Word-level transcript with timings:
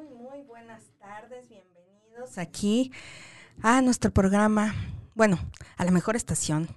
Muy, 0.00 0.08
muy 0.16 0.42
buenas 0.44 0.82
tardes, 0.98 1.48
bienvenidos 1.48 2.38
aquí 2.38 2.90
a 3.60 3.82
nuestro 3.82 4.10
programa, 4.10 4.74
bueno, 5.14 5.38
a 5.76 5.84
la 5.84 5.90
mejor 5.90 6.16
estación 6.16 6.68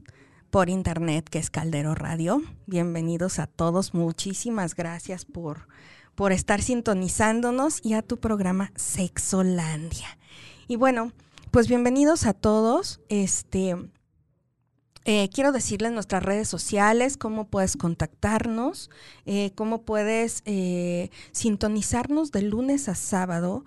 por 0.50 0.70
internet 0.70 1.30
que 1.30 1.40
es 1.40 1.50
Caldero 1.50 1.96
Radio. 1.96 2.42
Bienvenidos 2.66 3.40
a 3.40 3.48
todos, 3.48 3.94
muchísimas 3.94 4.76
gracias 4.76 5.24
por, 5.24 5.68
por 6.16 6.34
estar 6.34 6.62
sintonizándonos 6.62 7.80
y 7.86 7.94
a 7.94 8.02
tu 8.02 8.18
programa 8.20 8.74
Sexolandia. 8.76 10.18
Y 10.68 10.76
bueno, 10.76 11.14
pues 11.52 11.70
bienvenidos 11.70 12.26
a 12.26 12.34
todos. 12.34 13.00
Este, 13.08 13.78
eh, 15.06 15.30
quiero 15.34 15.52
decirles 15.52 15.92
nuestras 15.92 16.23
redes 16.23 16.48
sociales, 16.48 17.18
cómo 17.18 17.48
puedes 17.48 17.76
contactarnos, 17.76 18.90
eh, 19.26 19.52
cómo 19.56 19.82
puedes 19.82 20.42
eh, 20.46 21.09
sintonizarnos 21.32 22.32
de 22.32 22.44
lunes 22.44 22.88
a 22.88 22.96
sábado 22.96 23.66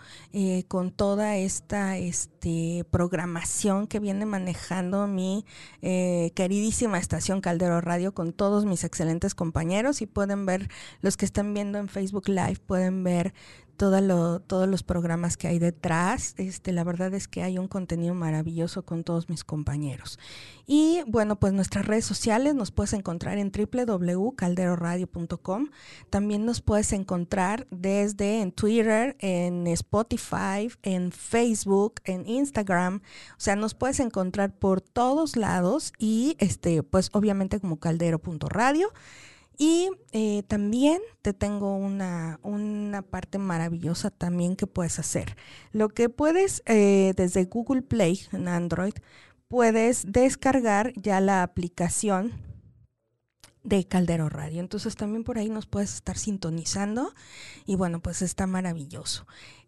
con 0.69 0.91
toda 0.91 1.37
esta 1.37 1.97
este, 1.97 2.85
programación 2.91 3.87
que 3.87 4.01
viene 4.01 4.27
manejando 4.27 5.07
mi 5.07 5.45
queridísima 5.81 6.99
estación 6.99 7.41
Caldero 7.41 7.81
Radio 7.81 8.13
con 8.13 8.33
todos 8.33 8.67
mis 8.67 8.85
excelentes 8.85 9.35
compañeros. 9.35 10.03
Y 10.03 10.07
pueden 10.07 10.47
ver, 10.47 10.69
los 11.01 11.17
que 11.17 11.25
están 11.25 11.55
viendo 11.55 11.79
en 11.79 11.89
Facebook 11.89 12.29
Live, 12.29 12.59
pueden 12.67 13.03
ver 13.03 13.33
todo 13.77 14.41
todos 14.41 14.69
los 14.69 14.83
programas 14.83 15.37
que 15.37 15.49
hay 15.49 15.59
detrás. 15.59 16.35
Este, 16.37 16.73
la 16.73 16.85
verdad 16.85 17.13
es 17.15 17.27
que 17.29 17.43
hay 17.43 17.59
un 17.59 17.69
contenido 17.69 18.15
maravilloso 18.15 18.85
con 18.85 19.05
todos 19.05 19.29
mis 19.29 19.45
compañeros. 19.45 20.19
Y 20.67 21.03
bueno, 21.07 21.39
pues 21.39 21.53
nuestras 21.53 21.87
redes 21.87 22.05
sociales 22.05 22.55
nos 22.55 22.73
puedes 22.73 22.93
encontrar 22.93 23.39
en 23.39 23.53
www.calderoradio.com. 23.53 25.69
También 26.11 26.45
nos 26.45 26.61
puedes 26.61 26.93
encontrar 26.93 27.67
desde 27.71 28.43
en 28.43 28.53
Twitter, 28.53 29.17
en 29.21 29.67
Spotify, 29.69 30.69
en 30.83 31.13
Facebook, 31.13 32.01
en 32.05 32.27
Instagram. 32.27 33.01
O 33.33 33.41
sea, 33.41 33.57
nos 33.57 33.75
puedes 33.75 34.01
encontrar 34.01 34.53
por 34.53 34.81
todos 34.81 35.37
lados 35.37 35.93
y 35.99 36.37
este, 36.39 36.83
pues 36.83 37.11
obviamente 37.13 37.61
como 37.61 37.79
caldero.radio. 37.79 38.89
Y 39.59 39.89
eh, 40.13 40.43
también 40.47 41.01
te 41.23 41.33
tengo 41.33 41.77
una, 41.77 42.39
parte 43.11 43.39
maravillosa 43.39 44.11
también 44.11 44.57
que 44.57 44.67
puedes 44.67 44.99
hacer. 44.99 45.37
Lo 45.73 45.89
que 45.89 46.09
puedes 46.09 46.63
eh, 46.67 47.15
desde 47.17 47.45
Google 47.45 47.83
Play 47.83 48.21
en 48.33 48.49
Android, 48.49 48.95
puedes 49.49 50.13
descargar 50.13 50.93
ya 50.95 51.21
la 51.21 51.43
aplicación 51.43 52.33
de 53.63 53.87
Caldero 53.87 54.29
Radio. 54.29 54.61
Entonces 54.61 54.95
también 54.95 55.25
por 55.25 55.39
ahí 55.39 55.49
nos 55.49 55.67
puedes 55.67 55.95
estar 55.95 56.17
sintonizando 56.17 57.13
y 57.65 57.77
bueno, 57.77 58.01
pues 58.01 58.23
está 58.23 58.47
maravilloso. 58.47 59.27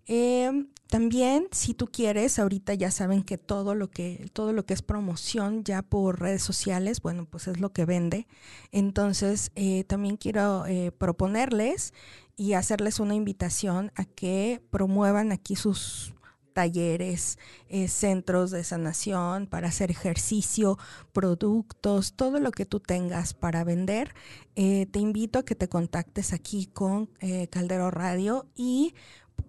Em, 0.08 0.68
también, 0.88 1.48
si 1.52 1.74
tú 1.74 1.86
quieres, 1.86 2.38
ahorita 2.38 2.72
ya 2.72 2.90
saben 2.90 3.22
que 3.22 3.36
todo 3.36 3.74
lo 3.74 3.90
que, 3.90 4.30
todo 4.32 4.54
lo 4.54 4.64
que 4.64 4.72
es 4.72 4.80
promoción 4.80 5.62
ya 5.62 5.82
por 5.82 6.18
redes 6.18 6.42
sociales, 6.42 7.02
bueno, 7.02 7.26
pues 7.26 7.46
es 7.46 7.60
lo 7.60 7.74
que 7.74 7.84
vende. 7.84 8.26
Entonces, 8.72 9.52
eh, 9.54 9.84
también 9.84 10.16
quiero 10.16 10.64
eh, 10.66 10.92
proponerles 10.92 11.92
y 12.36 12.54
hacerles 12.54 13.00
una 13.00 13.14
invitación 13.14 13.92
a 13.96 14.06
que 14.06 14.62
promuevan 14.70 15.30
aquí 15.30 15.56
sus 15.56 16.14
talleres, 16.54 17.38
eh, 17.68 17.86
centros 17.86 18.50
de 18.50 18.64
sanación 18.64 19.46
para 19.46 19.68
hacer 19.68 19.90
ejercicio, 19.90 20.78
productos, 21.12 22.14
todo 22.14 22.40
lo 22.40 22.50
que 22.50 22.64
tú 22.64 22.80
tengas 22.80 23.34
para 23.34 23.62
vender. 23.62 24.14
te 24.54 24.98
invito 24.98 25.38
a 25.38 25.44
que 25.44 25.54
te 25.54 25.68
contactes 25.68 26.32
aquí 26.32 26.66
con 26.66 27.10
Caldero 27.50 27.92
Radio 27.92 28.46
y 28.56 28.94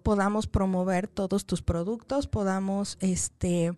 podamos 0.02 0.46
promover 0.46 1.08
todos 1.08 1.44
tus 1.46 1.62
productos, 1.62 2.26
podamos 2.26 2.96
este, 3.00 3.76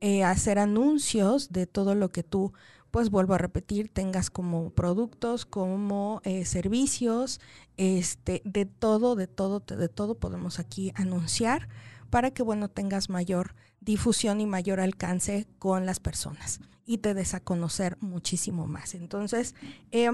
eh, 0.00 0.24
hacer 0.24 0.58
anuncios 0.58 1.52
de 1.52 1.66
todo 1.66 1.94
lo 1.94 2.10
que 2.10 2.22
tú, 2.22 2.52
pues 2.90 3.10
vuelvo 3.10 3.34
a 3.34 3.38
repetir, 3.38 3.88
tengas 3.88 4.30
como 4.30 4.70
productos, 4.70 5.46
como 5.46 6.20
eh, 6.24 6.44
servicios, 6.44 7.40
este, 7.76 8.42
de 8.44 8.66
todo, 8.66 9.14
de 9.14 9.26
todo, 9.26 9.60
de 9.60 9.88
todo 9.88 10.14
podemos 10.16 10.58
aquí 10.58 10.92
anunciar 10.96 11.68
para 12.10 12.32
que, 12.32 12.42
bueno, 12.42 12.68
tengas 12.68 13.08
mayor 13.08 13.54
difusión 13.80 14.40
y 14.40 14.46
mayor 14.46 14.80
alcance 14.80 15.46
con 15.58 15.86
las 15.86 16.00
personas 16.00 16.60
y 16.84 16.98
te 16.98 17.14
des 17.14 17.34
a 17.34 17.40
conocer 17.40 17.96
muchísimo 18.00 18.66
más. 18.66 18.94
Entonces, 18.94 19.54
eh, 19.92 20.10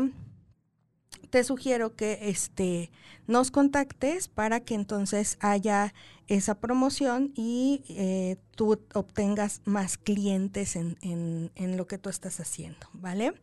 te 1.37 1.45
sugiero 1.45 1.95
que 1.95 2.31
este, 2.31 2.91
nos 3.27 3.51
contactes 3.51 4.27
para 4.27 4.61
que 4.61 4.75
entonces 4.75 5.37
haya 5.41 5.93
esa 6.29 6.55
promoción 6.55 7.35
y 7.35 7.85
eh, 7.91 8.39
tú 8.53 8.81
obtengas 8.95 9.61
más 9.67 9.99
clientes 9.99 10.77
en, 10.77 10.97
en, 11.03 11.77
lo 11.77 11.87
que 11.87 11.99
tú 11.99 12.09
estás 12.09 12.41
haciendo, 12.41 12.89
¿vale? 12.95 13.35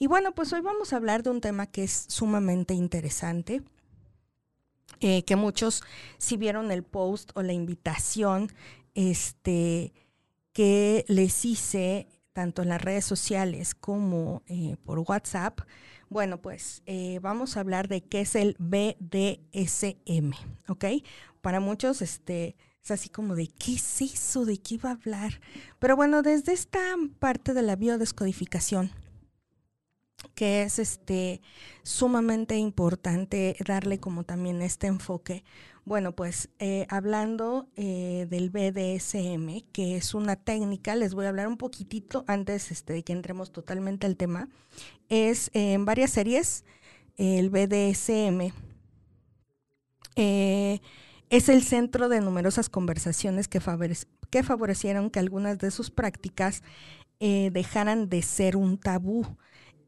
Y 0.00 0.08
bueno, 0.08 0.34
pues 0.34 0.52
hoy 0.52 0.62
vamos 0.62 0.92
a 0.92 0.96
hablar 0.96 1.22
de 1.22 1.30
un 1.30 1.40
tema 1.40 1.66
que 1.68 1.84
es 1.84 2.06
sumamente 2.08 2.74
interesante, 2.74 3.62
eh, 4.98 5.22
que 5.22 5.36
muchos 5.36 5.84
si 6.16 6.36
vieron 6.36 6.72
el 6.72 6.82
post 6.82 7.30
o 7.36 7.42
la 7.42 7.52
invitación 7.52 8.50
este, 8.96 9.92
que 10.52 11.04
les 11.06 11.44
hice 11.44 12.08
tanto 12.38 12.62
en 12.62 12.68
las 12.68 12.80
redes 12.80 13.04
sociales 13.04 13.74
como 13.74 14.44
eh, 14.46 14.76
por 14.84 15.00
WhatsApp, 15.00 15.58
bueno, 16.08 16.40
pues 16.40 16.84
eh, 16.86 17.18
vamos 17.20 17.56
a 17.56 17.60
hablar 17.60 17.88
de 17.88 18.00
qué 18.00 18.20
es 18.20 18.36
el 18.36 18.54
BDSM, 18.60 20.34
¿ok? 20.68 20.84
Para 21.40 21.58
muchos, 21.58 22.00
este, 22.00 22.54
es 22.80 22.92
así 22.92 23.08
como 23.08 23.34
de, 23.34 23.48
¿qué 23.48 23.74
es 23.74 24.02
eso? 24.02 24.44
¿De 24.44 24.56
qué 24.58 24.76
iba 24.76 24.90
a 24.90 24.92
hablar? 24.92 25.40
Pero 25.80 25.96
bueno, 25.96 26.22
desde 26.22 26.52
esta 26.52 26.78
parte 27.18 27.54
de 27.54 27.62
la 27.62 27.74
biodescodificación, 27.74 28.92
que 30.34 30.62
es 30.62 30.78
este 30.78 31.40
sumamente 31.82 32.56
importante 32.56 33.56
darle 33.66 33.98
como 33.98 34.24
también 34.24 34.62
este 34.62 34.86
enfoque. 34.86 35.44
Bueno, 35.84 36.12
pues 36.12 36.50
eh, 36.58 36.86
hablando 36.90 37.68
eh, 37.76 38.26
del 38.28 38.50
BDSM, 38.50 39.64
que 39.72 39.96
es 39.96 40.12
una 40.14 40.36
técnica, 40.36 40.94
les 40.96 41.14
voy 41.14 41.24
a 41.24 41.30
hablar 41.30 41.48
un 41.48 41.56
poquitito 41.56 42.24
antes 42.26 42.70
este, 42.70 42.92
de 42.92 43.02
que 43.02 43.12
entremos 43.12 43.52
totalmente 43.52 44.06
al 44.06 44.16
tema. 44.16 44.48
Es 45.08 45.50
eh, 45.54 45.72
en 45.72 45.84
varias 45.84 46.10
series, 46.10 46.64
el 47.16 47.50
BDSM 47.50 48.52
es 50.14 51.48
el 51.48 51.62
centro 51.62 52.08
de 52.08 52.20
numerosas 52.20 52.68
conversaciones 52.68 53.48
que, 53.48 53.60
que 54.30 54.42
favorecieron 54.42 55.10
que 55.10 55.20
algunas 55.20 55.58
de 55.58 55.70
sus 55.70 55.90
prácticas 55.90 56.62
dejaran 57.20 58.08
de 58.08 58.22
ser 58.22 58.56
un 58.56 58.78
tabú 58.78 59.26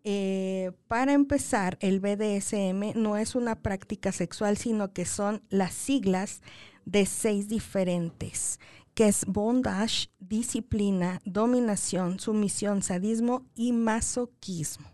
eh, 0.04 0.72
para 0.88 1.12
empezar, 1.12 1.76
el 1.80 2.00
BDSM 2.00 2.92
no 2.94 3.16
es 3.16 3.34
una 3.34 3.62
práctica 3.62 4.12
sexual, 4.12 4.56
sino 4.56 4.92
que 4.92 5.04
son 5.04 5.42
las 5.50 5.74
siglas 5.74 6.42
de 6.84 7.06
seis 7.06 7.48
diferentes, 7.48 8.58
que 8.94 9.08
es 9.08 9.24
bondage, 9.26 10.10
disciplina, 10.18 11.20
dominación, 11.24 12.18
sumisión, 12.18 12.82
sadismo 12.82 13.46
y 13.54 13.72
masoquismo. 13.72 14.90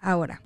Ahora, 0.00 0.42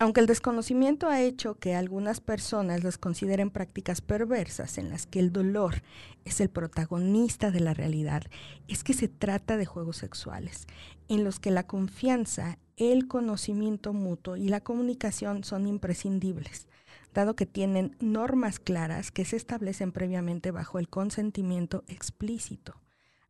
aunque 0.00 0.20
el 0.20 0.26
desconocimiento 0.26 1.08
ha 1.08 1.20
hecho 1.20 1.54
que 1.54 1.76
algunas 1.76 2.20
personas 2.20 2.82
las 2.82 2.98
consideren 2.98 3.50
prácticas 3.50 4.00
perversas 4.00 4.76
en 4.76 4.90
las 4.90 5.06
que 5.06 5.20
el 5.20 5.32
dolor 5.32 5.82
es 6.24 6.40
el 6.40 6.50
protagonista 6.50 7.52
de 7.52 7.60
la 7.60 7.74
realidad, 7.74 8.24
es 8.66 8.82
que 8.82 8.92
se 8.92 9.06
trata 9.06 9.56
de 9.56 9.66
juegos 9.66 9.98
sexuales, 9.98 10.66
en 11.06 11.22
los 11.22 11.38
que 11.38 11.52
la 11.52 11.68
confianza 11.68 12.58
el 12.76 13.06
conocimiento 13.06 13.92
mutuo 13.92 14.36
y 14.36 14.48
la 14.48 14.60
comunicación 14.60 15.44
son 15.44 15.66
imprescindibles, 15.66 16.68
dado 17.12 17.36
que 17.36 17.46
tienen 17.46 17.96
normas 18.00 18.58
claras 18.58 19.10
que 19.10 19.24
se 19.24 19.36
establecen 19.36 19.92
previamente 19.92 20.50
bajo 20.50 20.78
el 20.78 20.88
consentimiento 20.88 21.84
explícito. 21.86 22.80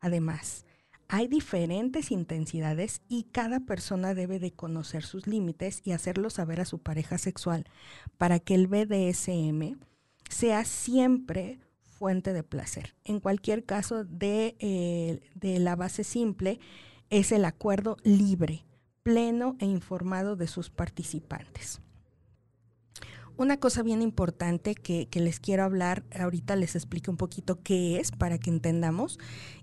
Además, 0.01 0.65
hay 1.09 1.29
diferentes 1.29 2.11
intensidades 2.11 3.03
y 3.09 3.25
cada 3.25 3.61
persona 3.61 4.15
debe 4.15 4.39
de 4.39 4.53
conocer 4.53 5.05
sus 5.05 5.27
límites 5.27 5.83
y 5.85 5.93
hacerlo 5.93 6.31
saber 6.31 6.61
a 6.61 6.65
su 6.65 6.79
pareja 6.79 7.19
sexual 7.19 7.67
para 8.17 8.39
que 8.41 8.55
el 8.55 8.67
BDSM 8.67 9.79
sea 10.31 10.65
siempre 10.65 11.61
fuente 11.83 12.33
de 12.33 12.43
placer. 12.43 12.95
En 13.05 13.21
cualquier 13.21 13.65
caso, 13.65 14.05
de, 14.05 14.57
eh, 14.59 15.21
de 15.35 15.59
la 15.59 15.77
base 15.77 16.05
simple 16.05 16.59
es 17.11 17.33
el 17.33 17.45
acuerdo 17.45 17.99
libre 18.03 18.65
pleno 19.05 19.55
e 19.61 19.67
informado 19.67 20.35
de 20.35 20.49
sus 20.49 20.71
participantes. 20.71 21.81
Una 23.37 23.59
cosa 23.59 23.85
bien 23.85 24.03
importante 24.03 24.75
que, 24.75 25.09
les 25.13 25.39
quiero 25.39 25.63
hablar, 25.63 26.05
ahorita 26.19 26.57
les 26.57 26.75
explico 26.75 27.13
un 27.13 27.17
poquito 27.17 27.63
qué 27.63 28.01
es 28.01 28.11
para 28.11 28.39
que 28.39 28.51
entendamos. 28.51 29.19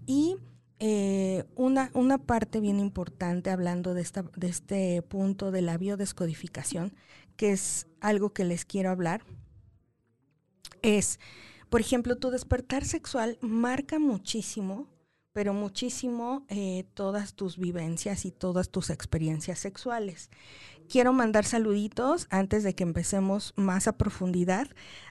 Y 0.05 0.37
eh, 0.79 1.43
una, 1.55 1.91
una, 1.93 2.17
parte 2.17 2.61
bien 2.61 2.79
importante 2.79 3.49
hablando 3.49 3.93
de, 3.93 4.01
esta, 4.01 4.23
de 4.35 4.47
este 4.47 5.01
punto 5.01 5.51
de 5.51 5.61
la 5.61 5.77
biodescodificación, 5.77 6.93
que 7.35 7.51
es 7.51 7.87
algo 7.99 8.33
que 8.33 8.45
les 8.45 8.63
quiero 8.63 8.89
hablar, 8.89 9.23
es 10.81 11.19
por 11.71 11.79
ejemplo, 11.79 12.17
tu 12.17 12.31
despertar 12.31 12.83
sexual 12.83 13.37
marca 13.39 13.97
muchísimo 13.97 14.89
pero 15.33 15.53
muchísimo 15.53 16.45
eh, 16.49 16.85
todas 16.93 17.33
tus 17.35 17.57
vivencias 17.57 18.25
y 18.25 18.31
todas 18.31 18.69
tus 18.69 18.89
experiencias 18.89 19.59
sexuales. 19.59 20.29
Quiero 20.89 21.13
mandar 21.13 21.45
saluditos 21.45 22.27
antes 22.31 22.63
de 22.63 22.75
que 22.75 22.83
empecemos 22.83 23.53
más 23.55 23.87
a 23.87 23.97
profundidad 23.97 24.67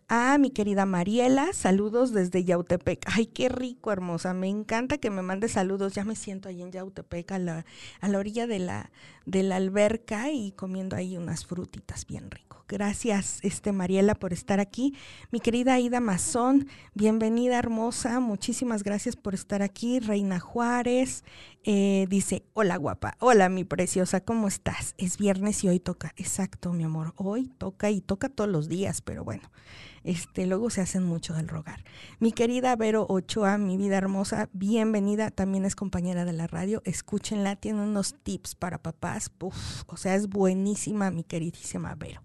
a 0.09 0.37
mi 0.37 0.51
querida 0.51 0.85
Mariela. 0.85 1.55
Saludos 1.55 2.13
desde 2.13 2.45
Yautepec. 2.45 3.03
Ay, 3.07 3.27
qué 3.27 3.49
rico, 3.49 3.91
hermosa. 3.91 4.35
Me 4.35 4.49
encanta 4.49 4.99
que 4.99 5.09
me 5.09 5.23
mande 5.23 5.49
saludos. 5.49 5.95
Ya 5.95 6.05
me 6.05 6.17
siento 6.17 6.51
ahí 6.51 6.61
en 6.61 6.73
Yautepec, 6.73 7.33
a 7.33 7.39
la, 7.39 7.65
a 8.01 8.09
la 8.09 8.19
orilla 8.19 8.47
de 8.47 8.59
la, 8.59 8.91
de 9.25 9.43
la 9.43 9.57
alberca 9.57 10.31
y 10.31 10.53
comiendo 10.53 10.97
ahí 10.97 11.17
unas 11.17 11.47
frutitas 11.47 12.07
bien 12.07 12.31
ricas. 12.31 12.60
Gracias, 12.71 13.41
este 13.43 13.73
Mariela, 13.73 14.15
por 14.15 14.33
estar 14.33 14.61
aquí. 14.61 14.95
Mi 15.33 15.41
querida 15.41 15.75
Aida 15.75 15.99
Mazón, 15.99 16.69
bienvenida 16.95 17.59
hermosa. 17.59 18.21
Muchísimas 18.21 18.85
gracias 18.85 19.17
por 19.17 19.35
estar 19.35 19.61
aquí. 19.61 19.99
Reina 19.99 20.39
Juárez 20.39 21.25
eh, 21.65 22.07
dice, 22.09 22.45
hola 22.53 22.77
guapa, 22.77 23.17
hola 23.19 23.49
mi 23.49 23.65
preciosa, 23.65 24.21
¿cómo 24.21 24.47
estás? 24.47 24.95
Es 24.99 25.19
viernes 25.19 25.65
y 25.65 25.69
hoy 25.69 25.81
toca. 25.81 26.13
Exacto, 26.17 26.73
mi 26.73 26.85
amor, 26.85 27.13
hoy 27.17 27.49
toca 27.59 27.91
y 27.91 28.01
toca 28.01 28.29
todos 28.29 28.49
los 28.49 28.69
días, 28.69 29.03
pero 29.03 29.25
bueno, 29.25 29.51
este, 30.05 30.47
luego 30.47 30.71
se 30.71 30.81
hacen 30.81 31.03
mucho 31.03 31.35
del 31.35 31.49
rogar. 31.49 31.83
Mi 32.21 32.31
querida 32.31 32.77
Vero 32.77 33.05
Ochoa, 33.09 33.59
mi 33.59 33.79
vida 33.79 33.97
hermosa, 33.97 34.49
bienvenida, 34.53 35.33
también 35.33 35.65
es 35.65 35.75
compañera 35.75 36.25
de 36.25 36.35
la 36.35 36.47
radio, 36.47 36.83
escúchenla, 36.85 37.57
tiene 37.57 37.83
unos 37.83 38.15
tips 38.23 38.55
para 38.55 38.79
papás, 38.79 39.33
o 39.41 39.97
sea, 39.97 40.15
es 40.15 40.29
buenísima 40.29 41.11
mi 41.11 41.25
queridísima 41.25 41.97
Vero. 41.97 42.23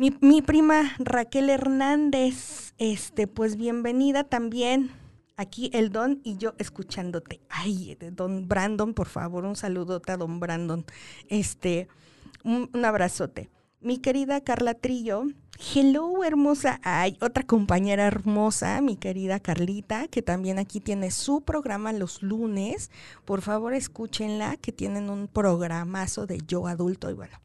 Mi, 0.00 0.40
prima 0.40 0.94
Raquel 0.98 1.50
Hernández, 1.50 2.72
este, 2.78 3.26
pues 3.26 3.56
bienvenida 3.56 4.24
también. 4.24 4.90
Aquí 5.36 5.68
el 5.74 5.92
Don 5.92 6.22
y 6.24 6.38
yo 6.38 6.54
escuchándote. 6.56 7.42
Ay, 7.50 7.98
Don 8.12 8.48
Brandon, 8.48 8.94
por 8.94 9.08
favor, 9.08 9.44
un 9.44 9.56
saludote 9.56 10.12
a 10.12 10.16
Don 10.16 10.40
Brandon. 10.40 10.86
Este, 11.28 11.88
un, 12.44 12.70
un 12.72 12.84
abrazote. 12.86 13.50
Mi 13.82 13.98
querida 13.98 14.40
Carla 14.40 14.72
Trillo, 14.72 15.24
hello 15.74 16.24
hermosa. 16.24 16.80
Ay, 16.82 17.18
otra 17.20 17.42
compañera 17.42 18.06
hermosa, 18.06 18.80
mi 18.80 18.96
querida 18.96 19.38
Carlita, 19.38 20.08
que 20.08 20.22
también 20.22 20.58
aquí 20.58 20.80
tiene 20.80 21.10
su 21.10 21.42
programa 21.42 21.92
los 21.92 22.22
lunes. 22.22 22.90
Por 23.26 23.42
favor, 23.42 23.74
escúchenla, 23.74 24.56
que 24.56 24.72
tienen 24.72 25.10
un 25.10 25.28
programazo 25.28 26.26
de 26.26 26.38
yo 26.46 26.66
adulto 26.68 27.10
y 27.10 27.12
bueno 27.12 27.36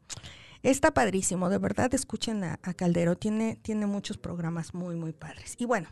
Está 0.62 0.92
padrísimo, 0.92 1.48
de 1.48 1.58
verdad 1.58 1.92
escuchen 1.94 2.44
a, 2.44 2.56
Caldero, 2.56 3.16
tiene, 3.16 3.56
tiene 3.62 3.86
muchos 3.86 4.18
programas 4.18 4.74
muy, 4.74 4.96
muy 4.96 5.12
padres. 5.12 5.54
Y 5.58 5.64
bueno, 5.64 5.88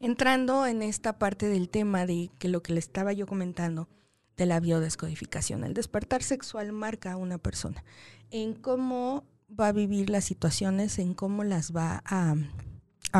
entrando 0.00 0.66
en 0.66 0.82
esta 0.82 1.18
parte 1.18 1.48
del 1.48 1.68
tema 1.68 2.06
de 2.06 2.30
que 2.38 2.48
lo 2.48 2.62
que 2.62 2.72
le 2.72 2.78
estaba 2.78 3.12
yo 3.12 3.26
comentando 3.26 3.88
de 4.36 4.46
la 4.46 4.60
biodescodificación, 4.60 5.64
el 5.64 5.74
despertar 5.74 6.22
sexual 6.22 6.72
marca 6.72 7.12
a 7.12 7.16
una 7.16 7.38
persona 7.38 7.82
en 8.30 8.54
cómo 8.54 9.24
va 9.48 9.68
a 9.68 9.72
vivir 9.72 10.10
las 10.10 10.24
situaciones, 10.24 10.98
en 10.98 11.14
cómo 11.14 11.44
las 11.44 11.74
va 11.74 12.02
a, 12.04 12.34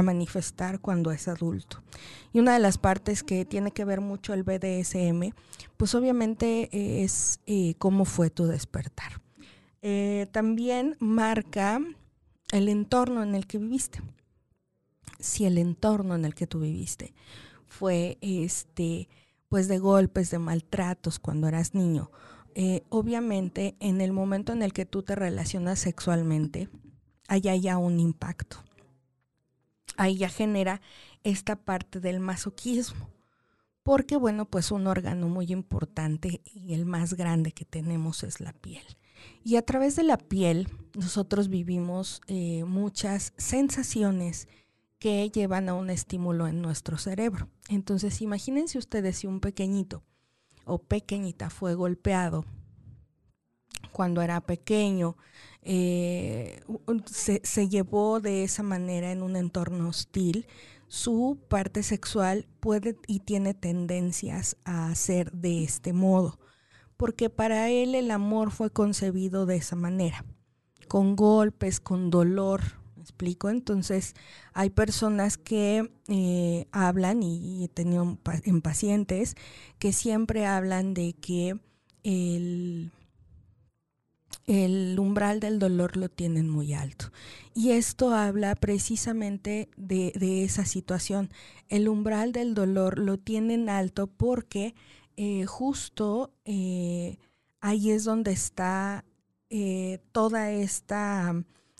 manifestar 0.02 0.80
cuando 0.80 1.10
es 1.10 1.26
adulto. 1.26 1.82
Y 2.34 2.40
una 2.40 2.52
de 2.52 2.58
las 2.58 2.76
partes 2.76 3.22
que 3.22 3.46
tiene 3.46 3.70
que 3.70 3.86
ver 3.86 4.02
mucho 4.02 4.34
el 4.34 4.42
BDSM, 4.42 5.32
pues 5.78 5.94
obviamente 5.94 6.68
es 7.02 7.40
eh, 7.46 7.76
cómo 7.78 8.04
fue 8.04 8.28
tu 8.28 8.44
despertar. 8.44 9.25
Eh, 9.88 10.26
también 10.32 10.96
marca 10.98 11.80
el 12.50 12.68
entorno 12.68 13.22
en 13.22 13.36
el 13.36 13.46
que 13.46 13.58
viviste. 13.58 14.02
Si 15.20 15.44
el 15.44 15.58
entorno 15.58 16.16
en 16.16 16.24
el 16.24 16.34
que 16.34 16.48
tú 16.48 16.58
viviste 16.58 17.14
fue 17.66 18.18
este, 18.20 19.08
pues 19.48 19.68
de 19.68 19.78
golpes, 19.78 20.32
de 20.32 20.40
maltratos 20.40 21.20
cuando 21.20 21.46
eras 21.46 21.76
niño, 21.76 22.10
eh, 22.56 22.82
obviamente 22.88 23.76
en 23.78 24.00
el 24.00 24.10
momento 24.10 24.52
en 24.52 24.64
el 24.64 24.72
que 24.72 24.86
tú 24.86 25.04
te 25.04 25.14
relacionas 25.14 25.78
sexualmente, 25.78 26.68
hay 27.28 27.42
ya 27.60 27.78
un 27.78 28.00
impacto. 28.00 28.64
Ahí 29.96 30.16
ya 30.16 30.28
genera 30.28 30.80
esta 31.22 31.54
parte 31.54 32.00
del 32.00 32.18
masoquismo. 32.18 33.08
Porque, 33.84 34.16
bueno, 34.16 34.46
pues 34.46 34.72
un 34.72 34.88
órgano 34.88 35.28
muy 35.28 35.52
importante 35.52 36.42
y 36.44 36.74
el 36.74 36.86
más 36.86 37.14
grande 37.14 37.52
que 37.52 37.64
tenemos 37.64 38.24
es 38.24 38.40
la 38.40 38.52
piel. 38.52 38.82
Y 39.44 39.56
a 39.56 39.62
través 39.62 39.96
de 39.96 40.02
la 40.02 40.18
piel 40.18 40.68
nosotros 40.94 41.48
vivimos 41.48 42.20
eh, 42.26 42.64
muchas 42.64 43.32
sensaciones 43.36 44.48
que 44.98 45.30
llevan 45.30 45.68
a 45.68 45.74
un 45.74 45.90
estímulo 45.90 46.46
en 46.46 46.62
nuestro 46.62 46.98
cerebro. 46.98 47.48
Entonces 47.68 48.22
imagínense 48.22 48.78
ustedes 48.78 49.18
si 49.18 49.26
un 49.26 49.40
pequeñito 49.40 50.02
o 50.64 50.78
pequeñita 50.78 51.50
fue 51.50 51.74
golpeado 51.74 52.44
cuando 53.92 54.20
era 54.20 54.42
pequeño, 54.42 55.16
eh, 55.62 56.60
se, 57.06 57.40
se 57.44 57.68
llevó 57.68 58.20
de 58.20 58.44
esa 58.44 58.62
manera 58.62 59.10
en 59.10 59.22
un 59.22 59.36
entorno 59.36 59.88
hostil, 59.88 60.46
su 60.86 61.38
parte 61.48 61.82
sexual 61.82 62.46
puede 62.60 62.98
y 63.06 63.20
tiene 63.20 63.54
tendencias 63.54 64.56
a 64.64 64.94
ser 64.94 65.32
de 65.32 65.64
este 65.64 65.94
modo 65.94 66.38
porque 66.96 67.30
para 67.30 67.70
él 67.70 67.94
el 67.94 68.10
amor 68.10 68.50
fue 68.50 68.70
concebido 68.70 69.46
de 69.46 69.56
esa 69.56 69.76
manera, 69.76 70.24
con 70.88 71.16
golpes, 71.16 71.80
con 71.80 72.10
dolor. 72.10 72.62
¿Me 72.96 73.02
explico? 73.02 73.50
Entonces, 73.50 74.14
hay 74.52 74.70
personas 74.70 75.36
que 75.36 75.90
eh, 76.08 76.66
hablan, 76.72 77.22
y, 77.22 77.64
he 77.64 77.68
tenido 77.68 78.18
en 78.44 78.62
pacientes, 78.62 79.36
que 79.78 79.92
siempre 79.92 80.46
hablan 80.46 80.94
de 80.94 81.12
que 81.12 81.58
el, 82.02 82.90
el 84.46 84.96
umbral 84.98 85.40
del 85.40 85.58
dolor 85.58 85.96
lo 85.96 86.08
tienen 86.08 86.48
muy 86.48 86.72
alto. 86.72 87.12
Y 87.54 87.70
esto 87.70 88.14
habla 88.14 88.54
precisamente 88.54 89.68
de, 89.76 90.12
de, 90.14 90.44
esa 90.44 90.64
situación. 90.64 91.30
El 91.68 91.88
umbral 91.88 92.32
del 92.32 92.54
dolor 92.54 92.98
lo 92.98 93.18
tienen 93.18 93.68
alto 93.68 94.06
porque 94.06 94.74
eh, 95.16 95.46
justo 95.46 96.32
eh, 96.44 97.18
ahí 97.60 97.90
es 97.90 98.04
donde 98.04 98.32
está 98.32 99.04
eh, 99.48 100.00
toda 100.12 100.50
esta 100.50 101.34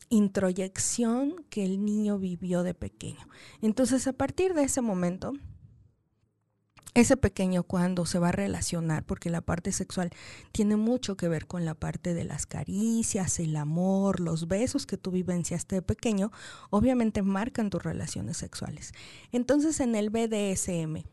introyección 0.09 1.45
que 1.51 1.65
el 1.65 1.85
niño 1.85 2.19
vivió 2.19 2.63
de 2.63 2.75
pequeño. 2.75 3.29
Entonces, 3.61 4.07
a 4.07 4.13
partir 4.13 4.55
de 4.55 4.63
ese 4.63 4.81
momento, 4.81 5.33
ese 6.95 7.19
pequeño 7.19 7.63
cuando 7.63 8.07
se 8.07 8.19
va 8.19 8.29
a 8.29 8.33
relacionar, 8.33 9.05
porque 9.05 9.29
la 9.29 9.43
parte 9.43 9.71
sexual 9.73 10.11
tiene 10.53 10.77
mucho 10.77 11.17
que 11.17 11.29
ver 11.29 11.47
con 11.47 11.67
la 11.67 11.75
parte 11.75 12.15
de 12.15 12.25
las 12.25 12.47
caricias, 12.47 13.39
el 13.39 13.57
amor, 13.57 14.21
los 14.21 14.49
besos 14.49 14.87
que 14.87 14.97
tú 14.97 15.11
vivenciaste 15.11 15.77
de 15.77 15.83
pequeño, 15.83 16.31
obviamente 16.71 17.21
marcan 17.21 17.69
tus 17.69 17.83
relaciones 17.83 18.39
sexuales. 18.39 18.93
Entonces 19.31 19.81
en 19.81 19.95
el 19.95 20.09
BDSM, 20.09 21.05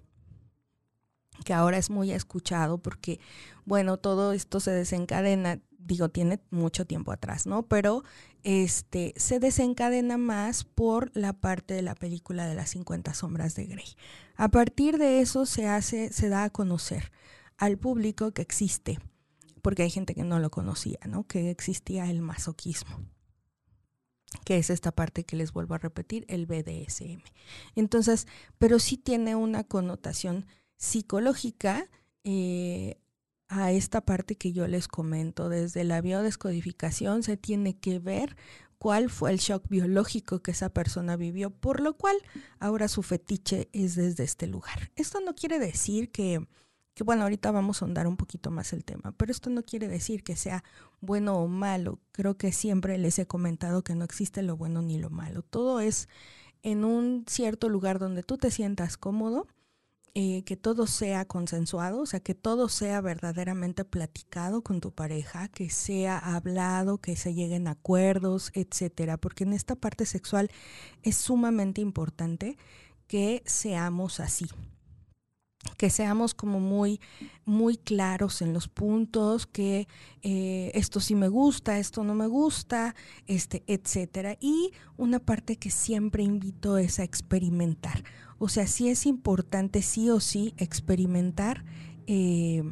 que 1.44 1.54
ahora 1.54 1.78
es 1.78 1.90
muy 1.90 2.12
escuchado 2.12 2.78
porque, 2.78 3.20
bueno, 3.66 3.98
todo 3.98 4.34
esto 4.34 4.60
se 4.60 4.72
desencadena, 4.72 5.60
digo, 5.78 6.10
tiene 6.10 6.40
mucho 6.50 6.86
tiempo 6.86 7.12
atrás, 7.12 7.46
¿no? 7.46 7.64
Pero 7.68 8.04
este 8.44 9.14
se 9.18 9.40
desencadena 9.40 10.18
más 10.18 10.64
por 10.64 11.12
la 11.16 11.34
parte 11.34 11.74
de 11.74 11.82
la 11.82 11.96
película 11.96 12.46
de 12.48 12.56
las 12.56 12.72
50 12.72 13.14
sombras 13.14 13.56
de 13.56 13.66
Grey. 13.66 13.96
A 14.36 14.50
partir 14.50 14.98
de 14.98 15.20
eso 15.22 15.46
se 15.46 15.68
hace, 15.68 16.12
se 16.12 16.30
da 16.30 16.44
a 16.44 16.50
conocer 16.50 17.12
al 17.58 17.78
público 17.78 18.32
que 18.32 18.42
existe, 18.42 19.00
porque 19.62 19.84
hay 19.84 19.90
gente 19.90 20.16
que 20.16 20.24
no 20.24 20.40
lo 20.40 20.52
conocía, 20.52 21.00
¿no? 21.08 21.26
Que 21.26 21.50
existía 21.52 22.10
el 22.10 22.22
masoquismo 22.22 23.00
que 24.46 24.58
es 24.58 24.70
esta 24.70 24.92
parte 24.92 25.24
que 25.24 25.36
les 25.36 25.54
vuelvo 25.54 25.76
a 25.76 25.80
repetir, 25.80 26.26
el 26.28 26.46
BDSM. 26.46 27.22
Entonces, 27.76 28.28
pero 28.58 28.80
sí 28.80 28.98
tiene 28.98 29.36
una 29.36 29.64
connotación 29.64 30.46
psicológica 30.84 31.90
eh, 32.26 32.98
a 33.48 33.72
esta 33.72 34.02
parte 34.02 34.36
que 34.36 34.52
yo 34.52 34.68
les 34.68 34.90
comento. 34.90 35.48
Desde 35.48 35.86
la 35.86 36.02
biodescodificación 36.02 37.24
se 37.24 37.38
tiene 37.38 37.78
que 37.80 38.00
ver 38.00 38.36
cuál 38.78 39.10
fue 39.10 39.32
el 39.32 39.38
shock 39.38 39.70
biológico 39.70 40.42
que 40.42 40.52
esa 40.52 40.70
persona 40.70 41.16
vivió, 41.16 41.52
por 41.52 41.80
lo 41.80 41.96
cual 41.96 42.18
ahora 42.60 42.90
su 42.90 43.02
fetiche 43.02 43.70
es 43.72 43.96
desde 43.96 44.26
este 44.26 44.46
lugar. 44.46 44.92
Esto 44.98 45.22
no 45.22 45.36
quiere 45.36 45.58
decir 45.58 46.12
que, 46.12 46.46
que, 46.94 47.06
bueno, 47.06 47.24
ahorita 47.24 47.52
vamos 47.52 47.82
a 47.82 47.86
ahondar 47.86 48.06
un 48.06 48.18
poquito 48.18 48.52
más 48.52 48.74
el 48.74 48.84
tema, 48.84 49.14
pero 49.14 49.32
esto 49.32 49.50
no 49.50 49.64
quiere 49.64 49.88
decir 49.88 50.22
que 50.22 50.36
sea 50.36 50.66
bueno 51.00 51.36
o 51.36 51.48
malo. 51.48 52.02
Creo 52.12 52.38
que 52.38 52.52
siempre 52.52 52.98
les 52.98 53.18
he 53.20 53.26
comentado 53.26 53.86
que 53.86 53.96
no 53.96 54.04
existe 54.04 54.42
lo 54.42 54.58
bueno 54.58 54.82
ni 54.82 54.98
lo 54.98 55.10
malo. 55.10 55.44
Todo 55.44 55.80
es 55.80 56.10
en 56.62 56.84
un 56.84 57.24
cierto 57.26 57.70
lugar 57.70 58.00
donde 58.00 58.24
tú 58.24 58.38
te 58.38 58.52
sientas 58.52 58.98
cómodo 58.98 59.48
eh, 60.16 60.44
que 60.44 60.56
todo 60.58 60.86
sea 60.88 61.26
consensuado, 61.26 62.02
o 62.02 62.06
sea, 62.06 62.20
que 62.20 62.36
todo 62.36 62.70
sea 62.70 63.02
verdaderamente 63.02 63.84
platicado 63.84 64.62
con 64.62 64.80
tu 64.80 64.92
pareja, 64.92 65.48
que 65.48 65.70
sea 65.72 66.18
hablado, 66.20 67.00
que 67.00 67.16
se 67.16 67.34
lleguen 67.34 67.68
a 67.68 67.72
acuerdos, 67.72 68.52
etcétera, 68.54 69.18
porque 69.18 69.44
en 69.44 69.54
esta 69.54 69.76
parte 69.76 70.06
sexual 70.06 70.52
es 71.02 71.18
sumamente 71.18 71.82
importante 71.82 72.58
que 73.08 73.42
seamos 73.46 74.20
así 74.20 74.48
que 75.78 75.90
seamos 75.90 76.34
como 76.34 76.60
muy, 76.60 77.00
muy 77.46 77.78
claros 77.78 78.42
en 78.42 78.54
los 78.54 78.68
puntos, 78.68 79.48
que 79.48 79.88
eh, 80.22 80.72
esto 80.74 81.00
sí 81.00 81.16
me 81.16 81.28
gusta, 81.28 81.80
esto 81.80 82.04
no 82.04 82.16
me 82.16 82.28
gusta, 82.28 82.96
este, 83.28 83.64
etcétera. 83.68 84.38
Y 84.40 84.72
una 84.98 85.20
parte 85.20 85.58
que 85.58 85.72
siempre 85.72 86.24
invito 86.24 86.78
es 86.78 87.00
a 87.00 87.04
experimentar. 87.04 88.04
O 88.38 88.50
sea, 88.50 88.68
sí 88.68 88.90
es 88.90 89.06
importante 89.06 89.82
sí 89.82 90.10
o 90.10 90.20
sí 90.20 90.54
experimentar 90.58 91.64
eh, 92.08 92.64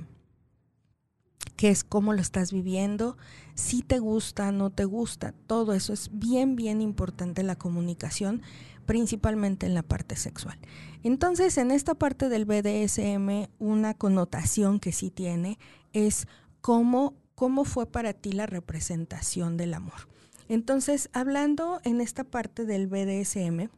qué 1.56 1.70
es 1.70 1.84
cómo 1.84 2.14
lo 2.14 2.22
estás 2.22 2.52
viviendo, 2.52 3.18
si 3.54 3.84
te 3.84 4.00
gusta, 4.00 4.52
no 4.52 4.72
te 4.72 4.86
gusta, 4.86 5.34
todo 5.46 5.74
eso 5.74 5.94
es 5.94 6.10
bien, 6.12 6.56
bien 6.56 6.82
importante 6.82 7.44
la 7.44 7.56
comunicación, 7.56 8.42
principalmente 8.92 9.66
en 9.66 9.74
la 9.74 9.84
parte 9.84 10.18
sexual. 10.18 10.60
Entonces, 11.02 11.58
en 11.58 11.72
esta 11.72 11.96
parte 11.96 12.28
del 12.28 12.44
BDSM, 12.44 13.48
una 13.58 13.94
connotación 13.94 14.82
que 14.82 14.92
sí 14.92 15.10
tiene 15.10 15.58
es 15.94 16.28
cómo, 16.60 17.14
cómo 17.34 17.64
fue 17.64 17.86
para 17.86 18.12
ti 18.12 18.34
la 18.34 18.48
representación 18.48 19.56
del 19.56 19.76
amor. 19.76 20.10
Entonces, 20.50 21.10
hablando 21.14 21.80
en 21.86 22.02
esta 22.02 22.26
parte 22.26 22.66
del 22.66 22.88
BDSM, 22.88 23.70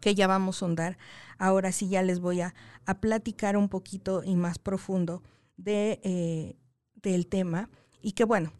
que 0.00 0.14
ya 0.14 0.26
vamos 0.26 0.60
a 0.60 0.66
ahondar, 0.66 0.98
ahora 1.38 1.72
sí 1.72 1.88
ya 1.88 2.02
les 2.02 2.20
voy 2.20 2.42
a, 2.42 2.54
platicar 3.00 3.56
un 3.56 3.70
poquito 3.70 4.22
y 4.22 4.36
más 4.36 4.58
profundo 4.58 5.22
de, 5.56 5.98
eh, 6.02 6.56
del 6.96 7.26
tema 7.26 7.70
y 8.02 8.12
que 8.12 8.24
bueno, 8.24 8.52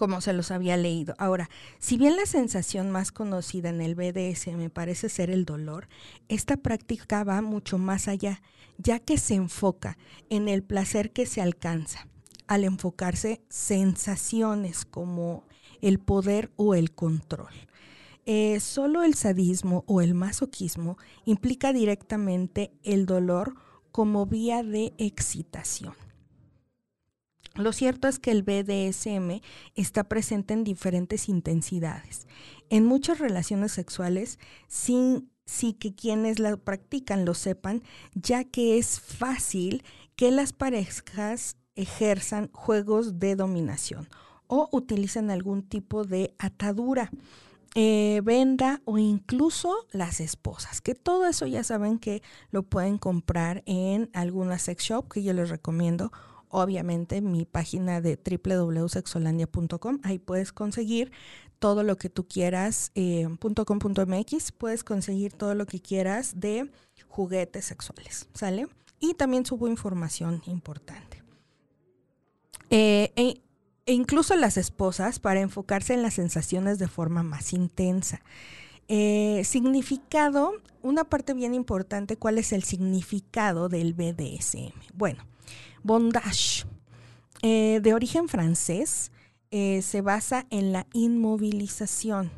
como 0.00 0.22
se 0.22 0.32
los 0.32 0.50
había 0.50 0.78
leído. 0.78 1.14
Ahora, 1.18 1.50
si 1.78 1.98
bien 1.98 2.16
la 2.16 2.24
sensación 2.24 2.90
más 2.90 3.12
conocida 3.12 3.68
en 3.68 3.82
el 3.82 3.94
BDSM 3.94 4.70
parece 4.70 5.10
ser 5.10 5.28
el 5.28 5.44
dolor, 5.44 5.88
esta 6.30 6.56
práctica 6.56 7.22
va 7.22 7.42
mucho 7.42 7.76
más 7.76 8.08
allá, 8.08 8.40
ya 8.78 8.98
que 8.98 9.18
se 9.18 9.34
enfoca 9.34 9.98
en 10.30 10.48
el 10.48 10.62
placer 10.62 11.12
que 11.12 11.26
se 11.26 11.42
alcanza, 11.42 12.08
al 12.46 12.64
enfocarse 12.64 13.42
sensaciones 13.50 14.86
como 14.86 15.44
el 15.82 15.98
poder 15.98 16.50
o 16.56 16.74
el 16.74 16.92
control. 16.92 17.52
Eh, 18.24 18.58
solo 18.60 19.02
el 19.02 19.12
sadismo 19.12 19.84
o 19.86 20.00
el 20.00 20.14
masoquismo 20.14 20.96
implica 21.26 21.74
directamente 21.74 22.72
el 22.84 23.04
dolor 23.04 23.54
como 23.92 24.24
vía 24.24 24.62
de 24.62 24.94
excitación. 24.96 25.92
Lo 27.56 27.72
cierto 27.72 28.06
es 28.08 28.18
que 28.18 28.30
el 28.30 28.42
BDSM 28.42 29.40
está 29.74 30.04
presente 30.04 30.54
en 30.54 30.64
diferentes 30.64 31.28
intensidades. 31.28 32.28
En 32.68 32.86
muchas 32.86 33.18
relaciones 33.18 33.72
sexuales, 33.72 34.38
sin, 34.68 35.30
que 35.78 35.94
quienes 35.94 36.38
la 36.38 36.56
practican 36.56 37.24
lo 37.24 37.34
sepan, 37.34 37.82
ya 38.14 38.44
que 38.44 38.78
es 38.78 39.00
fácil 39.00 39.82
que 40.14 40.30
las 40.30 40.52
parejas 40.52 41.56
ejerzan 41.74 42.50
juegos 42.52 43.18
de 43.18 43.34
dominación 43.34 44.08
o 44.46 44.68
utilizan 44.70 45.30
algún 45.30 45.62
tipo 45.62 46.04
de 46.04 46.34
atadura. 46.38 47.10
Eh, 47.76 48.20
venda 48.24 48.82
o 48.84 48.98
incluso 48.98 49.86
las 49.92 50.18
esposas, 50.18 50.80
que 50.80 50.96
todo 50.96 51.24
eso 51.28 51.46
ya 51.46 51.62
saben 51.62 52.00
que 52.00 52.20
lo 52.50 52.64
pueden 52.64 52.98
comprar 52.98 53.62
en 53.64 54.10
alguna 54.12 54.58
sex 54.58 54.82
shop 54.82 55.08
que 55.08 55.22
yo 55.22 55.32
les 55.32 55.50
recomiendo 55.50 56.10
obviamente 56.50 57.20
mi 57.22 57.46
página 57.46 58.00
de 58.00 58.18
www.sexolandia.com. 58.18 60.00
Ahí 60.02 60.18
puedes 60.18 60.52
conseguir 60.52 61.10
todo 61.58 61.82
lo 61.82 61.96
que 61.96 62.08
tú 62.08 62.26
quieras, 62.26 62.90
eh, 62.94 63.28
.com.mx, 63.38 64.52
puedes 64.52 64.82
conseguir 64.82 65.32
todo 65.34 65.54
lo 65.54 65.66
que 65.66 65.80
quieras 65.80 66.40
de 66.40 66.70
juguetes 67.06 67.66
sexuales, 67.66 68.28
¿sale? 68.34 68.66
Y 68.98 69.14
también 69.14 69.46
subo 69.46 69.68
información 69.68 70.42
importante. 70.46 71.22
Eh, 72.70 73.12
e, 73.16 73.42
e, 73.86 73.92
incluso 73.92 74.36
las 74.36 74.56
esposas 74.56 75.18
para 75.18 75.40
enfocarse 75.40 75.94
en 75.94 76.02
las 76.02 76.14
sensaciones 76.14 76.78
de 76.78 76.88
forma 76.88 77.22
más 77.22 77.52
intensa. 77.52 78.22
Eh, 78.88 79.42
significado, 79.44 80.52
una 80.82 81.04
parte 81.04 81.34
bien 81.34 81.54
importante, 81.54 82.16
¿cuál 82.16 82.38
es 82.38 82.52
el 82.52 82.64
significado 82.64 83.68
del 83.68 83.94
BDSM? 83.94 84.72
Bueno, 84.94 85.24
Bondage, 85.82 86.64
eh, 87.42 87.80
de 87.82 87.94
origen 87.94 88.28
francés, 88.28 89.12
eh, 89.50 89.82
se 89.82 90.02
basa 90.02 90.46
en 90.50 90.72
la 90.72 90.86
inmovilización. 90.92 92.30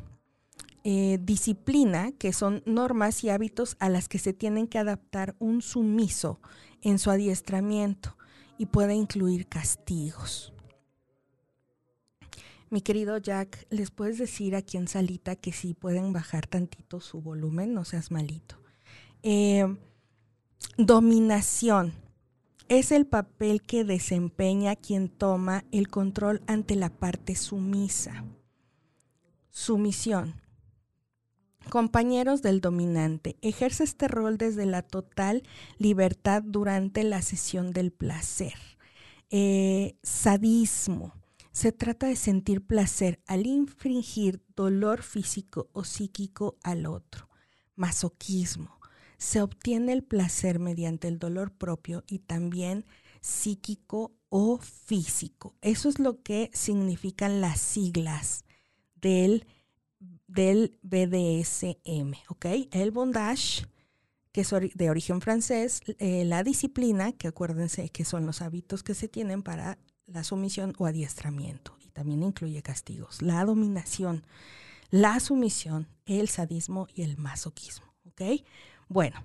Eh, 0.85 1.17
disciplina, 1.21 2.11
que 2.11 2.33
son 2.33 2.61
normas 2.65 3.23
y 3.23 3.29
hábitos 3.29 3.77
a 3.79 3.87
las 3.87 4.09
que 4.09 4.19
se 4.19 4.33
tienen 4.33 4.67
que 4.67 4.79
adaptar 4.79 5.35
un 5.39 5.61
sumiso 5.61 6.41
en 6.81 6.99
su 6.99 7.09
adiestramiento 7.09 8.17
y 8.57 8.65
puede 8.65 8.93
incluir 8.93 9.47
castigos. 9.47 10.51
Mi 12.69 12.81
querido 12.81 13.17
Jack, 13.17 13.65
¿les 13.69 13.91
puedes 13.91 14.17
decir 14.17 14.55
aquí 14.55 14.77
en 14.77 14.87
salita 14.89 15.37
que 15.37 15.53
si 15.53 15.73
pueden 15.73 16.11
bajar 16.11 16.47
tantito 16.47 16.99
su 16.99 17.21
volumen? 17.21 17.73
No 17.73 17.85
seas 17.85 18.11
malito. 18.11 18.57
dominación 20.77 22.02
es 22.69 22.91
el 22.91 23.05
papel 23.05 23.61
que 23.61 23.83
desempeña 23.83 24.75
quien 24.75 25.09
toma 25.09 25.65
el 25.71 25.89
control 25.89 26.41
ante 26.47 26.75
la 26.75 26.89
parte 26.89 27.35
sumisa. 27.35 28.25
Sumisión. 29.49 30.41
Compañeros 31.69 32.41
del 32.41 32.59
dominante, 32.59 33.37
ejerce 33.41 33.83
este 33.83 34.07
rol 34.07 34.37
desde 34.37 34.65
la 34.65 34.81
total 34.81 35.43
libertad 35.77 36.43
durante 36.45 37.03
la 37.03 37.21
sesión 37.21 37.71
del 37.71 37.91
placer. 37.91 38.55
Eh, 39.29 39.95
sadismo. 40.03 41.13
Se 41.51 41.71
trata 41.71 42.07
de 42.07 42.15
sentir 42.15 42.65
placer 42.65 43.21
al 43.27 43.45
infringir 43.45 44.41
dolor 44.55 45.03
físico 45.03 45.69
o 45.71 45.83
psíquico 45.83 46.57
al 46.63 46.87
otro. 46.87 47.29
Masoquismo 47.75 48.82
se 49.23 49.41
obtiene 49.41 49.93
el 49.93 50.03
placer 50.03 50.59
mediante 50.59 51.07
el 51.07 51.17
dolor 51.17 51.53
propio 51.53 52.03
y 52.07 52.19
también 52.19 52.85
psíquico 53.21 54.11
o 54.27 54.57
físico. 54.57 55.55
Eso 55.61 55.87
es 55.87 55.97
lo 55.97 56.21
que 56.21 56.51
significan 56.53 57.39
las 57.39 57.61
siglas 57.61 58.43
del, 58.95 59.47
del 60.27 60.77
BDSM, 60.81 62.15
¿ok? 62.27 62.45
El 62.71 62.91
bondage, 62.91 63.65
que 64.33 64.41
es 64.41 64.49
de 64.49 64.89
origen 64.89 65.21
francés, 65.21 65.79
eh, 65.99 66.25
la 66.25 66.43
disciplina, 66.43 67.13
que 67.13 67.29
acuérdense 67.29 67.89
que 67.89 68.03
son 68.03 68.25
los 68.25 68.41
hábitos 68.41 68.83
que 68.83 68.93
se 68.93 69.07
tienen 69.07 69.41
para 69.41 69.79
la 70.05 70.25
sumisión 70.25 70.73
o 70.79 70.85
adiestramiento, 70.85 71.77
y 71.79 71.87
también 71.91 72.23
incluye 72.23 72.61
castigos, 72.61 73.21
la 73.21 73.45
dominación, 73.45 74.25
la 74.89 75.21
sumisión, 75.21 75.87
el 76.05 76.27
sadismo 76.27 76.89
y 76.93 77.03
el 77.03 77.17
masoquismo, 77.17 77.93
¿ok? 78.05 78.43
Bueno, 78.93 79.23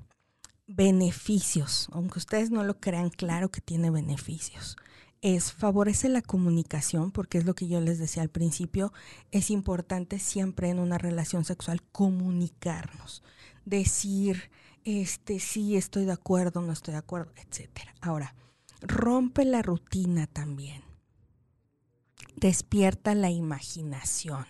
beneficios, 0.67 1.91
aunque 1.93 2.19
ustedes 2.19 2.51
no 2.51 2.65
lo 2.65 2.81
crean, 2.81 3.11
claro 3.11 3.51
que 3.51 3.61
tiene 3.61 3.91
beneficios. 3.91 4.79
Es 5.21 5.53
favorece 5.53 6.09
la 6.09 6.23
comunicación, 6.23 7.11
porque 7.11 7.37
es 7.37 7.45
lo 7.45 7.55
que 7.55 7.69
yo 7.69 7.79
les 7.83 7.99
decía 7.99 8.23
al 8.23 8.31
principio, 8.31 8.95
es 9.31 9.51
importante 9.51 10.21
siempre 10.21 10.71
en 10.71 10.79
una 10.79 10.97
relación 10.97 11.45
sexual 11.45 11.83
comunicarnos, 11.93 13.23
decir, 13.67 14.51
este, 14.85 15.39
sí, 15.39 15.77
estoy 15.77 16.07
de 16.07 16.13
acuerdo, 16.13 16.63
no 16.63 16.73
estoy 16.73 16.93
de 16.93 17.01
acuerdo, 17.01 17.35
etcétera. 17.37 17.95
Ahora, 18.01 18.35
rompe 18.81 19.45
la 19.45 19.61
rutina 19.61 20.27
también. 20.29 20.83
Despierta 22.37 23.15
la 23.15 23.29
imaginación, 23.29 24.47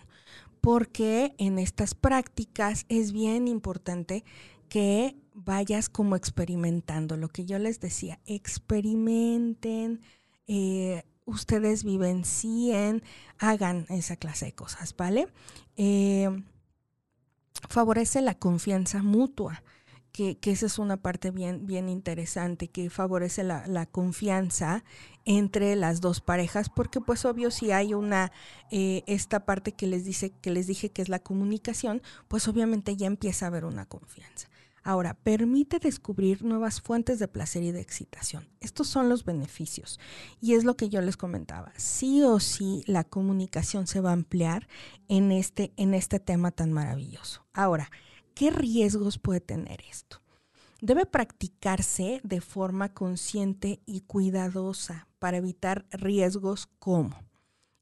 porque 0.61 1.35
en 1.39 1.59
estas 1.59 1.93
prácticas 1.93 2.85
es 2.87 3.11
bien 3.11 3.49
importante 3.49 4.23
que 4.69 5.17
vayas 5.33 5.89
como 5.89 6.15
experimentando. 6.15 7.17
Lo 7.17 7.29
que 7.29 7.45
yo 7.45 7.59
les 7.59 7.79
decía, 7.79 8.19
experimenten, 8.25 10.01
eh, 10.47 11.03
ustedes 11.25 11.83
vivencien, 11.83 13.03
hagan 13.37 13.85
esa 13.89 14.15
clase 14.15 14.45
de 14.45 14.53
cosas, 14.53 14.95
¿vale? 14.95 15.27
Eh, 15.77 16.29
favorece 17.69 18.21
la 18.21 18.35
confianza 18.35 19.03
mutua. 19.03 19.63
Que, 20.11 20.37
esa 20.41 20.65
es 20.65 20.79
una 20.79 20.97
parte 20.97 21.31
bien, 21.31 21.65
bien 21.65 21.87
interesante, 21.87 22.67
que 22.67 22.89
favorece 22.89 23.43
la, 23.43 23.85
confianza 23.85 24.83
entre 25.23 25.77
las 25.77 26.01
dos 26.01 26.19
parejas, 26.19 26.67
porque 26.67 26.99
pues 26.99 27.23
obvio 27.23 27.51
si 27.51 27.71
hay 27.71 27.93
una, 27.93 28.33
eh, 28.69 29.03
esta 29.07 29.45
parte 29.45 29.71
que 29.71 29.87
les, 29.87 30.03
dice, 30.03 30.31
que 30.31 30.51
les 30.51 30.67
dije 30.67 30.91
que 30.91 31.01
es 31.01 31.07
la 31.07 31.19
comunicación, 31.19 32.01
pues 32.27 32.49
obviamente 32.49 32.97
ya 32.97 33.07
empieza 33.07 33.45
a 33.45 33.47
haber 33.47 33.63
una 33.63 33.85
confianza. 33.85 34.49
Ahora, 34.89 35.13
permite 35.13 35.77
descubrir 35.77 36.43
nuevas 36.43 36.81
fuentes 36.81 37.19
de 37.19 37.27
placer 37.27 37.61
y 37.61 37.71
de 37.71 37.79
excitación. 37.79 38.49
Estos 38.59 38.87
son 38.87 39.07
los 39.07 39.23
beneficios. 39.23 39.99
Y 40.41 40.55
es 40.55 40.63
lo 40.63 40.75
que 40.75 40.89
yo 40.89 40.99
les 41.01 41.15
comentaba. 41.15 41.71
Sí 41.77 42.23
o 42.23 42.39
sí 42.39 42.81
la 42.87 43.03
comunicación 43.03 43.85
se 43.85 44.01
va 44.01 44.09
a 44.09 44.13
ampliar 44.13 44.67
en 45.07 45.31
este, 45.31 45.73
en 45.77 45.93
este 45.93 46.19
tema 46.19 46.49
tan 46.49 46.73
maravilloso. 46.73 47.45
Ahora, 47.53 47.91
¿qué 48.33 48.49
riesgos 48.49 49.19
puede 49.19 49.41
tener 49.41 49.79
esto? 49.87 50.23
Debe 50.81 51.05
practicarse 51.05 52.19
de 52.23 52.41
forma 52.41 52.91
consciente 52.91 53.83
y 53.85 54.01
cuidadosa 54.01 55.07
para 55.19 55.37
evitar 55.37 55.85
riesgos 55.91 56.67
como 56.79 57.28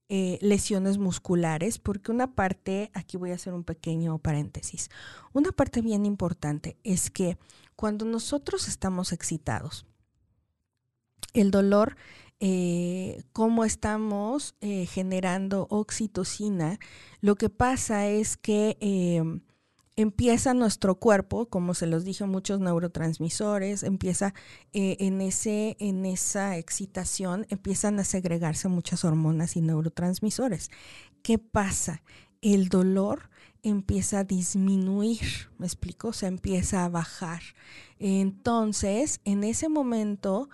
eh, 0.10 0.38
lesiones 0.42 0.98
musculares, 0.98 1.80
porque 1.80 2.12
una 2.12 2.34
parte, 2.34 2.92
aquí 2.94 3.18
voy 3.18 3.32
a 3.32 3.36
hacer 3.36 3.54
un 3.54 3.64
pequeño 3.64 4.18
paréntesis, 4.20 4.90
una 5.34 5.52
parte 5.52 5.82
bien 5.82 6.06
importante 6.06 6.78
es 6.84 7.12
que 7.12 7.38
cuando 7.76 8.06
nosotros 8.06 8.68
estamos 8.68 9.12
excitados, 9.12 9.86
el 11.34 11.52
dolor, 11.52 11.98
eh, 12.40 13.24
cómo 13.34 13.66
estamos 13.66 14.56
eh, 14.62 14.86
generando 14.86 15.68
oxitocina, 15.70 16.80
lo 17.20 17.36
que 17.36 17.50
pasa 17.50 18.08
es 18.08 18.38
que 18.38 18.78
em, 18.80 19.42
empieza 19.98 20.54
nuestro 20.54 20.96
cuerpo, 20.96 21.48
como 21.48 21.74
se 21.74 21.88
los 21.88 22.06
dije, 22.06 22.24
muchos 22.26 22.60
neurotransmisores, 22.60 23.84
empieza 23.84 24.34
eh, 24.72 24.96
en, 25.00 25.20
ese, 25.20 25.76
en 25.80 26.06
esa 26.06 26.58
excitación, 26.58 27.46
empiezan 27.50 28.00
a 28.00 28.06
segregarse 28.06 28.70
muchas 28.70 29.04
hormonas 29.04 29.58
y 29.58 29.62
neurotransmisores. 29.62 30.70
¿Qué 31.24 31.40
pasa? 31.40 32.04
El 32.42 32.70
dolor 32.70 33.30
empieza 33.64 34.20
a 34.20 34.24
disminuir, 34.24 35.50
¿me 35.58 35.66
explico? 35.66 36.14
Se 36.14 36.28
empieza 36.28 36.86
a 36.86 36.90
bajar. 36.90 37.42
Entonces, 37.98 39.20
en 39.26 39.44
ese 39.44 39.68
momento 39.68 40.48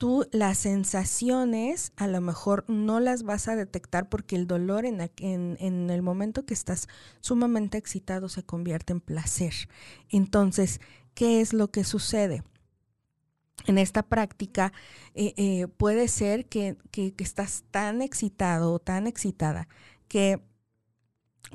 tú 0.00 0.26
las 0.32 0.56
sensaciones 0.56 1.92
a 1.96 2.08
lo 2.08 2.22
mejor 2.22 2.64
no 2.68 3.00
las 3.00 3.22
vas 3.22 3.48
a 3.48 3.54
detectar 3.54 4.08
porque 4.08 4.34
el 4.34 4.46
dolor 4.46 4.86
en, 4.86 5.60
el 5.60 6.02
momento 6.02 6.46
que 6.46 6.54
estás 6.54 6.88
sumamente 7.20 7.76
excitado 7.76 8.30
se 8.30 8.42
convierte 8.42 8.94
en 8.94 9.02
placer. 9.02 9.52
Entonces, 10.08 10.80
¿qué 11.12 11.42
es 11.42 11.52
lo 11.52 11.70
que 11.70 11.84
sucede? 11.84 12.42
En 13.66 13.76
esta 13.76 14.02
práctica 14.02 14.72
eh, 15.14 15.34
eh, 15.36 15.66
puede 15.68 16.08
ser 16.08 16.46
que 16.46 16.78
estás 17.18 17.64
tan 17.70 18.00
excitado 18.00 18.72
o 18.72 18.78
tan 18.78 19.06
excitada 19.06 19.68
que 20.08 20.40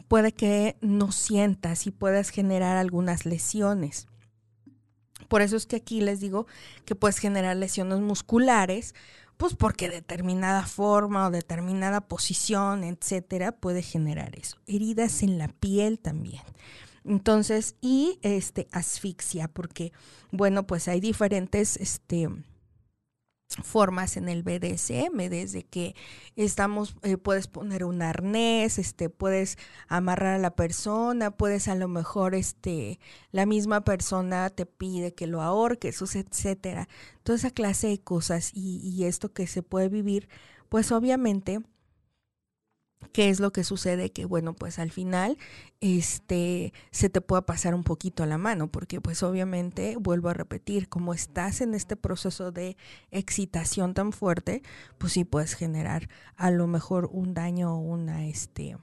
puede 0.08 0.34
que 0.34 0.78
no 0.82 1.12
sientas 1.12 1.88
y 1.88 1.92
puedas 1.92 2.30
generar 2.30 2.78
algunas 2.78 3.26
lesiones. 3.26 4.08
Por 5.28 5.42
eso 5.42 5.56
es 5.56 5.66
que 5.66 5.78
aquí 5.78 6.02
les 6.02 6.20
digo 6.20 6.48
que 6.86 6.96
puedes 6.96 7.18
generar 7.18 7.56
lesiones 7.56 8.00
musculares, 8.00 8.96
pues 9.38 9.54
porque 9.54 9.90
determinada 9.90 10.66
forma 10.66 11.28
o 11.28 11.32
determinada 11.32 12.02
posición, 12.02 12.84
etcétera, 12.84 13.52
puede 13.52 13.82
generar 13.82 14.38
eso. 14.38 14.58
Heridas 14.68 15.24
en 15.24 15.38
la 15.38 15.50
piel 15.50 16.00
también. 16.00 16.42
Entonces, 17.04 17.76
y 17.82 18.18
este 18.24 18.68
asfixia, 18.72 19.48
porque, 19.48 19.92
bueno, 20.32 20.66
pues 20.66 20.88
hay 20.88 21.00
diferentes, 21.00 21.78
este, 21.78 22.30
formas 23.64 24.18
en 24.18 24.28
el 24.28 24.44
BDSM, 24.44 25.30
desde 25.30 25.64
que 25.64 25.96
estamos, 26.36 26.96
eh, 27.04 27.18
puedes 27.18 27.48
poner 27.48 27.86
un 27.86 28.02
arnés, 28.02 28.80
este, 28.80 29.10
puedes 29.10 29.58
amarrar 29.88 30.36
a 30.36 30.40
la 30.40 30.56
persona, 30.56 31.32
puedes 31.32 31.68
a 31.68 31.76
lo 31.76 31.88
mejor, 31.88 32.36
este, 32.36 33.00
la 33.32 33.46
misma 33.46 33.84
persona 33.84 34.50
te 34.50 34.66
pide 34.66 35.14
que 35.14 35.28
lo 35.28 35.42
ahorques, 35.42 36.02
etcétera. 36.16 36.88
Toda 37.24 37.38
esa 37.38 37.52
clase 37.52 37.88
de 37.88 38.00
cosas 38.00 38.52
y, 38.54 38.80
y 38.80 39.06
esto 39.06 39.32
que 39.34 39.48
se 39.48 39.64
puede 39.64 39.90
vivir, 39.90 40.28
pues 40.70 40.92
obviamente 40.92 41.62
¿Qué 43.14 43.30
es 43.30 43.40
lo 43.40 43.52
que 43.52 43.64
sucede? 43.64 44.12
Que 44.12 44.26
bueno, 44.26 44.54
pues 44.54 44.80
al 44.80 44.92
final 44.92 45.38
este, 45.82 46.74
se 46.92 47.10
te 47.10 47.22
pueda 47.22 47.46
pasar 47.46 47.76
un 47.76 47.84
poquito 47.84 48.24
a 48.24 48.28
la 48.28 48.38
mano, 48.38 48.72
porque 48.72 49.02
pues 49.02 49.24
obviamente, 49.24 49.98
vuelvo 50.00 50.30
a 50.30 50.34
repetir, 50.34 50.90
como 50.90 51.14
estás 51.14 51.62
en 51.62 51.76
este 51.76 51.96
proceso 51.96 52.52
de 52.52 52.78
excitación 53.12 53.94
tan 53.94 54.12
fuerte, 54.12 54.64
pues 54.98 55.14
sí 55.14 55.24
puedes 55.24 55.54
generar 55.54 56.10
a 56.36 56.52
lo 56.52 56.68
mejor 56.68 57.10
un 57.12 57.34
daño 57.34 57.76
o 57.76 57.80
una, 57.80 58.26
este, 58.26 58.78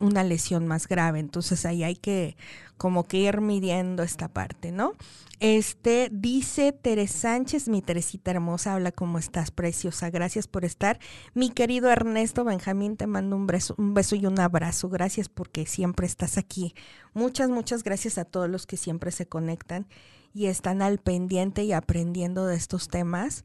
una 0.00 0.24
lesión 0.24 0.66
más 0.66 0.88
grave. 0.88 1.18
Entonces 1.20 1.66
ahí 1.66 1.84
hay 1.84 1.96
que 1.96 2.36
como 2.76 3.04
que 3.04 3.18
ir 3.18 3.40
midiendo 3.40 4.02
esta 4.02 4.28
parte, 4.28 4.72
¿no? 4.72 4.94
Este 5.38 6.08
dice 6.12 6.72
Teres 6.72 7.10
Sánchez, 7.10 7.68
mi 7.68 7.82
Teresita 7.82 8.30
hermosa, 8.30 8.74
habla 8.74 8.92
cómo 8.92 9.18
estás, 9.18 9.50
preciosa. 9.50 10.10
Gracias 10.10 10.46
por 10.46 10.64
estar. 10.64 10.98
Mi 11.34 11.50
querido 11.50 11.90
Ernesto 11.90 12.44
Benjamín, 12.44 12.96
te 12.96 13.06
mando 13.06 13.36
un 13.36 13.46
beso, 13.46 13.74
un 13.78 13.94
beso 13.94 14.14
y 14.16 14.26
un 14.26 14.38
abrazo. 14.38 14.88
Gracias 14.88 15.28
porque 15.28 15.66
siempre 15.66 16.06
estás 16.06 16.38
aquí. 16.38 16.74
Muchas, 17.12 17.50
muchas 17.50 17.82
gracias 17.82 18.18
a 18.18 18.24
todos 18.24 18.48
los 18.48 18.66
que 18.66 18.76
siempre 18.76 19.10
se 19.10 19.26
conectan 19.26 19.86
y 20.32 20.46
están 20.46 20.80
al 20.80 20.98
pendiente 20.98 21.64
y 21.64 21.72
aprendiendo 21.72 22.46
de 22.46 22.56
estos 22.56 22.88
temas, 22.88 23.44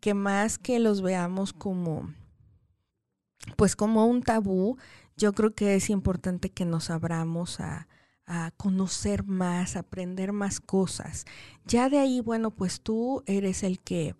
que 0.00 0.14
más 0.14 0.58
que 0.58 0.78
los 0.78 1.02
veamos 1.02 1.52
como 1.52 2.14
pues 3.56 3.76
como 3.76 4.06
un 4.06 4.22
tabú, 4.22 4.76
yo 5.18 5.32
creo 5.34 5.54
que 5.54 5.74
es 5.74 5.90
importante 5.90 6.50
que 6.50 6.64
nos 6.64 6.90
abramos 6.90 7.60
a, 7.60 7.86
conocer 8.58 9.24
más, 9.24 9.74
a 9.74 9.78
aprender 9.78 10.32
más 10.32 10.60
cosas. 10.60 11.24
Ya 11.64 11.88
de 11.88 11.98
ahí, 11.98 12.20
bueno, 12.20 12.50
pues 12.50 12.82
tú 12.82 13.22
eres 13.24 13.62
el 13.62 13.80
que, 13.80 14.16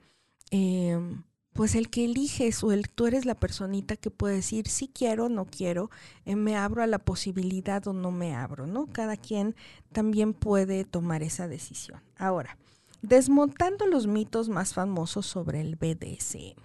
em, 0.51 1.25
pues 1.53 1.75
el 1.75 1.91
que 1.91 2.07
eliges 2.07 2.65
o 2.65 2.73
el, 2.73 2.89
tú 2.89 3.07
eres 3.07 3.27
la 3.27 3.35
personita 3.35 3.97
que 3.97 4.11
puede 4.11 4.37
decir 4.37 4.67
si 4.67 4.89
quiero, 4.89 5.29
no 5.29 5.45
quiero, 5.45 5.91
eh, 6.25 6.37
me 6.37 6.57
abro 6.57 6.83
a 6.83 6.87
la 6.87 6.99
posibilidad 6.99 7.87
o 7.87 7.93
no 7.93 8.11
me 8.11 8.35
abro, 8.35 8.67
¿no? 8.67 8.87
Cada 8.87 9.19
quien 9.19 9.55
también 9.93 10.33
puede 10.33 10.87
tomar 10.87 11.23
esa 11.23 11.47
decisión. 11.47 12.01
Ahora, 12.17 12.57
desmontando 13.03 13.87
los 13.87 14.07
mitos 14.07 14.49
más 14.49 14.73
famosos 14.73 15.27
sobre 15.27 15.61
el 15.61 15.77
BDSM. 15.77 16.63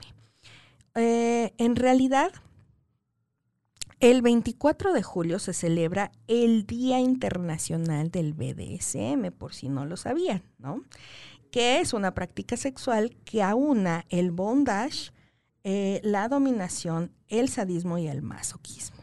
Eh, 0.95 1.53
en 1.57 1.75
realidad, 1.75 2.31
el 4.11 4.21
24 4.21 4.91
de 4.91 5.01
julio 5.01 5.39
se 5.39 5.53
celebra 5.53 6.11
el 6.27 6.65
Día 6.65 6.99
Internacional 6.99 8.11
del 8.11 8.33
BDSM, 8.33 9.31
por 9.31 9.53
si 9.53 9.69
no 9.69 9.85
lo 9.85 9.95
sabían, 9.95 10.43
¿no? 10.57 10.83
Que 11.51 11.79
es 11.79 11.93
una 11.93 12.13
práctica 12.13 12.57
sexual 12.57 13.15
que 13.23 13.41
aúna 13.41 14.05
el 14.09 14.31
bondage, 14.31 15.13
eh, 15.63 16.01
la 16.03 16.27
dominación, 16.27 17.13
el 17.29 17.47
sadismo 17.47 17.97
y 17.97 18.09
el 18.09 18.21
masoquismo. 18.21 18.97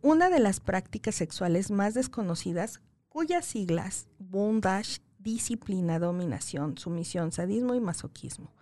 Una 0.00 0.30
de 0.30 0.38
las 0.38 0.60
prácticas 0.60 1.16
sexuales 1.16 1.72
más 1.72 1.94
desconocidas, 1.94 2.80
cuyas 3.08 3.44
siglas 3.44 4.06
bondage, 4.20 5.00
disciplina, 5.18 5.98
dominación, 5.98 6.78
sumisión, 6.78 7.32
sadismo 7.32 7.74
y 7.74 7.80
masoquismo, 7.80 8.52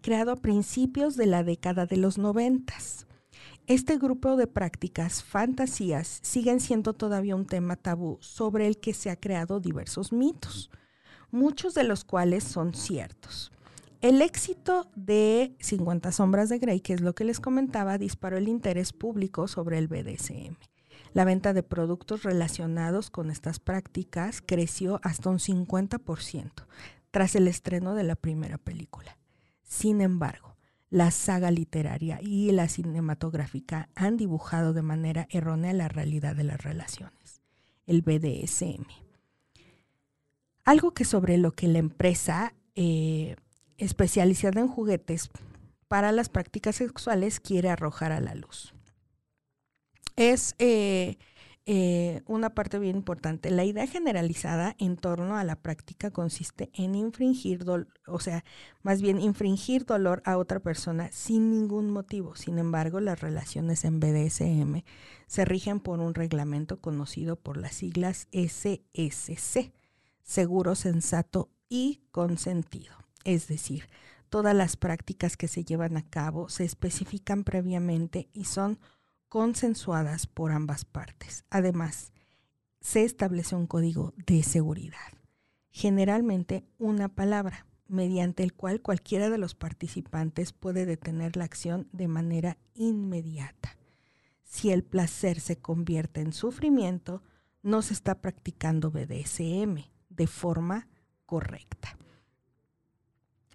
creado 0.00 0.32
a 0.32 0.36
principios 0.36 1.16
de 1.16 1.26
la 1.26 1.44
década 1.44 1.84
de 1.84 1.98
los 1.98 2.16
noventas. 2.16 3.07
Este 3.68 3.98
grupo 3.98 4.36
de 4.36 4.46
prácticas, 4.46 5.22
fantasías, 5.22 6.20
siguen 6.22 6.58
siendo 6.58 6.94
todavía 6.94 7.36
un 7.36 7.44
tema 7.44 7.76
tabú 7.76 8.16
sobre 8.22 8.66
el 8.66 8.78
que 8.78 8.94
se 8.94 9.10
ha 9.10 9.16
creado 9.16 9.60
diversos 9.60 10.10
mitos, 10.10 10.70
muchos 11.30 11.74
de 11.74 11.84
los 11.84 12.02
cuales 12.02 12.44
son 12.44 12.72
ciertos. 12.72 13.52
El 14.00 14.22
éxito 14.22 14.90
de 14.96 15.54
50 15.60 16.12
sombras 16.12 16.48
de 16.48 16.58
Grey, 16.58 16.80
que 16.80 16.94
es 16.94 17.02
lo 17.02 17.14
que 17.14 17.24
les 17.24 17.40
comentaba, 17.40 17.98
disparó 17.98 18.38
el 18.38 18.48
interés 18.48 18.94
público 18.94 19.48
sobre 19.48 19.76
el 19.76 19.86
BDSM. 19.86 20.56
La 21.12 21.26
venta 21.26 21.52
de 21.52 21.62
productos 21.62 22.22
relacionados 22.22 23.10
con 23.10 23.30
estas 23.30 23.60
prácticas 23.60 24.40
creció 24.40 24.98
hasta 25.02 25.28
un 25.28 25.40
50% 25.40 26.52
tras 27.10 27.36
el 27.36 27.46
estreno 27.46 27.94
de 27.94 28.04
la 28.04 28.16
primera 28.16 28.56
película. 28.56 29.18
Sin 29.62 30.00
embargo, 30.00 30.57
la 30.90 31.10
saga 31.10 31.50
literaria 31.50 32.18
y 32.22 32.50
la 32.52 32.68
cinematográfica 32.68 33.88
han 33.94 34.16
dibujado 34.16 34.72
de 34.72 34.82
manera 34.82 35.26
errónea 35.30 35.72
la 35.72 35.88
realidad 35.88 36.34
de 36.34 36.44
las 36.44 36.62
relaciones, 36.62 37.42
el 37.86 38.02
BDSM. 38.02 38.86
Algo 40.64 40.92
que 40.92 41.04
sobre 41.04 41.38
lo 41.38 41.52
que 41.52 41.68
la 41.68 41.78
empresa 41.78 42.54
eh, 42.74 43.36
especializada 43.76 44.60
en 44.60 44.68
juguetes 44.68 45.30
para 45.88 46.12
las 46.12 46.28
prácticas 46.28 46.76
sexuales 46.76 47.40
quiere 47.40 47.70
arrojar 47.70 48.12
a 48.12 48.20
la 48.20 48.34
luz. 48.34 48.74
Es 50.16 50.54
eh, 50.58 51.16
eh, 51.70 52.22
una 52.24 52.54
parte 52.54 52.78
bien 52.78 52.96
importante. 52.96 53.50
La 53.50 53.62
idea 53.62 53.86
generalizada 53.86 54.74
en 54.78 54.96
torno 54.96 55.36
a 55.36 55.44
la 55.44 55.54
práctica 55.54 56.10
consiste 56.10 56.70
en 56.72 56.94
infringir, 56.94 57.66
o 58.06 58.20
sea, 58.20 58.42
más 58.80 59.02
bien 59.02 59.20
infringir 59.20 59.84
dolor 59.84 60.22
a 60.24 60.38
otra 60.38 60.60
persona 60.60 61.10
sin 61.12 61.50
ningún 61.50 61.90
motivo. 61.90 62.34
Sin 62.36 62.56
embargo, 62.56 63.00
las 63.00 63.20
relaciones 63.20 63.84
en 63.84 64.00
BDSM 64.00 64.82
se 65.26 65.44
rigen 65.44 65.80
por 65.80 66.00
un 66.00 66.14
reglamento 66.14 66.80
conocido 66.80 67.36
por 67.36 67.58
las 67.58 67.74
siglas 67.74 68.28
SSC, 68.32 69.70
seguro, 70.22 70.74
sensato 70.74 71.50
y 71.68 72.00
consentido. 72.12 72.94
Es 73.24 73.46
decir, 73.46 73.90
todas 74.30 74.56
las 74.56 74.78
prácticas 74.78 75.36
que 75.36 75.48
se 75.48 75.66
llevan 75.66 75.98
a 75.98 76.08
cabo 76.08 76.48
se 76.48 76.64
especifican 76.64 77.44
previamente 77.44 78.30
y 78.32 78.44
son 78.44 78.78
consensuadas 79.28 80.26
por 80.26 80.52
ambas 80.52 80.84
partes. 80.84 81.44
Además, 81.50 82.12
se 82.80 83.04
establece 83.04 83.54
un 83.56 83.66
código 83.66 84.14
de 84.26 84.42
seguridad, 84.42 85.12
generalmente 85.70 86.64
una 86.78 87.08
palabra, 87.08 87.66
mediante 87.86 88.42
el 88.42 88.52
cual 88.52 88.80
cualquiera 88.82 89.30
de 89.30 89.38
los 89.38 89.54
participantes 89.54 90.52
puede 90.52 90.86
detener 90.86 91.36
la 91.36 91.44
acción 91.44 91.88
de 91.92 92.08
manera 92.08 92.58
inmediata. 92.74 93.76
Si 94.44 94.70
el 94.70 94.84
placer 94.84 95.40
se 95.40 95.58
convierte 95.58 96.20
en 96.20 96.32
sufrimiento, 96.32 97.22
no 97.62 97.82
se 97.82 97.94
está 97.94 98.20
practicando 98.20 98.90
BDSM 98.90 99.84
de 100.08 100.26
forma 100.26 100.88
correcta. 101.26 101.98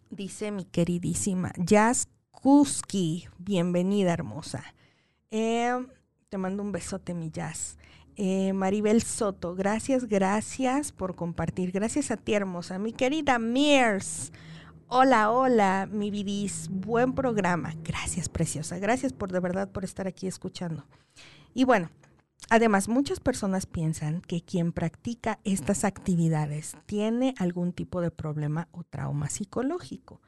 Dice 0.10 0.52
mi 0.52 0.66
queridísima 0.66 1.52
Jazz 1.58 2.08
Kuski, 2.30 3.28
bienvenida 3.40 4.14
hermosa. 4.14 4.64
Eh, 5.36 5.74
te 6.30 6.38
mando 6.38 6.62
un 6.62 6.72
besote, 6.72 7.16
mi 7.16 7.32
Jazz. 7.32 7.80
Eh, 8.16 8.54
Maribel 8.54 9.02
Soto, 9.02 9.56
gracias, 9.56 10.06
gracias 10.06 10.92
por 10.92 11.16
compartir. 11.16 11.72
Gracias 11.72 12.12
a 12.12 12.18
ti, 12.18 12.36
hermosa. 12.36 12.78
Mi 12.78 12.94
querida 12.94 13.40
Mears. 13.40 14.32
Hola, 14.88 15.32
hola, 15.32 15.90
mi 15.92 16.12
vidis. 16.12 16.70
Buen 16.72 17.14
programa. 17.14 17.74
Gracias, 17.84 18.30
preciosa. 18.30 18.78
Gracias 18.78 19.12
por 19.12 19.32
de 19.32 19.40
verdad 19.40 19.72
por 19.72 19.84
estar 19.84 20.06
aquí 20.06 20.28
escuchando. 20.28 20.86
Y 21.56 21.64
bueno, 21.64 21.90
además, 22.52 22.88
muchas 22.88 23.20
personas 23.20 23.66
piensan 23.66 24.22
que 24.22 24.44
quien 24.44 24.72
practica 24.72 25.40
estas 25.46 25.84
actividades 25.84 26.78
tiene 26.86 27.34
algún 27.40 27.74
tipo 27.74 28.02
de 28.02 28.12
problema 28.12 28.68
o 28.72 28.84
trauma 28.84 29.32
psicológico. 29.32 30.22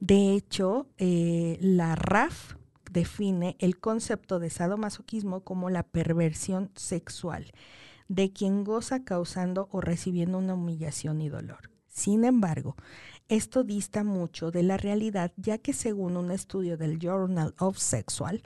De 0.00 0.34
hecho, 0.34 0.86
eh, 0.98 1.56
la 1.62 1.94
RAF, 1.94 2.59
define 2.90 3.56
el 3.58 3.78
concepto 3.78 4.38
de 4.38 4.50
sadomasoquismo 4.50 5.42
como 5.42 5.70
la 5.70 5.82
perversión 5.82 6.70
sexual 6.74 7.52
de 8.08 8.32
quien 8.32 8.64
goza 8.64 9.04
causando 9.04 9.68
o 9.70 9.80
recibiendo 9.80 10.38
una 10.38 10.54
humillación 10.54 11.22
y 11.22 11.28
dolor. 11.28 11.70
Sin 11.86 12.24
embargo, 12.24 12.76
esto 13.28 13.62
dista 13.62 14.02
mucho 14.02 14.50
de 14.50 14.64
la 14.64 14.76
realidad, 14.76 15.32
ya 15.36 15.58
que 15.58 15.72
según 15.72 16.16
un 16.16 16.32
estudio 16.32 16.76
del 16.76 16.98
Journal 16.98 17.54
of 17.58 17.78
Sexual 17.78 18.42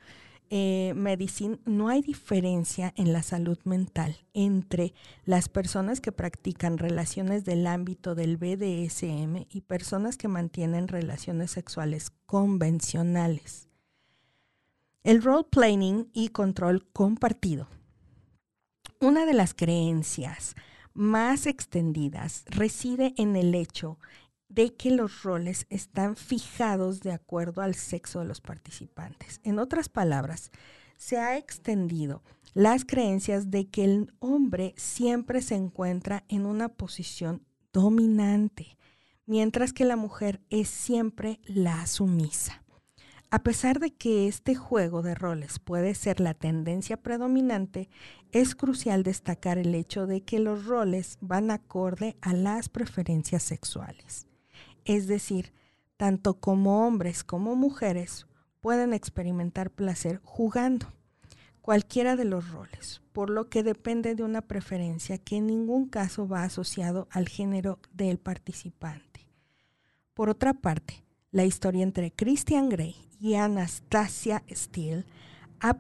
eh, 0.51 0.93
Medicine, 0.95 1.59
no 1.65 1.89
hay 1.89 2.03
diferencia 2.03 2.93
en 2.97 3.15
la 3.15 3.23
salud 3.23 3.59
mental 3.65 4.19
entre 4.35 4.93
las 5.25 5.49
personas 5.49 6.03
que 6.03 6.13
practican 6.13 6.77
relaciones 6.77 7.47
del 7.47 7.67
ámbito 7.67 8.15
del 8.15 8.37
BDSM 8.37 9.47
y 9.49 9.63
personas 9.63 10.19
que 10.19 10.29
mantienen 10.29 10.89
relaciones 10.89 11.51
sexuales 11.51 12.11
convencionales. 12.27 13.69
El 15.05 15.23
role 15.23 15.45
playing 15.45 16.09
y 16.15 16.31
control 16.31 16.89
compartido. 16.95 17.69
Una 19.03 19.27
de 19.27 19.35
las 19.35 19.53
creencias 19.53 20.55
más 20.95 21.47
extendidas 21.47 22.47
reside 22.47 23.13
en 23.19 23.37
el 23.37 23.55
hecho 23.55 23.99
de 24.49 24.75
que 24.75 24.91
los 24.91 25.23
roles 25.23 25.67
están 25.69 26.17
fijados 26.17 27.01
de 27.01 27.13
acuerdo 27.13 27.61
al 27.61 27.75
sexo 27.75 28.21
de 28.21 28.25
los 28.25 28.41
participantes. 28.41 29.43
En 29.45 29.59
otras 29.59 29.91
palabras, 29.91 30.51
se 30.97 31.19
ha 31.19 31.37
extendido 31.37 32.23
las 32.55 32.87
creencias 32.87 33.51
de 33.51 33.69
que 33.69 33.85
el 33.85 34.15
hombre 34.21 34.73
siempre 34.79 35.43
se 35.43 35.55
encuentra 35.55 36.25
en 36.29 36.47
una 36.47 36.71
posición 36.71 37.45
dominante, 37.75 38.79
mientras 39.27 39.75
que 39.75 39.85
la 39.85 39.97
mujer 39.97 40.41
es 40.49 40.69
siempre 40.69 41.41
la 41.45 41.87
sumisa. 41.87 42.64
A 43.35 43.41
pesar 43.43 43.81
de 43.81 43.91
que 43.93 44.29
este 44.29 44.55
juego 44.55 45.03
de 45.03 45.17
roles 45.17 45.59
puede 45.59 45.97
ser 45.97 46.21
la 46.21 46.35
tendencia 46.35 46.97
predominante, 46.97 47.91
es 48.31 48.55
crucial 48.55 49.03
destacar 49.03 49.59
el 49.59 49.75
hecho 49.75 50.07
de 50.07 50.21
que 50.21 50.39
los 50.39 50.67
roles 50.67 51.19
van 51.21 51.51
acorde 51.51 52.17
a 52.21 52.33
las 52.33 52.69
preferencias 52.69 53.43
sexuales. 53.43 54.29
Es 54.85 55.09
decir, 55.09 55.53
tanto 55.97 56.35
como 56.35 56.87
hombres 56.87 57.25
como 57.25 57.57
mujeres 57.57 58.29
pueden 58.61 58.95
experimentar 58.95 59.73
placer 59.73 60.21
jugando 60.23 60.87
cualquiera 61.61 62.15
de 62.15 62.27
los 62.27 62.53
roles, 62.53 63.03
por 63.13 63.31
lo 63.31 63.49
que 63.49 63.65
depende 63.65 64.15
de 64.15 64.23
una 64.23 64.43
preferencia 64.43 65.19
que 65.19 65.39
en 65.39 65.49
ningún 65.49 65.89
caso 65.89 66.29
va 66.29 66.45
asociado 66.45 67.09
al 67.11 67.29
género 67.29 67.81
del 67.93 68.19
participante. 68.19 69.27
Por 70.15 70.29
otra 70.29 70.55
parte, 70.55 71.03
la 71.33 71.45
historia 71.45 71.83
entre 71.83 72.13
Christian 72.13 72.69
Grey 72.69 72.95
y 73.21 73.35
Anastasia 73.35 74.43
Steele 74.51 75.05
ha, 75.61 75.79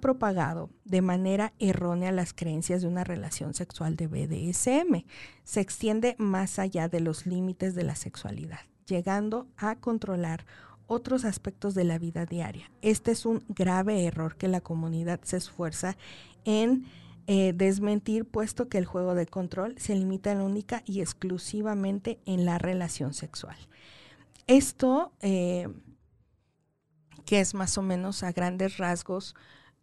propagado 0.00 0.70
de 0.84 1.00
manera 1.00 1.52
errónea 1.58 2.12
las 2.12 2.32
creencias 2.32 2.82
de 2.82 2.88
una 2.88 3.04
relación 3.04 3.54
sexual 3.54 3.96
de 3.96 4.08
BDSM. 4.08 5.04
Se 5.44 5.60
extiende 5.60 6.16
más 6.18 6.58
allá 6.58 6.88
de 6.88 7.00
los 7.00 7.26
límites 7.26 7.74
de 7.74 7.84
la 7.84 7.94
sexualidad, 7.94 8.60
llegando 8.86 9.46
a 9.56 9.76
controlar 9.76 10.44
otros 10.86 11.24
aspectos 11.24 11.74
de 11.74 11.84
la 11.84 11.98
vida 11.98 12.26
diaria. 12.26 12.70
Este 12.82 13.12
es 13.12 13.24
un 13.24 13.44
grave 13.48 14.04
error 14.04 14.36
que 14.36 14.48
la 14.48 14.60
comunidad 14.60 15.20
se 15.22 15.36
esfuerza 15.36 15.96
en 16.44 16.84
eh, 17.26 17.52
desmentir, 17.54 18.24
puesto 18.24 18.68
que 18.68 18.78
el 18.78 18.86
juego 18.86 19.14
de 19.14 19.26
control 19.26 19.76
se 19.78 19.94
limita 19.94 20.32
única 20.32 20.82
y 20.84 21.00
exclusivamente 21.00 22.18
en 22.26 22.44
la 22.44 22.58
relación 22.58 23.14
sexual. 23.14 23.56
Esto, 24.48 25.12
eh, 25.20 25.68
que 27.24 27.40
es 27.40 27.54
más 27.54 27.78
o 27.78 27.82
menos 27.82 28.22
a 28.22 28.32
grandes 28.32 28.78
rasgos 28.78 29.34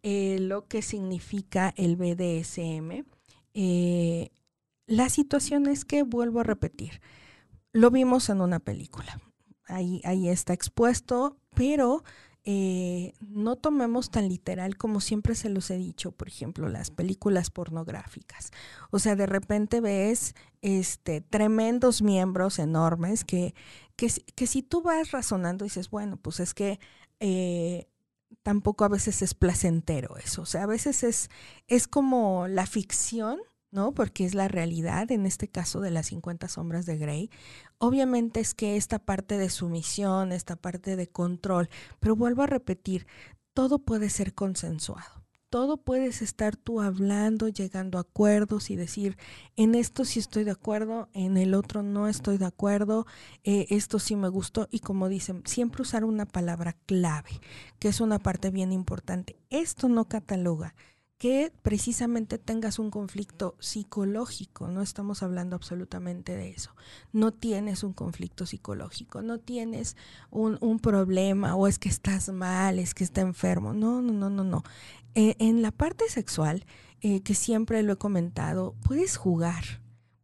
eh, 0.02 0.38
lo 0.40 0.66
que 0.68 0.82
significa 0.82 1.74
el 1.76 1.96
BDSM, 1.96 3.04
eh, 3.54 4.30
la 4.86 5.08
situación 5.08 5.66
es 5.66 5.84
que, 5.84 6.02
vuelvo 6.02 6.40
a 6.40 6.44
repetir, 6.44 7.00
lo 7.72 7.90
vimos 7.90 8.28
en 8.28 8.40
una 8.40 8.60
película. 8.60 9.20
Ahí, 9.66 10.00
ahí 10.04 10.28
está 10.28 10.52
expuesto, 10.52 11.36
pero 11.54 12.04
eh, 12.44 13.12
no 13.20 13.56
tomemos 13.56 14.10
tan 14.10 14.28
literal 14.28 14.78
como 14.78 15.00
siempre 15.00 15.34
se 15.34 15.50
los 15.50 15.70
he 15.70 15.76
dicho, 15.76 16.12
por 16.12 16.28
ejemplo, 16.28 16.68
las 16.68 16.90
películas 16.90 17.50
pornográficas. 17.50 18.52
O 18.90 18.98
sea, 18.98 19.16
de 19.16 19.26
repente 19.26 19.80
ves 19.80 20.34
este, 20.62 21.20
tremendos 21.20 22.00
miembros 22.00 22.58
enormes 22.58 23.24
que, 23.24 23.54
que, 23.96 24.10
que 24.34 24.46
si 24.46 24.62
tú 24.62 24.80
vas 24.80 25.10
razonando 25.10 25.64
dices, 25.64 25.90
bueno, 25.90 26.16
pues 26.16 26.40
es 26.40 26.54
que 26.54 26.80
eh, 27.20 27.88
tampoco 28.42 28.84
a 28.84 28.88
veces 28.88 29.22
es 29.22 29.34
placentero 29.34 30.16
eso. 30.18 30.42
O 30.42 30.46
sea, 30.46 30.64
a 30.64 30.66
veces 30.66 31.02
es, 31.02 31.30
es 31.66 31.88
como 31.88 32.48
la 32.48 32.66
ficción 32.66 33.40
¿no? 33.70 33.92
Porque 33.92 34.24
es 34.24 34.34
la 34.34 34.48
realidad, 34.48 35.10
en 35.12 35.26
este 35.26 35.48
caso 35.48 35.80
de 35.80 35.90
las 35.90 36.06
50 36.06 36.48
sombras 36.48 36.86
de 36.86 36.96
Grey. 36.96 37.30
Obviamente 37.78 38.40
es 38.40 38.54
que 38.54 38.76
esta 38.76 38.98
parte 38.98 39.36
de 39.38 39.50
sumisión, 39.50 40.32
esta 40.32 40.56
parte 40.56 40.96
de 40.96 41.08
control, 41.08 41.68
pero 42.00 42.16
vuelvo 42.16 42.42
a 42.42 42.46
repetir, 42.46 43.06
todo 43.52 43.78
puede 43.78 44.08
ser 44.08 44.34
consensuado. 44.34 45.17
Todo 45.50 45.78
puedes 45.78 46.20
estar 46.20 46.56
tú 46.56 46.82
hablando, 46.82 47.48
llegando 47.48 47.96
a 47.96 48.02
acuerdos 48.02 48.68
y 48.68 48.76
decir, 48.76 49.16
en 49.56 49.74
esto 49.74 50.04
sí 50.04 50.18
estoy 50.18 50.44
de 50.44 50.50
acuerdo, 50.50 51.08
en 51.14 51.38
el 51.38 51.54
otro 51.54 51.82
no 51.82 52.06
estoy 52.06 52.36
de 52.36 52.44
acuerdo, 52.44 53.06
eh, 53.44 53.66
esto 53.70 53.98
sí 53.98 54.14
me 54.14 54.28
gustó. 54.28 54.68
Y 54.70 54.80
como 54.80 55.08
dicen, 55.08 55.42
siempre 55.46 55.82
usar 55.82 56.04
una 56.04 56.26
palabra 56.26 56.76
clave, 56.84 57.30
que 57.78 57.88
es 57.88 58.02
una 58.02 58.18
parte 58.18 58.50
bien 58.50 58.72
importante. 58.72 59.38
Esto 59.48 59.88
no 59.88 60.06
cataloga 60.06 60.74
que 61.18 61.52
precisamente 61.62 62.38
tengas 62.38 62.78
un 62.78 62.90
conflicto 62.90 63.56
psicológico, 63.58 64.68
no 64.68 64.82
estamos 64.82 65.24
hablando 65.24 65.56
absolutamente 65.56 66.36
de 66.36 66.50
eso, 66.50 66.70
no 67.12 67.32
tienes 67.32 67.82
un 67.82 67.92
conflicto 67.92 68.46
psicológico, 68.46 69.20
no 69.20 69.38
tienes 69.38 69.96
un, 70.30 70.78
problema 70.78 71.56
o 71.56 71.66
es 71.66 71.80
que 71.80 71.88
estás 71.88 72.28
mal, 72.28 72.78
es 72.78 72.94
que 72.94 73.02
está 73.02 73.20
enfermo, 73.20 73.74
no, 73.74 74.00
no, 74.00 74.12
no, 74.12 74.30
no, 74.30 74.44
no. 74.44 74.62
Eh, 75.16 75.34
en 75.40 75.60
la 75.60 75.72
parte 75.72 76.08
sexual, 76.08 76.64
eh, 77.00 77.20
que 77.22 77.34
siempre 77.34 77.82
lo 77.82 77.94
he 77.94 77.96
comentado, 77.96 78.76
puedes 78.84 79.16
jugar, 79.16 79.64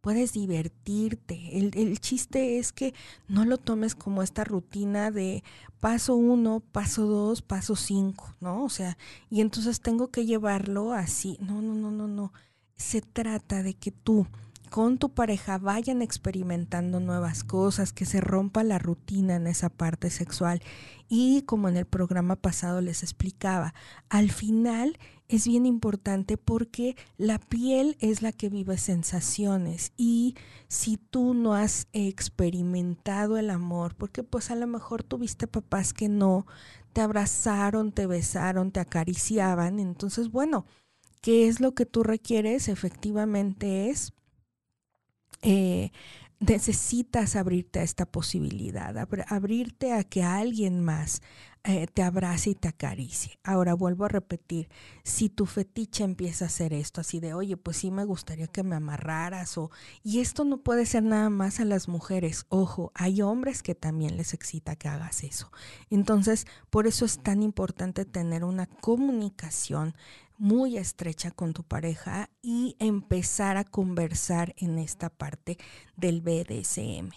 puedes 0.05 0.33
divertirte. 0.33 1.57
El, 1.57 1.99
chiste 1.99 2.59
es 2.59 2.71
que 2.71 2.93
no 3.27 3.43
lo 3.43 3.57
tomes 3.57 3.95
como 3.95 4.21
esta 4.21 4.43
rutina 4.43 5.09
de 5.09 5.43
paso 5.79 6.15
uno, 6.15 6.59
paso 6.59 7.07
dos, 7.07 7.41
paso 7.41 7.75
cinco, 7.75 8.35
¿no? 8.39 8.63
O 8.63 8.69
sea, 8.69 8.99
y 9.31 9.41
entonces 9.41 9.81
tengo 9.81 10.11
que 10.11 10.27
llevarlo 10.27 10.93
así. 10.93 11.39
No, 11.41 11.59
no, 11.59 11.73
no, 11.73 11.89
no, 11.89 12.07
no. 12.07 12.33
Se 12.75 13.01
trata 13.01 13.63
de 13.63 13.73
que 13.73 13.89
tú 13.89 14.27
con 14.69 14.99
tu 14.99 15.09
pareja 15.09 15.57
vayan 15.57 16.03
experimentando 16.03 16.99
nuevas 16.99 17.43
cosas, 17.43 17.91
que 17.91 18.05
se 18.05 18.21
rompa 18.21 18.63
la 18.63 18.77
rutina 18.77 19.37
en 19.37 19.47
esa 19.47 19.69
parte 19.69 20.11
sexual. 20.11 20.61
Y 21.09 21.41
como 21.47 21.67
en 21.67 21.77
el 21.77 21.85
programa 21.85 22.35
pasado 22.35 22.79
les 22.79 23.01
explicaba, 23.01 23.73
al 24.09 24.29
final 24.29 24.99
es 25.27 25.47
bien 25.47 25.65
importante 25.65 26.37
porque 26.37 26.95
la 27.17 27.39
piel 27.39 27.97
es 27.99 28.21
la 28.21 28.31
que 28.31 28.49
vive 28.49 28.77
sensaciones 28.77 29.91
y 29.97 30.35
si 30.67 30.97
tú 30.97 31.33
no 31.33 31.55
has 31.55 31.87
experimentado 31.93 33.37
el 33.37 33.49
amor, 33.49 33.95
porque 33.95 34.23
pues 34.23 34.51
a 34.51 34.55
lo 34.55 34.67
mejor 34.67 35.03
tuviste 35.03 35.47
papás 35.47 35.93
que 35.93 36.09
no 36.09 36.45
te 36.93 37.01
abrazaron, 37.01 37.91
te 37.91 38.07
besaron, 38.07 38.71
te 38.71 38.79
acariciaban, 38.79 39.79
entonces 39.79 40.29
bueno, 40.29 40.65
¿qué 41.21 41.47
es 41.47 41.59
lo 41.59 41.73
que 41.73 41.85
tú 41.85 42.03
requieres? 42.03 42.67
Efectivamente 42.67 43.89
es 43.89 44.13
eh, 45.41 45.91
necesitas 46.39 47.35
abrirte 47.35 47.79
a 47.79 47.83
esta 47.83 48.05
posibilidad, 48.05 48.95
abrirte 49.27 49.93
a 49.93 50.03
que 50.03 50.23
alguien 50.23 50.83
más 50.83 51.21
eh, 51.67 51.87
te 51.87 52.03
abrace 52.03 52.51
y 52.51 52.55
te 52.55 52.67
acaricie. 52.67 53.39
Ahora 53.43 53.73
vuelvo 53.73 54.05
a 54.05 54.07
repetir, 54.07 54.69
si 55.03 55.29
tu 55.29 55.47
fetiche 55.47 56.03
empieza 56.03 56.45
a 56.45 56.47
hacer 56.47 56.73
esto, 56.73 57.01
así 57.01 57.19
de, 57.19 57.33
oye, 57.33 57.57
pues 57.57 57.77
sí 57.77 57.89
me 57.89 58.05
gustaría 58.05 58.45
que 58.45 58.61
me 58.61 58.75
amarraras, 58.75 59.57
o, 59.57 59.71
y 60.03 60.19
esto 60.19 60.45
no 60.45 60.59
puede 60.59 60.85
ser 60.85 61.01
nada 61.01 61.31
más 61.31 61.59
a 61.59 61.65
las 61.65 61.87
mujeres, 61.87 62.45
ojo, 62.49 62.91
hay 62.93 63.23
hombres 63.23 63.63
que 63.63 63.73
también 63.73 64.15
les 64.15 64.35
excita 64.35 64.75
que 64.75 64.89
hagas 64.89 65.23
eso. 65.23 65.51
Entonces, 65.89 66.45
por 66.69 66.85
eso 66.85 67.03
es 67.03 67.17
tan 67.17 67.41
importante 67.41 68.05
tener 68.05 68.43
una 68.43 68.67
comunicación 68.67 69.95
muy 70.37 70.77
estrecha 70.77 71.31
con 71.31 71.53
tu 71.53 71.63
pareja 71.63 72.29
y 72.43 72.75
empezar 72.77 73.57
a 73.57 73.63
conversar 73.63 74.53
en 74.57 74.77
esta 74.77 75.09
parte 75.09 75.57
del 75.97 76.21
BDSM. 76.21 77.09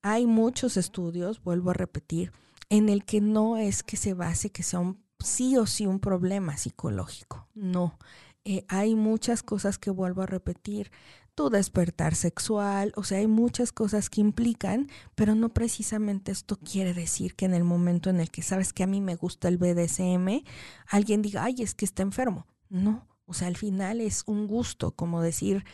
Hay 0.00 0.26
muchos 0.26 0.78
estudios, 0.78 1.42
vuelvo 1.42 1.70
a 1.70 1.74
repetir, 1.74 2.32
en 2.72 2.88
el 2.88 3.04
que 3.04 3.20
no 3.20 3.58
es 3.58 3.82
que 3.82 3.98
se 3.98 4.14
base 4.14 4.50
que 4.50 4.62
sea 4.62 4.80
un 4.80 5.04
sí 5.18 5.58
o 5.58 5.66
sí 5.66 5.86
un 5.86 6.00
problema 6.00 6.56
psicológico. 6.56 7.46
No. 7.54 7.98
Eh, 8.46 8.64
hay 8.66 8.94
muchas 8.94 9.42
cosas 9.42 9.78
que 9.78 9.90
vuelvo 9.90 10.22
a 10.22 10.26
repetir. 10.26 10.90
Tu 11.34 11.50
despertar 11.50 12.14
sexual, 12.14 12.92
o 12.96 13.04
sea, 13.04 13.18
hay 13.18 13.26
muchas 13.26 13.72
cosas 13.72 14.08
que 14.08 14.22
implican, 14.22 14.88
pero 15.14 15.34
no 15.34 15.50
precisamente 15.50 16.32
esto 16.32 16.58
quiere 16.58 16.94
decir 16.94 17.34
que 17.34 17.44
en 17.44 17.52
el 17.52 17.64
momento 17.64 18.08
en 18.08 18.20
el 18.20 18.30
que 18.30 18.40
sabes 18.40 18.72
que 18.72 18.82
a 18.82 18.86
mí 18.86 19.02
me 19.02 19.16
gusta 19.16 19.48
el 19.48 19.58
BDSM, 19.58 20.42
alguien 20.88 21.20
diga, 21.20 21.44
ay, 21.44 21.56
es 21.58 21.74
que 21.74 21.84
está 21.84 22.02
enfermo. 22.02 22.46
No, 22.70 23.06
o 23.26 23.34
sea, 23.34 23.46
al 23.46 23.56
final 23.56 24.00
es 24.00 24.24
un 24.26 24.48
gusto, 24.48 24.90
como 24.90 25.22
decir, 25.22 25.64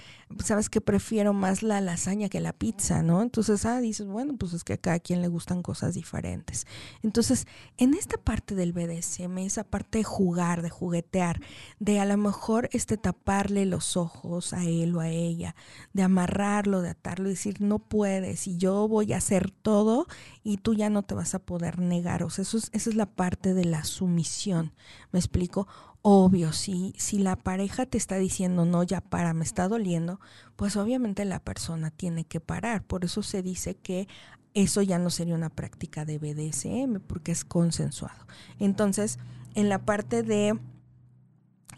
sabes 0.45 0.69
que 0.69 0.83
prefiero 0.83 1.33
más 1.33 1.63
la 1.63 1.81
lasaña 1.81 2.29
que 2.29 2.41
la 2.41 2.53
pizza, 2.53 3.03
¿no? 3.03 3.23
Entonces, 3.23 3.65
ah, 3.65 3.81
dices, 3.81 4.07
bueno, 4.07 4.37
pues 4.37 4.53
es 4.53 4.65
que 4.65 4.75
a 4.75 4.77
cada 4.77 4.99
quien 4.99 5.23
le 5.23 5.29
gustan 5.29 5.63
cosas 5.63 5.95
diferentes. 5.95 6.67
Entonces, 7.03 7.47
en 7.79 7.95
esta 7.95 8.19
parte 8.19 8.55
del 8.55 8.73
BDSM, 8.73 9.39
esa 9.39 9.65
parte 9.65 9.99
de 9.99 10.05
jugar, 10.05 10.61
de 10.61 10.69
juguetear, 10.69 11.41
de 11.81 12.01
a 12.01 12.05
lo 12.05 12.19
mejor 12.19 12.69
este 12.73 12.99
taparle 12.99 13.65
los 13.65 13.97
ojos 13.97 14.53
a 14.53 14.65
él 14.65 14.95
o 14.95 15.01
a 15.01 15.09
ella, 15.09 15.57
de 15.95 16.03
amarrarlo, 16.03 16.83
de 16.83 16.91
atarlo 16.91 17.31
decir, 17.31 17.63
no 17.63 17.79
puedes, 17.79 18.47
y 18.47 18.59
yo 18.59 18.89
voy 18.89 19.15
a 19.15 19.17
hacer 19.19 19.51
todo 19.51 20.07
y 20.45 20.59
tú 20.59 20.75
ya 20.75 20.91
no 20.91 21.03
te 21.03 21.15
vas 21.15 21.35
a 21.35 21.39
poder 21.39 21.79
negar. 21.79 22.23
O 22.23 22.31
sea, 22.31 22.43
eso 22.43 22.59
es, 22.59 22.69
esa 22.73 22.91
es 22.91 22.97
la 22.97 23.07
parte 23.07 23.55
de 23.55 23.65
la 23.65 23.85
sumisión, 23.85 24.75
¿me 25.13 25.19
explico? 25.19 25.67
Obvio, 26.11 26.55
si, 26.55 26.95
si 26.97 27.19
la 27.19 27.37
pareja 27.37 27.85
te 27.85 27.99
está 27.99 28.17
diciendo, 28.17 28.65
no, 28.65 28.83
ya 28.83 29.03
para, 29.03 29.35
me 29.35 29.45
está 29.45 29.69
doliendo, 29.69 30.21
pues 30.57 30.75
obviamente 30.79 31.27
la 31.27 31.39
persona 31.39 31.91
tiene 31.91 32.25
que 32.25 32.41
parar. 32.41 32.83
Por 32.83 33.05
eso 33.05 33.23
se 33.23 33.43
dice 33.43 33.75
que 33.75 34.09
eso 34.55 34.81
ya 34.81 34.99
no 34.99 35.11
sería 35.11 35.35
una 35.35 35.51
práctica 35.51 36.07
de 36.07 36.17
BDSM, 36.17 37.01
porque 37.07 37.33
es 37.33 37.45
consensuado. 37.45 38.27
Entonces, 38.59 39.19
en 39.55 39.69
la 39.69 39.81
parte 39.81 40.23
de 40.23 40.59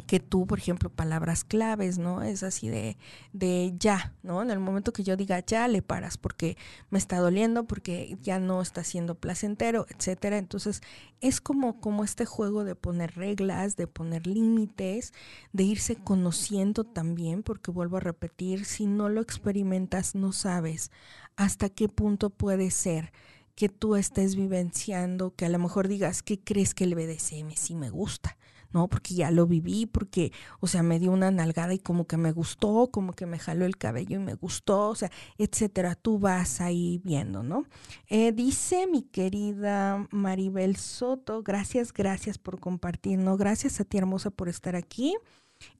que 0.06 0.20
tú, 0.20 0.46
por 0.46 0.58
ejemplo, 0.58 0.90
palabras 0.90 1.44
claves, 1.44 1.98
¿no? 1.98 2.22
Es 2.22 2.42
así 2.42 2.68
de, 2.68 2.96
de 3.32 3.74
ya, 3.78 4.14
¿no? 4.22 4.42
En 4.42 4.50
el 4.50 4.58
momento 4.58 4.92
que 4.92 5.02
yo 5.02 5.16
diga 5.16 5.44
ya, 5.44 5.68
le 5.68 5.82
paras 5.82 6.18
porque 6.18 6.56
me 6.90 6.98
está 6.98 7.18
doliendo, 7.18 7.64
porque 7.64 8.16
ya 8.22 8.38
no 8.38 8.62
está 8.62 8.84
siendo 8.84 9.14
placentero, 9.14 9.86
etcétera. 9.88 10.38
Entonces, 10.38 10.82
es 11.20 11.40
como, 11.40 11.80
como 11.80 12.04
este 12.04 12.24
juego 12.24 12.64
de 12.64 12.74
poner 12.74 13.14
reglas, 13.14 13.76
de 13.76 13.86
poner 13.86 14.26
límites, 14.26 15.12
de 15.52 15.64
irse 15.64 15.96
conociendo 15.96 16.84
también, 16.84 17.42
porque 17.42 17.70
vuelvo 17.70 17.98
a 17.98 18.00
repetir, 18.00 18.64
si 18.64 18.86
no 18.86 19.08
lo 19.08 19.20
experimentas, 19.20 20.14
no 20.14 20.32
sabes 20.32 20.90
hasta 21.36 21.70
qué 21.70 21.88
punto 21.88 22.28
puede 22.28 22.70
ser 22.70 23.12
que 23.54 23.68
tú 23.68 23.96
estés 23.96 24.36
vivenciando, 24.36 25.34
que 25.34 25.46
a 25.46 25.48
lo 25.48 25.58
mejor 25.58 25.88
digas, 25.88 26.22
¿qué 26.22 26.38
crees 26.38 26.74
que 26.74 26.84
el 26.84 26.94
BDSM 26.94 27.50
sí 27.56 27.74
me 27.74 27.90
gusta? 27.90 28.36
¿No? 28.72 28.88
Porque 28.88 29.14
ya 29.14 29.30
lo 29.30 29.46
viví, 29.46 29.87
porque, 29.87 30.33
o 30.61 30.66
sea, 30.66 30.83
me 30.83 30.98
dio 30.98 31.12
una 31.12 31.30
nalgada 31.30 31.74
y 31.74 31.78
como 31.78 32.06
que 32.06 32.16
me 32.16 32.33
gustó, 32.33 32.88
como 32.90 33.12
que 33.12 33.26
me 33.26 33.38
jaló 33.38 33.64
el 33.64 33.76
cabello 33.76 34.16
y 34.16 34.22
me 34.22 34.35
gustó, 34.35 34.88
o 34.88 34.94
sea, 34.94 35.11
etcétera. 35.38 35.94
Tú 35.94 36.18
vas 36.18 36.61
ahí 36.61 37.00
viendo, 37.04 37.42
¿no? 37.42 37.64
Eh, 38.09 38.33
dice 38.33 38.87
mi 38.87 39.02
querida 39.02 40.06
Maribel 40.11 40.76
Soto, 40.76 41.42
gracias, 41.42 41.92
gracias 41.92 42.38
por 42.38 42.61
compartir, 42.61 43.18
¿no? 43.18 43.37
Gracias 43.37 43.80
a 43.80 43.85
ti, 43.85 43.98
hermosa, 43.98 44.30
por 44.30 44.48
estar 44.48 44.76
aquí. 44.76 45.16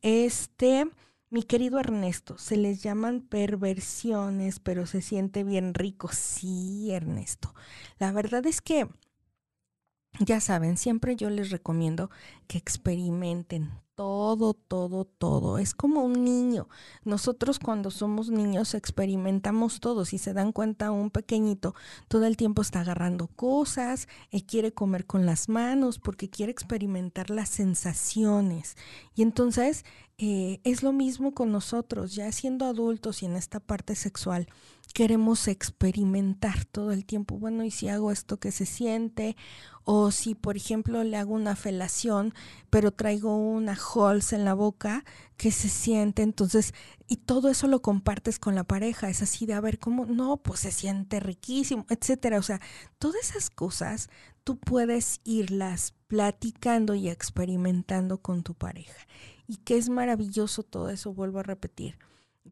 Este. 0.03 0.87
Mi 1.33 1.44
querido 1.44 1.79
Ernesto, 1.79 2.38
se 2.38 2.57
les 2.57 2.83
llaman 2.83 3.20
perversiones, 3.20 4.59
pero 4.59 4.85
se 4.87 5.00
siente 5.00 5.44
bien 5.44 5.74
rico. 5.74 6.09
Sí, 6.12 6.90
Ernesto. 6.90 7.55
La 8.00 8.11
verdad 8.11 8.44
es 8.46 8.61
que 8.61 8.88
ya 10.18 10.40
saben, 10.40 10.77
siempre 10.77 11.16
yo 11.16 11.31
les 11.31 11.51
recomiendo 11.51 12.11
que 12.46 12.59
experimenten 12.59 13.70
todo, 14.01 14.55
todo, 14.55 15.05
todo. 15.05 15.59
Es 15.59 15.75
como 15.75 16.03
un 16.03 16.25
niño. 16.25 16.70
Nosotros 17.05 17.59
cuando 17.59 17.90
somos 17.90 18.31
niños 18.31 18.73
experimentamos 18.73 19.79
todo. 19.79 20.07
Si 20.07 20.16
se 20.16 20.33
dan 20.33 20.53
cuenta, 20.53 20.90
un 20.90 21.11
pequeñito 21.11 21.75
todo 22.09 22.25
el 22.25 22.38
tiempo 22.38 22.62
está 22.62 22.81
agarrando 22.81 23.27
cosas, 23.27 24.09
y 24.31 24.42
quiere 24.42 24.73
comer 24.73 25.05
con 25.05 25.27
las 25.27 25.51
manos 25.51 25.99
porque 25.99 26.31
quiere 26.31 26.51
experimentar 26.51 27.29
las 27.29 27.51
sensaciones. 27.51 28.75
Y 29.14 29.20
entonces 29.20 29.85
eh, 30.16 30.61
es 30.64 30.83
lo 30.83 30.92
mismo 30.92 31.35
con 31.35 31.53
nosotros, 31.53 32.14
ya 32.14 32.33
siendo 32.33 32.64
adultos 32.64 33.23
y 33.23 33.27
en 33.27 33.37
esta 33.37 33.61
parte 33.61 33.94
sexual 33.94 34.49
queremos 34.92 35.48
experimentar 35.48 36.64
todo 36.64 36.92
el 36.92 37.05
tiempo. 37.05 37.38
Bueno, 37.38 37.64
¿y 37.64 37.70
si 37.70 37.88
hago 37.88 38.12
esto 38.12 38.38
que 38.38 38.53
se 38.53 38.66
siente? 38.66 39.37
O 39.85 40.11
si, 40.11 40.35
por 40.35 40.57
ejemplo, 40.57 41.05
le 41.05 41.16
hago 41.16 41.35
una 41.35 41.57
felación, 41.57 42.35
pero 42.68 42.92
traigo 42.92 43.37
una 43.37 43.79
holes 43.94 44.33
en 44.33 44.44
la 44.44 44.55
boca 44.55 45.05
que 45.37 45.53
se 45.53 45.68
siente, 45.68 46.22
entonces, 46.22 46.74
y 47.09 47.16
todo 47.16 47.48
eso 47.48 47.66
lo 47.66 47.81
compartes 47.81 48.38
con 48.38 48.55
la 48.55 48.64
pareja, 48.64 49.09
es 49.09 49.22
así 49.22 49.46
de 49.46 49.55
a 49.55 49.61
ver 49.61 49.79
cómo, 49.79 50.05
no, 50.05 50.37
pues 50.37 50.61
se 50.61 50.72
siente 50.72 51.18
riquísimo, 51.20 51.87
etcétera. 51.88 52.38
O 52.38 52.42
sea, 52.42 52.61
todas 52.98 53.31
esas 53.31 53.50
cosas 53.50 54.11
tú 54.44 54.59
puedes 54.59 55.20
irlas 55.24 55.94
platicando 56.09 56.94
y 56.94 57.09
experimentando 57.09 58.18
con 58.18 58.42
tu 58.42 58.55
pareja. 58.55 59.07
Y 59.46 59.57
que 59.57 59.79
es 59.79 59.88
maravilloso 59.88 60.62
todo 60.62 60.90
eso, 60.90 61.14
vuelvo 61.14 61.40
a 61.40 61.42
repetir 61.42 61.96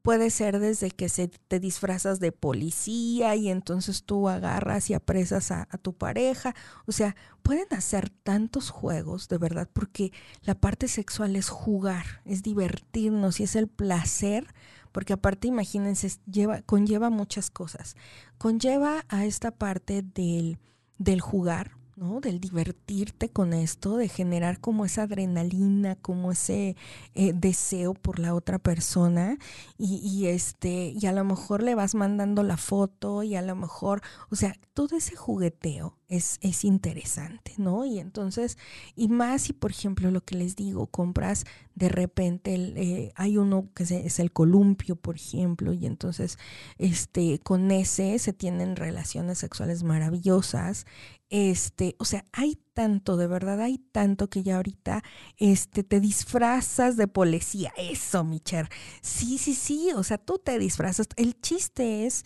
Puede 0.03 0.31
ser 0.31 0.59
desde 0.59 0.91
que 0.91 1.09
se, 1.09 1.29
te 1.29 1.61
disfrazas 1.61 2.21
de 2.21 2.33
policía 2.33 3.35
y 3.37 3.49
entonces 3.49 4.05
tú 4.05 4.29
agarras 4.29 4.91
y 4.91 4.95
apresas 4.95 5.51
a, 5.51 5.67
tu 5.83 5.93
pareja. 5.95 6.55
O 6.87 6.93
sea, 6.93 7.17
pueden 7.43 7.67
hacer 7.71 8.11
tantos 8.11 8.71
juegos, 8.71 9.29
de 9.29 9.39
verdad, 9.39 9.69
porque 9.73 10.13
la 10.43 10.55
parte 10.55 10.89
sexual 10.89 11.37
es 11.37 11.49
jugar, 11.49 12.23
es 12.25 12.43
divertirnos 12.43 13.41
y 13.41 13.45
es 13.45 13.57
el 13.57 13.69
placer, 13.69 14.47
porque 14.93 15.13
aparte, 15.13 15.49
imagínense, 15.49 16.11
lleva, 16.31 16.63
conlleva 16.63 17.11
muchas 17.11 17.51
cosas. 17.51 17.97
Conlleva 18.37 19.05
a 19.09 19.25
esta 19.25 19.51
parte 19.51 20.03
del, 20.03 20.59
del 20.99 21.21
jugar, 21.21 21.78
¿no? 21.99 22.21
Del 22.21 22.41
divertirte 22.41 23.29
con 23.29 23.53
esto, 23.53 23.97
de 23.97 24.09
generar 24.09 24.61
como 24.61 24.85
esa 24.85 25.03
adrenalina, 25.03 25.97
como 25.97 26.33
ese 26.33 26.77
eh, 27.15 27.33
deseo 27.35 27.95
por 27.95 28.19
la 28.19 28.35
otra 28.35 28.59
persona 28.59 29.39
y, 29.77 29.97
y, 29.97 30.29
este, 30.29 30.95
y 30.99 31.07
a 31.07 31.13
lo 31.13 31.25
mejor 31.25 31.63
le 31.63 31.75
vas 31.75 31.95
mandando 31.95 32.43
la 32.43 32.57
foto 32.57 33.23
y 33.23 33.35
a 33.37 33.43
lo 33.43 33.57
mejor, 33.57 34.03
o 34.31 34.37
sea, 34.37 34.55
todo 34.75 34.97
ese 34.97 35.17
jugueteo 35.17 35.98
es, 36.09 36.39
es 36.41 36.65
interesante, 36.65 37.53
¿no? 37.59 37.85
Y 37.85 37.99
entonces, 37.99 38.59
y 38.97 39.09
más 39.09 39.43
si 39.43 39.53
por 39.53 39.71
ejemplo 39.71 40.11
lo 40.11 40.23
que 40.25 40.37
les 40.37 40.57
digo, 40.57 40.87
compras 40.87 41.45
de 41.75 41.89
repente, 41.89 42.55
eh, 42.55 43.13
hay 43.15 43.37
uno 43.37 43.69
que 43.75 43.85
es 43.85 44.19
el 44.19 44.33
columpio, 44.33 44.97
por 44.97 45.17
ejemplo, 45.17 45.73
y 45.73 45.87
entonces 45.87 46.39
este, 46.79 47.39
con 47.39 47.71
ese 47.71 48.19
se 48.19 48.33
tienen 48.33 48.75
relaciones 48.77 49.39
sexuales 49.39 49.83
maravillosas, 49.85 50.87
este, 51.31 51.95
o 51.99 52.05
sea, 52.07 52.25
hay 52.33 52.59
tanto, 52.73 53.17
de 53.17 53.27
verdad 53.27 53.61
hay 53.61 53.79
tanto 53.93 54.31
que 54.31 54.43
ya 54.43 54.57
ahorita 54.57 55.03
este, 55.37 55.83
te 55.83 56.01
disfrazas 56.01 56.97
de 56.97 57.07
policía. 57.07 57.73
Eso, 57.77 58.25
Micher. 58.25 58.69
Sí, 59.03 59.37
sí, 59.37 59.55
sí, 59.55 59.91
o 59.95 60.03
sea, 60.03 60.17
tú 60.19 60.39
te 60.43 60.59
disfrazas. 60.59 61.09
El 61.17 61.39
chiste 61.41 62.07
es 62.07 62.25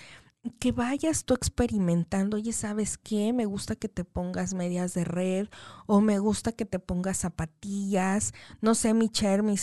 que 0.59 0.73
vayas 0.73 1.25
tú 1.25 1.35
experimentando, 1.35 2.37
oye, 2.37 2.53
¿sabes 2.53 2.99
qué? 2.99 3.33
Me 3.33 3.47
gusta 3.47 3.77
que 3.77 3.89
te 3.89 4.05
pongas 4.05 4.55
medias 4.55 4.93
de 4.95 5.05
red 5.05 5.49
o 5.87 6.01
me 6.01 6.19
gusta 6.19 6.53
que 6.53 6.65
te 6.65 6.81
pongas 6.81 7.19
zapatillas. 7.19 8.35
No 8.61 8.75
sé, 8.75 8.93
mi 8.95 9.09
Cher, 9.09 9.43
mi, 9.45 9.55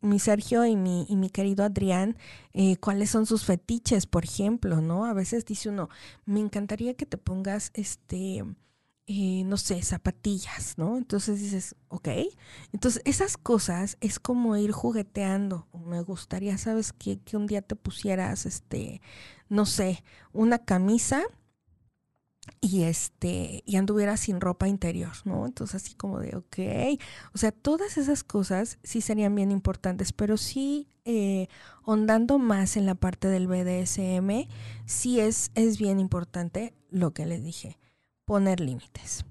mi 0.00 0.18
Sergio 0.18 0.64
y 0.64 0.76
mi, 0.76 1.06
y 1.08 1.16
mi 1.16 1.28
querido 1.30 1.64
Adrián, 1.64 2.16
eh, 2.54 2.76
cuáles 2.78 3.10
son 3.10 3.26
sus 3.26 3.44
fetiches, 3.44 4.06
por 4.06 4.24
ejemplo, 4.24 4.80
¿no? 4.80 5.04
A 5.04 5.12
veces 5.12 5.44
dice 5.44 5.68
uno, 5.68 5.88
me 6.24 6.40
encantaría 6.40 6.94
que 6.94 7.04
te 7.06 7.18
pongas, 7.18 7.70
este, 7.74 8.44
eh, 9.06 9.42
no 9.44 9.56
sé, 9.56 9.82
zapatillas, 9.82 10.78
¿no? 10.78 10.96
Entonces 10.96 11.40
dices, 11.40 11.76
ok. 11.88 12.08
Entonces 12.72 13.02
esas 13.04 13.36
cosas 13.36 13.96
es 14.00 14.18
como 14.20 14.56
ir 14.56 14.70
jugueteando. 14.72 15.66
Me 15.86 16.00
gustaría, 16.02 16.56
¿sabes 16.58 16.92
qué? 16.92 17.18
Que 17.20 17.36
un 17.36 17.46
día 17.46 17.62
te 17.62 17.74
pusieras, 17.76 18.46
este, 18.46 19.02
no 19.52 19.66
sé, 19.66 20.02
una 20.32 20.58
camisa 20.58 21.24
y 22.62 22.84
este 22.84 23.62
y 23.66 23.76
anduviera 23.76 24.16
sin 24.16 24.40
ropa 24.40 24.66
interior, 24.66 25.12
¿no? 25.26 25.44
Entonces 25.44 25.76
así 25.76 25.94
como 25.94 26.20
de, 26.20 26.36
ok, 26.36 26.98
o 27.34 27.38
sea, 27.38 27.52
todas 27.52 27.98
esas 27.98 28.24
cosas 28.24 28.78
sí 28.82 29.02
serían 29.02 29.34
bien 29.34 29.50
importantes, 29.52 30.14
pero 30.14 30.38
sí 30.38 30.88
eh, 31.04 31.48
ondando 31.84 32.38
más 32.38 32.78
en 32.78 32.86
la 32.86 32.94
parte 32.94 33.28
del 33.28 33.46
BDSM, 33.46 34.48
sí 34.86 35.20
es, 35.20 35.50
es 35.54 35.78
bien 35.78 36.00
importante 36.00 36.74
lo 36.88 37.12
que 37.12 37.26
les 37.26 37.44
dije, 37.44 37.78
poner 38.24 38.58
límites. 38.58 39.26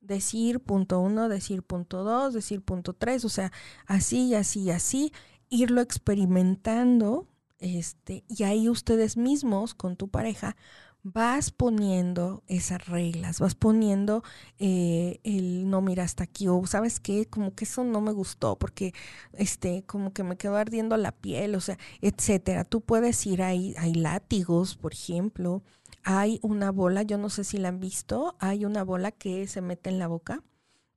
Decir 0.00 0.60
punto 0.60 1.00
uno, 1.00 1.28
decir 1.28 1.62
punto 1.62 2.02
dos, 2.02 2.32
decir 2.32 2.62
punto 2.62 2.94
tres, 2.94 3.26
o 3.26 3.28
sea, 3.28 3.52
así 3.84 4.34
así 4.34 4.70
así, 4.70 5.12
irlo 5.50 5.82
experimentando 5.82 7.29
este, 7.60 8.24
y 8.28 8.42
ahí 8.44 8.68
ustedes 8.68 9.16
mismos 9.16 9.74
con 9.74 9.96
tu 9.96 10.08
pareja 10.08 10.56
vas 11.02 11.50
poniendo 11.50 12.42
esas 12.46 12.86
reglas, 12.86 13.40
vas 13.40 13.54
poniendo 13.54 14.22
eh, 14.58 15.20
el 15.24 15.68
no 15.70 15.80
mira 15.80 16.04
hasta 16.04 16.24
aquí 16.24 16.48
o 16.48 16.66
sabes 16.66 17.00
qué, 17.00 17.26
como 17.26 17.54
que 17.54 17.64
eso 17.64 17.84
no 17.84 18.00
me 18.00 18.12
gustó 18.12 18.58
porque 18.58 18.92
este 19.32 19.82
como 19.84 20.12
que 20.12 20.22
me 20.22 20.36
quedó 20.36 20.56
ardiendo 20.56 20.96
la 20.96 21.12
piel, 21.12 21.54
o 21.54 21.60
sea, 21.60 21.78
etcétera. 22.00 22.64
Tú 22.64 22.80
puedes 22.82 23.24
ir 23.26 23.42
ahí, 23.42 23.74
hay 23.78 23.94
látigos, 23.94 24.76
por 24.76 24.92
ejemplo, 24.92 25.62
hay 26.02 26.38
una 26.42 26.70
bola, 26.70 27.02
yo 27.02 27.18
no 27.18 27.30
sé 27.30 27.44
si 27.44 27.58
la 27.58 27.68
han 27.68 27.80
visto, 27.80 28.36
hay 28.38 28.64
una 28.64 28.84
bola 28.84 29.10
que 29.10 29.46
se 29.46 29.60
mete 29.62 29.90
en 29.90 29.98
la 29.98 30.06
boca, 30.06 30.42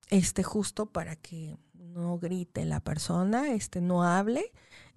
este 0.09 0.43
justo 0.43 0.85
para 0.87 1.15
que 1.15 1.57
no 1.73 2.17
grite 2.19 2.65
la 2.65 2.79
persona, 2.81 3.53
este 3.53 3.79
no 3.81 4.03
hable 4.03 4.51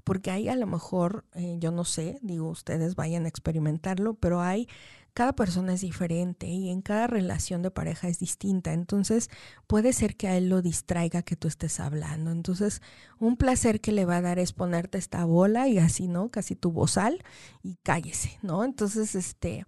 porque 0.06 0.30
hay 0.30 0.48
a 0.48 0.54
lo 0.54 0.68
mejor, 0.68 1.24
eh, 1.34 1.56
yo 1.58 1.72
no 1.72 1.84
sé, 1.84 2.20
digo, 2.22 2.48
ustedes 2.48 2.94
vayan 2.94 3.24
a 3.24 3.28
experimentarlo, 3.28 4.14
pero 4.14 4.40
hay, 4.40 4.68
cada 5.14 5.32
persona 5.32 5.74
es 5.74 5.80
diferente 5.80 6.46
y 6.46 6.70
en 6.70 6.80
cada 6.80 7.08
relación 7.08 7.60
de 7.60 7.72
pareja 7.72 8.06
es 8.06 8.20
distinta. 8.20 8.72
Entonces 8.72 9.30
puede 9.66 9.92
ser 9.92 10.16
que 10.16 10.28
a 10.28 10.36
él 10.36 10.48
lo 10.48 10.62
distraiga 10.62 11.22
que 11.22 11.34
tú 11.34 11.48
estés 11.48 11.80
hablando. 11.80 12.30
Entonces 12.30 12.82
un 13.18 13.36
placer 13.36 13.80
que 13.80 13.90
le 13.90 14.04
va 14.04 14.18
a 14.18 14.22
dar 14.22 14.38
es 14.38 14.52
ponerte 14.52 14.96
esta 14.96 15.24
bola 15.24 15.66
y 15.66 15.78
así, 15.78 16.06
¿no? 16.06 16.30
Casi 16.30 16.54
tu 16.54 16.70
bozal 16.70 17.24
y 17.64 17.74
cállese, 17.82 18.38
¿no? 18.42 18.62
Entonces, 18.62 19.16
este, 19.16 19.66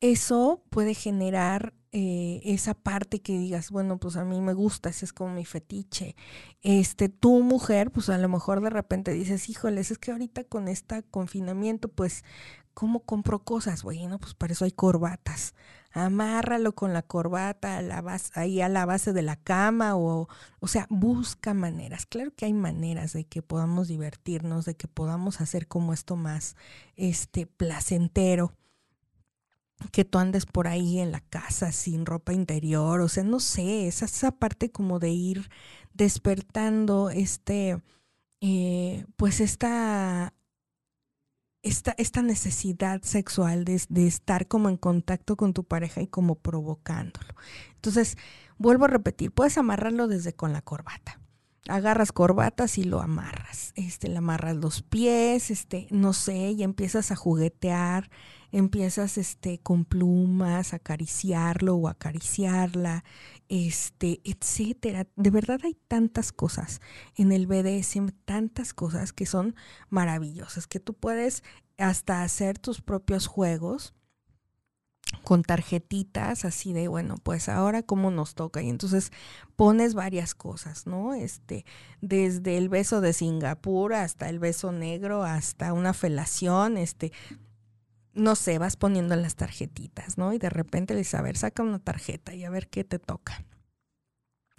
eso 0.00 0.62
puede 0.70 0.94
generar 0.94 1.74
eh, 1.96 2.40
esa 2.42 2.74
parte 2.74 3.22
que 3.22 3.38
digas, 3.38 3.70
bueno, 3.70 3.98
pues 3.98 4.16
a 4.16 4.24
mí 4.24 4.40
me 4.40 4.52
gusta, 4.52 4.88
ese 4.88 5.04
es 5.04 5.12
como 5.12 5.32
mi 5.32 5.44
fetiche. 5.44 6.16
Este, 6.60 7.08
tu 7.08 7.40
mujer, 7.44 7.92
pues 7.92 8.08
a 8.08 8.18
lo 8.18 8.28
mejor 8.28 8.60
de 8.62 8.70
repente 8.70 9.12
dices, 9.12 9.48
híjoles, 9.48 9.92
es 9.92 9.98
que 9.98 10.10
ahorita 10.10 10.42
con 10.42 10.66
este 10.66 11.04
confinamiento, 11.04 11.86
pues, 11.88 12.24
¿cómo 12.74 13.04
compro 13.04 13.44
cosas? 13.44 13.84
Bueno, 13.84 14.18
pues 14.18 14.34
para 14.34 14.54
eso 14.54 14.64
hay 14.64 14.72
corbatas. 14.72 15.54
Amárralo 15.92 16.74
con 16.74 16.92
la 16.92 17.02
corbata 17.02 17.76
a 17.78 17.82
la 17.82 18.20
ahí 18.34 18.60
a 18.60 18.68
la 18.68 18.86
base 18.86 19.12
de 19.12 19.22
la 19.22 19.36
cama 19.36 19.94
o, 19.94 20.28
o 20.58 20.66
sea, 20.66 20.88
busca 20.90 21.54
maneras. 21.54 22.06
Claro 22.06 22.32
que 22.34 22.46
hay 22.46 22.54
maneras 22.54 23.12
de 23.12 23.24
que 23.24 23.40
podamos 23.40 23.86
divertirnos, 23.86 24.64
de 24.64 24.74
que 24.74 24.88
podamos 24.88 25.40
hacer 25.40 25.68
como 25.68 25.92
esto 25.92 26.16
más, 26.16 26.56
este, 26.96 27.46
placentero 27.46 28.52
que 29.92 30.04
tú 30.04 30.18
andes 30.18 30.46
por 30.46 30.68
ahí 30.68 31.00
en 31.00 31.12
la 31.12 31.20
casa 31.20 31.72
sin 31.72 32.06
ropa 32.06 32.32
interior, 32.32 33.00
o 33.00 33.08
sea, 33.08 33.24
no 33.24 33.40
sé, 33.40 33.86
esa, 33.88 34.30
parte 34.32 34.70
como 34.70 34.98
de 34.98 35.10
ir 35.10 35.50
despertando 35.92 37.10
este, 37.10 37.82
eh, 38.40 39.06
pues 39.16 39.40
esta, 39.40 40.34
esta, 41.62 41.94
esta 41.98 42.22
necesidad 42.22 43.02
sexual 43.02 43.64
de, 43.64 43.80
de 43.88 44.06
estar 44.06 44.48
como 44.48 44.68
en 44.68 44.76
contacto 44.76 45.36
con 45.36 45.52
tu 45.54 45.64
pareja 45.64 46.00
y 46.02 46.06
como 46.06 46.36
provocándolo. 46.36 47.34
Entonces, 47.74 48.16
vuelvo 48.58 48.86
a 48.86 48.88
repetir, 48.88 49.32
puedes 49.32 49.58
amarrarlo 49.58 50.08
desde 50.08 50.34
con 50.34 50.52
la 50.52 50.62
corbata 50.62 51.20
agarras 51.68 52.12
corbatas 52.12 52.78
y 52.78 52.84
lo 52.84 53.00
amarras. 53.00 53.72
Este, 53.76 54.08
le 54.08 54.18
amarras 54.18 54.56
los 54.56 54.82
pies, 54.82 55.50
este, 55.50 55.86
no 55.90 56.12
sé, 56.12 56.50
y 56.50 56.62
empiezas 56.62 57.10
a 57.10 57.16
juguetear, 57.16 58.10
empiezas 58.54 59.18
este 59.18 59.58
con 59.58 59.84
plumas, 59.84 60.74
acariciarlo 60.74 61.74
o 61.74 61.88
acariciarla, 61.88 63.04
este, 63.48 64.20
etcétera. 64.24 65.08
De 65.16 65.30
verdad 65.30 65.60
hay 65.64 65.76
tantas 65.88 66.30
cosas 66.30 66.80
en 67.16 67.32
el 67.32 67.48
BDSM, 67.48 68.10
tantas 68.24 68.72
cosas 68.72 69.12
que 69.12 69.26
son 69.26 69.56
maravillosas, 69.90 70.68
que 70.68 70.78
tú 70.78 70.94
puedes 70.94 71.42
hasta 71.78 72.22
hacer 72.22 72.58
tus 72.60 72.80
propios 72.80 73.26
juegos 73.26 73.92
con 75.24 75.42
tarjetitas 75.42 76.44
así 76.44 76.72
de, 76.72 76.86
bueno, 76.86 77.16
pues 77.22 77.48
ahora 77.48 77.82
cómo 77.82 78.12
nos 78.12 78.34
toca. 78.34 78.62
Y 78.62 78.68
entonces 78.68 79.10
pones 79.56 79.94
varias 79.94 80.34
cosas, 80.34 80.86
¿no? 80.86 81.12
Este, 81.14 81.64
desde 82.00 82.56
el 82.56 82.68
beso 82.68 83.00
de 83.00 83.12
Singapur 83.12 83.94
hasta 83.94 84.28
el 84.28 84.38
beso 84.38 84.70
negro, 84.70 85.24
hasta 85.24 85.72
una 85.72 85.92
felación, 85.92 86.76
este, 86.76 87.12
no 88.14 88.34
sé, 88.34 88.58
vas 88.58 88.76
poniendo 88.76 89.14
en 89.14 89.22
las 89.22 89.36
tarjetitas, 89.36 90.18
¿no? 90.18 90.32
Y 90.32 90.38
de 90.38 90.50
repente 90.50 90.94
le 90.94 90.98
dices, 90.98 91.14
a 91.14 91.22
ver, 91.22 91.36
saca 91.36 91.62
una 91.62 91.78
tarjeta 91.78 92.34
y 92.34 92.44
a 92.44 92.50
ver 92.50 92.68
qué 92.68 92.84
te 92.84 92.98
toca. 92.98 93.44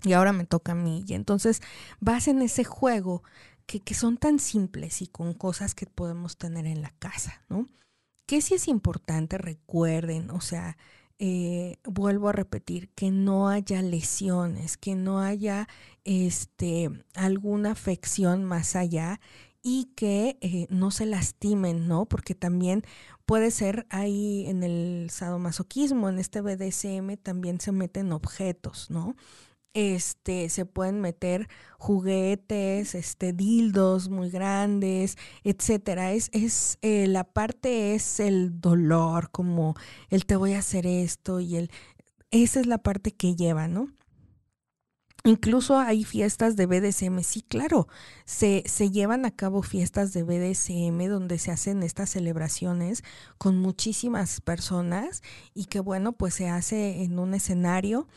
Y 0.04 0.14
ahora 0.14 0.34
me 0.34 0.46
toca 0.46 0.74
a 0.74 0.76
mí. 0.76 1.04
Y 1.08 1.14
entonces 1.14 1.62
vas 2.00 2.28
en 2.28 2.42
ese 2.42 2.64
juego 2.64 3.24
que, 3.66 3.80
que 3.80 3.94
son 3.94 4.18
tan 4.18 4.40
simples 4.40 5.02
y 5.02 5.08
con 5.08 5.34
cosas 5.34 5.74
que 5.74 5.86
podemos 5.86 6.38
tener 6.38 6.66
en 6.66 6.82
la 6.82 6.92
casa, 7.00 7.44
¿no? 7.50 7.70
Que 8.28 8.42
si 8.42 8.56
es 8.56 8.68
importante, 8.68 9.38
recuerden, 9.38 10.32
o 10.32 10.42
sea, 10.42 10.78
eh, 11.18 11.78
vuelvo 11.86 12.28
a 12.28 12.34
repetir, 12.34 12.90
que 12.90 13.10
no 13.10 13.48
haya 13.48 13.82
lesiones, 13.82 14.76
que 14.76 14.96
no 14.96 15.22
haya 15.22 15.68
este, 16.04 16.90
alguna 17.14 17.72
afección 17.72 18.44
más 18.44 18.76
allá 18.76 19.22
y 19.62 19.86
que 19.96 20.38
eh, 20.42 20.68
no 20.70 20.92
se 20.92 21.06
lastimen, 21.06 21.88
¿no? 21.88 22.06
Porque 22.06 22.36
también 22.36 22.84
puede 23.26 23.52
ser 23.52 23.86
ahí 23.90 24.46
en 24.48 24.64
el 24.64 25.10
sadomasoquismo, 25.10 26.10
en 26.10 26.20
este 26.20 26.42
BDSM 26.42 27.18
también 27.18 27.60
se 27.60 27.72
meten 27.72 28.12
objetos, 28.14 28.90
¿no? 28.90 29.16
este, 29.76 30.48
se 30.50 30.66
pueden 30.66 31.02
meter 31.02 31.50
juguetes, 31.78 32.96
este, 32.96 33.34
dildos 33.34 34.10
muy 34.10 34.30
grandes, 34.30 35.18
etcétera. 35.44 36.14
Es, 36.14 36.30
es 36.32 36.80
eh, 36.82 37.08
la 37.08 37.26
parte 37.26 37.94
es 37.94 38.22
el 38.22 38.62
dolor, 38.62 39.30
como 39.32 39.76
el 40.10 40.26
te 40.26 40.38
voy 40.38 40.54
a 40.54 40.60
hacer 40.60 40.88
esto 40.88 41.42
y 41.42 41.58
el, 41.58 41.72
esa 42.32 42.62
es 42.62 42.68
la 42.68 42.78
parte 42.80 43.12
que 43.12 43.36
lleva, 43.36 43.68
¿no? 43.68 43.90
Incluso 45.26 45.80
hay 45.80 46.04
fiestas 46.04 46.56
de 46.56 46.68
BDSM, 46.68 47.20
sí, 47.24 47.42
claro, 47.42 47.88
se, 48.26 48.62
se, 48.68 48.92
llevan 48.92 49.26
a 49.26 49.32
cabo 49.32 49.64
fiestas 49.64 50.14
de 50.14 50.22
BDSM 50.22 51.10
donde 51.10 51.40
se 51.40 51.50
hacen 51.50 51.82
estas 51.82 52.12
celebraciones 52.12 53.04
con 53.40 53.58
muchísimas 53.58 54.40
personas 54.40 55.24
y 55.56 55.66
que 55.66 55.80
bueno, 55.80 56.14
pues 56.14 56.36
se 56.36 56.48
hace 56.48 57.02
en 57.04 57.18
un 57.18 57.34
escenario 57.34 58.08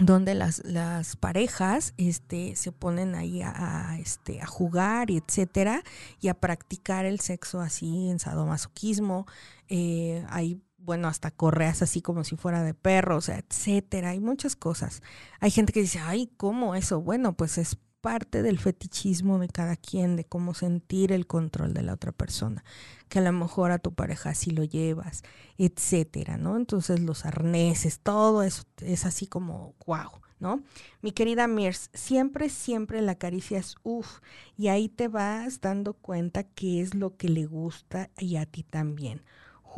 donde 0.00 0.34
las, 0.34 0.64
las 0.64 1.16
parejas 1.16 1.94
este, 1.96 2.56
se 2.56 2.72
ponen 2.72 3.14
ahí 3.14 3.42
a, 3.42 3.98
este, 4.00 4.40
a 4.40 4.46
jugar 4.46 5.10
y 5.10 5.18
etcétera, 5.18 5.82
y 6.20 6.28
a 6.28 6.34
practicar 6.34 7.04
el 7.04 7.20
sexo 7.20 7.60
así 7.60 8.08
en 8.08 8.18
sadomasoquismo. 8.18 9.26
Eh, 9.68 10.24
hay, 10.28 10.60
bueno, 10.88 11.06
hasta 11.06 11.30
correas 11.30 11.82
así 11.82 12.00
como 12.00 12.24
si 12.24 12.34
fuera 12.34 12.62
de 12.62 12.72
perro, 12.72 13.18
o 13.18 13.20
sea, 13.20 13.38
etcétera. 13.38 14.08
Hay 14.08 14.20
muchas 14.20 14.56
cosas. 14.56 15.02
Hay 15.38 15.50
gente 15.50 15.74
que 15.74 15.82
dice, 15.82 15.98
ay, 15.98 16.30
¿cómo 16.38 16.74
eso? 16.74 17.02
Bueno, 17.02 17.34
pues 17.34 17.58
es 17.58 17.76
parte 18.00 18.40
del 18.40 18.58
fetichismo 18.58 19.38
de 19.38 19.48
cada 19.48 19.76
quien, 19.76 20.16
de 20.16 20.24
cómo 20.24 20.54
sentir 20.54 21.12
el 21.12 21.26
control 21.26 21.74
de 21.74 21.82
la 21.82 21.92
otra 21.92 22.10
persona, 22.10 22.64
que 23.10 23.18
a 23.18 23.22
lo 23.22 23.32
mejor 23.32 23.70
a 23.70 23.78
tu 23.78 23.92
pareja 23.92 24.34
sí 24.34 24.50
lo 24.50 24.64
llevas, 24.64 25.24
etcétera, 25.58 26.38
¿no? 26.38 26.56
Entonces 26.56 27.00
los 27.00 27.26
arneses, 27.26 28.00
todo 28.00 28.42
eso 28.42 28.62
es 28.78 29.04
así 29.04 29.26
como 29.26 29.74
wow, 29.84 30.22
¿no? 30.40 30.62
Mi 31.02 31.12
querida 31.12 31.48
Mirs, 31.48 31.90
siempre, 31.92 32.48
siempre 32.48 33.02
la 33.02 33.16
caricia 33.16 33.58
es 33.58 33.74
uff, 33.82 34.20
y 34.56 34.68
ahí 34.68 34.88
te 34.88 35.08
vas 35.08 35.60
dando 35.60 35.92
cuenta 35.92 36.44
qué 36.44 36.80
es 36.80 36.94
lo 36.94 37.18
que 37.18 37.28
le 37.28 37.44
gusta 37.44 38.08
y 38.16 38.36
a 38.36 38.46
ti 38.46 38.62
también 38.62 39.22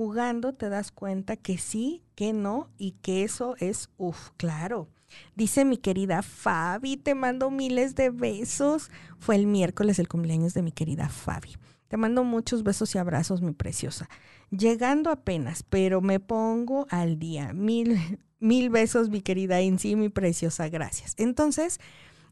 jugando 0.01 0.55
te 0.55 0.71
das 0.71 0.93
cuenta 0.93 1.37
que 1.37 1.59
sí, 1.59 2.03
que 2.15 2.33
no 2.33 2.71
y 2.79 2.93
que 3.03 3.23
eso 3.23 3.55
es, 3.59 3.91
uff, 3.99 4.31
claro. 4.39 4.89
Dice 5.37 5.67
mi 5.67 5.77
querida 5.77 6.23
Fabi, 6.23 6.97
te 6.97 7.15
mando 7.15 7.51
miles 7.51 7.97
de 7.97 8.09
besos. 8.09 8.91
Fue 9.19 9.37
el 9.37 9.47
miércoles 9.47 9.99
el 9.99 10.09
cumpleaños 10.09 10.55
de 10.55 10.63
mi 10.63 10.73
querida 10.73 11.11
Fabi. 11.11 11.55
Te 11.89 11.99
mando 11.99 12.25
muchos 12.25 12.63
besos 12.63 12.95
y 12.95 12.99
abrazos, 12.99 13.43
mi 13.43 13.53
preciosa. 13.53 14.09
Llegando 14.49 15.11
apenas, 15.11 15.65
pero 15.65 16.01
me 16.01 16.19
pongo 16.19 16.87
al 16.89 17.19
día. 17.19 17.53
Mil, 17.53 17.99
mil 18.41 18.71
besos, 18.71 19.11
mi 19.11 19.21
querida 19.21 19.61
Insi, 19.61 19.97
mi 19.97 20.09
preciosa. 20.09 20.71
Gracias. 20.71 21.13
Entonces, 21.19 21.79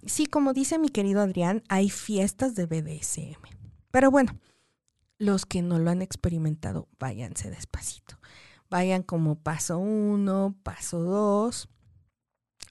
sí, 0.07 0.25
como 0.25 0.55
dice 0.55 0.79
mi 0.79 0.89
querido 0.89 1.21
Adrián, 1.21 1.63
hay 1.69 1.91
fiestas 1.91 2.55
de 2.55 2.65
BDSM. 2.65 3.37
Pero 3.91 4.11
bueno, 4.11 4.33
los 5.19 5.47
que 5.47 5.63
no 5.63 5.79
lo 5.79 5.91
han 5.91 6.03
experimentado, 6.03 6.89
váyanse 6.99 7.51
despacito. 7.51 8.19
Vayan 8.71 9.03
como 9.03 9.37
paso 9.37 9.79
uno, 9.79 10.57
paso 10.63 11.01
dos. 11.01 11.69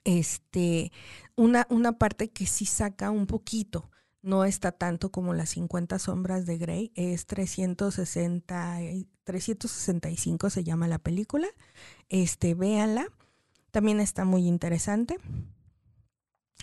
Este, 0.03 0.91
una, 1.35 1.67
una 1.69 1.93
parte 1.97 2.29
que 2.29 2.45
sí 2.45 2.65
saca 2.65 3.11
un 3.11 3.27
poquito 3.27 3.89
no 4.27 4.43
está 4.43 4.73
tanto 4.73 5.09
como 5.09 5.33
las 5.33 5.51
50 5.51 5.99
sombras 5.99 6.45
de 6.45 6.57
Grey, 6.57 6.91
es 6.95 7.25
360, 7.27 8.79
365 9.23 10.49
se 10.49 10.63
llama 10.65 10.89
la 10.89 10.99
película. 10.99 11.47
Este, 12.09 12.53
véanla. 12.53 13.07
También 13.71 14.01
está 14.01 14.25
muy 14.25 14.45
interesante. 14.45 15.17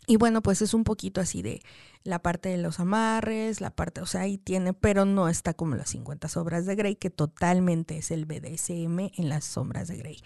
Y 0.06 0.16
bueno, 0.16 0.42
pues 0.42 0.60
es 0.60 0.74
un 0.74 0.84
poquito 0.84 1.22
así 1.22 1.40
de 1.40 1.62
la 2.04 2.20
parte 2.20 2.50
de 2.50 2.58
los 2.58 2.80
amarres, 2.80 3.60
la 3.60 3.70
parte, 3.70 4.00
o 4.00 4.06
sea, 4.06 4.22
ahí 4.22 4.38
tiene, 4.38 4.74
pero 4.74 5.04
no 5.04 5.28
está 5.28 5.54
como 5.54 5.74
las 5.74 5.90
50 5.90 6.28
sombras 6.28 6.66
de 6.66 6.76
Grey, 6.76 6.96
que 6.96 7.10
totalmente 7.10 7.96
es 7.96 8.10
el 8.10 8.26
BDSM 8.26 9.10
en 9.16 9.28
las 9.28 9.44
sombras 9.44 9.88
de 9.88 9.96
Grey. 9.96 10.22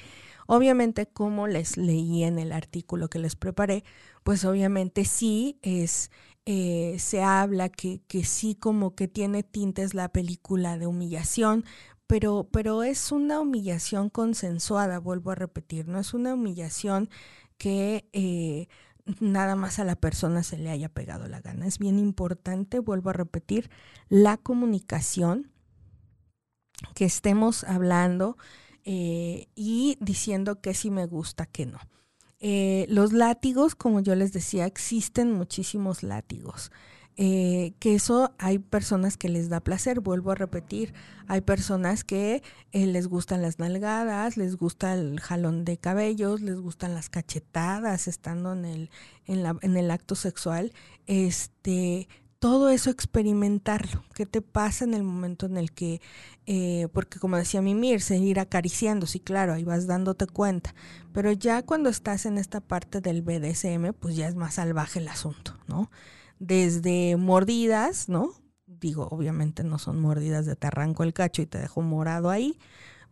Obviamente, 0.47 1.07
como 1.07 1.47
les 1.47 1.77
leí 1.77 2.25
en 2.25 2.39
el 2.39 2.53
artículo 2.53 3.09
que 3.09 3.19
les 3.19 3.37
preparé, 3.37 3.85
pues 4.25 4.45
obviamente 4.45 5.05
sí 5.05 5.59
es 5.63 6.11
eh, 6.51 6.97
se 6.99 7.23
habla 7.23 7.69
que, 7.69 8.01
que 8.09 8.25
sí 8.25 8.55
como 8.55 8.95
que 8.95 9.07
tiene 9.07 9.43
tintes 9.43 9.93
la 9.93 10.09
película 10.09 10.79
de 10.79 10.87
humillación, 10.87 11.67
pero, 12.07 12.49
pero 12.51 12.83
es 12.85 13.13
una 13.13 13.39
humillación 13.41 14.09
consensuada, 14.09 14.99
vuelvo 14.99 15.31
a 15.31 15.35
repetir, 15.35 15.89
no 15.89 15.99
es 15.99 16.15
una 16.15 16.33
humillación 16.33 17.11
que 17.59 18.09
eh, 18.15 18.69
nada 19.21 19.57
más 19.57 19.79
a 19.79 19.85
la 19.85 19.97
persona 19.97 20.43
se 20.43 20.59
le 20.59 20.71
haya 20.71 20.89
pegado 20.89 21.29
la 21.29 21.41
gana. 21.41 21.67
Es 21.67 21.79
bien 21.79 21.99
importante, 21.99 22.79
vuelvo 22.79 23.11
a 23.11 23.15
repetir, 23.15 23.71
la 24.09 24.37
comunicación, 24.37 25.51
que 26.95 27.05
estemos 27.05 27.65
hablando 27.65 28.37
eh, 28.85 29.49
y 29.55 29.99
diciendo 30.01 30.61
que 30.61 30.75
sí 30.75 30.91
me 30.91 31.07
gusta, 31.07 31.47
que 31.47 31.67
no. 31.67 31.79
Eh, 32.41 32.87
los 32.89 33.13
látigos, 33.13 33.75
como 33.75 34.01
yo 34.01 34.15
les 34.15 34.33
decía, 34.33 34.67
existen 34.67 35.33
muchísimos 35.33 36.03
látigos. 36.03 36.71
Eh, 37.21 37.75
que 37.81 37.97
eso 37.97 38.33
hay 38.39 38.61
personas 38.61 39.17
que 39.17 39.29
les 39.29 39.49
da 39.49 39.59
placer, 39.59 39.99
vuelvo 39.99 40.31
a 40.31 40.37
repetir, 40.37 40.95
hay 41.27 41.41
personas 41.41 42.05
que 42.05 42.45
eh, 42.71 42.87
les 42.87 43.09
gustan 43.09 43.43
las 43.43 43.59
nalgadas, 43.59 44.37
les 44.37 44.57
gusta 44.57 44.95
el 44.95 45.19
jalón 45.19 45.65
de 45.65 45.79
cabellos, 45.79 46.41
les 46.43 46.61
gustan 46.61 46.95
las 46.95 47.11
cachetadas 47.11 48.07
estando 48.07 48.53
en 48.53 48.65
el, 48.65 48.91
en, 49.27 49.43
la, 49.43 49.57
en 49.63 49.77
el 49.77 49.91
acto 49.91 50.15
sexual, 50.15 50.73
este, 51.09 52.07
todo 52.39 52.69
eso 52.71 52.89
experimentarlo. 52.91 54.05
¿Qué 54.15 54.25
te 54.25 54.41
pasa 54.41 54.85
en 54.85 54.95
el 54.95 55.03
momento 55.03 55.47
en 55.47 55.57
el 55.57 55.73
que, 55.73 56.01
eh, 56.47 56.87
porque 56.93 57.19
como 57.19 57.37
decía 57.37 57.61
Mimir, 57.63 58.01
seguir 58.01 58.39
acariciando, 58.39 59.07
sí, 59.09 59.19
claro, 59.19 59.55
ahí 59.55 59.65
vas 59.65 59.89
dándote 59.89 60.29
cuenta. 60.29 60.73
Pero 61.13 61.33
ya 61.33 61.63
cuando 61.65 61.89
estás 61.89 62.27
en 62.27 62.39
esta 62.39 62.61
parte 62.61 63.01
del 63.01 63.23
BDSM, 63.23 63.93
pues 63.93 64.15
ya 64.15 64.29
es 64.29 64.37
más 64.37 64.55
salvaje 64.55 65.01
el 65.01 65.09
asunto, 65.09 65.59
¿no? 65.67 65.91
Desde 66.39 67.17
mordidas, 67.17 68.09
¿no? 68.09 68.33
Digo, 68.67 69.09
obviamente 69.11 69.65
no 69.65 69.79
son 69.79 70.01
mordidas 70.01 70.47
de 70.47 70.57
te 70.57 70.67
arranco 70.67 71.03
el 71.03 71.13
cacho 71.13 71.43
y 71.43 71.47
te 71.47 71.59
dejo 71.59 71.83
morado 71.83 72.31
ahí, 72.31 72.59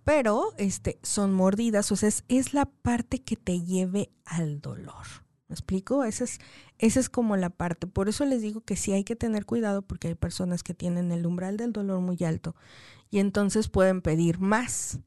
pero 0.05 0.53
este, 0.59 1.01
son 1.03 1.35
mordidas, 1.35 1.91
o 1.91 1.97
sea, 1.97 2.11
es, 2.29 2.55
la 2.55 2.67
parte 2.67 3.23
que 3.23 3.37
te 3.37 3.63
lleve 3.63 4.11
al 4.25 4.61
dolor. 4.61 5.07
¿Me 5.49 5.55
explico? 5.55 6.05
Esa 6.05 6.25
es, 6.25 6.39
esa 6.79 7.01
es 7.01 7.09
como 7.09 7.37
la 7.37 7.51
parte. 7.51 7.87
Por 7.87 8.09
eso 8.09 8.25
les 8.25 8.43
digo 8.43 8.61
que 8.61 8.77
sí 8.77 8.93
hay 8.93 9.05
que 9.05 9.17
tener 9.17 9.47
cuidado 9.47 9.83
porque 9.83 10.09
hay 10.09 10.15
personas 10.15 10.63
que 10.63 10.75
tienen 10.75 11.11
el 11.11 11.27
umbral 11.27 11.57
del 11.57 11.73
dolor 11.73 12.01
muy 12.01 12.19
alto 12.25 12.55
y 13.11 13.19
entonces 13.19 13.69
pueden 13.69 14.03
pedir 14.03 14.39
más. 14.39 15.01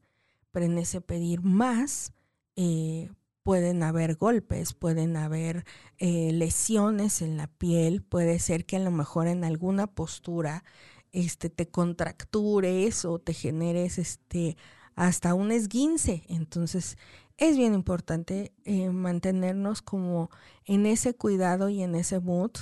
Pero 0.50 0.66
en 0.66 0.78
ese 0.78 1.00
pedir 1.00 1.42
más 1.42 2.12
eh, 2.56 3.10
pueden 3.42 3.82
haber 3.82 4.16
golpes, 4.16 4.74
pueden 4.74 5.16
haber 5.16 5.64
eh, 5.98 6.32
lesiones 6.32 7.22
en 7.22 7.36
la 7.36 7.46
piel, 7.46 8.02
puede 8.02 8.38
ser 8.38 8.66
que 8.66 8.76
a 8.76 8.80
lo 8.80 8.90
mejor 8.90 9.26
en 9.26 9.44
alguna 9.44 9.86
postura 9.86 10.64
este, 11.12 11.50
te 11.50 11.68
contractures 11.68 13.04
o 13.04 13.18
te 13.18 13.34
generes 13.34 13.98
este, 13.98 14.56
hasta 14.94 15.34
un 15.34 15.52
esguince. 15.52 16.24
Entonces 16.28 16.98
es 17.36 17.56
bien 17.56 17.74
importante 17.74 18.52
eh, 18.64 18.90
mantenernos 18.90 19.82
como 19.82 20.30
en 20.66 20.86
ese 20.86 21.14
cuidado 21.14 21.68
y 21.68 21.82
en 21.82 21.94
ese 21.94 22.20
mood 22.20 22.52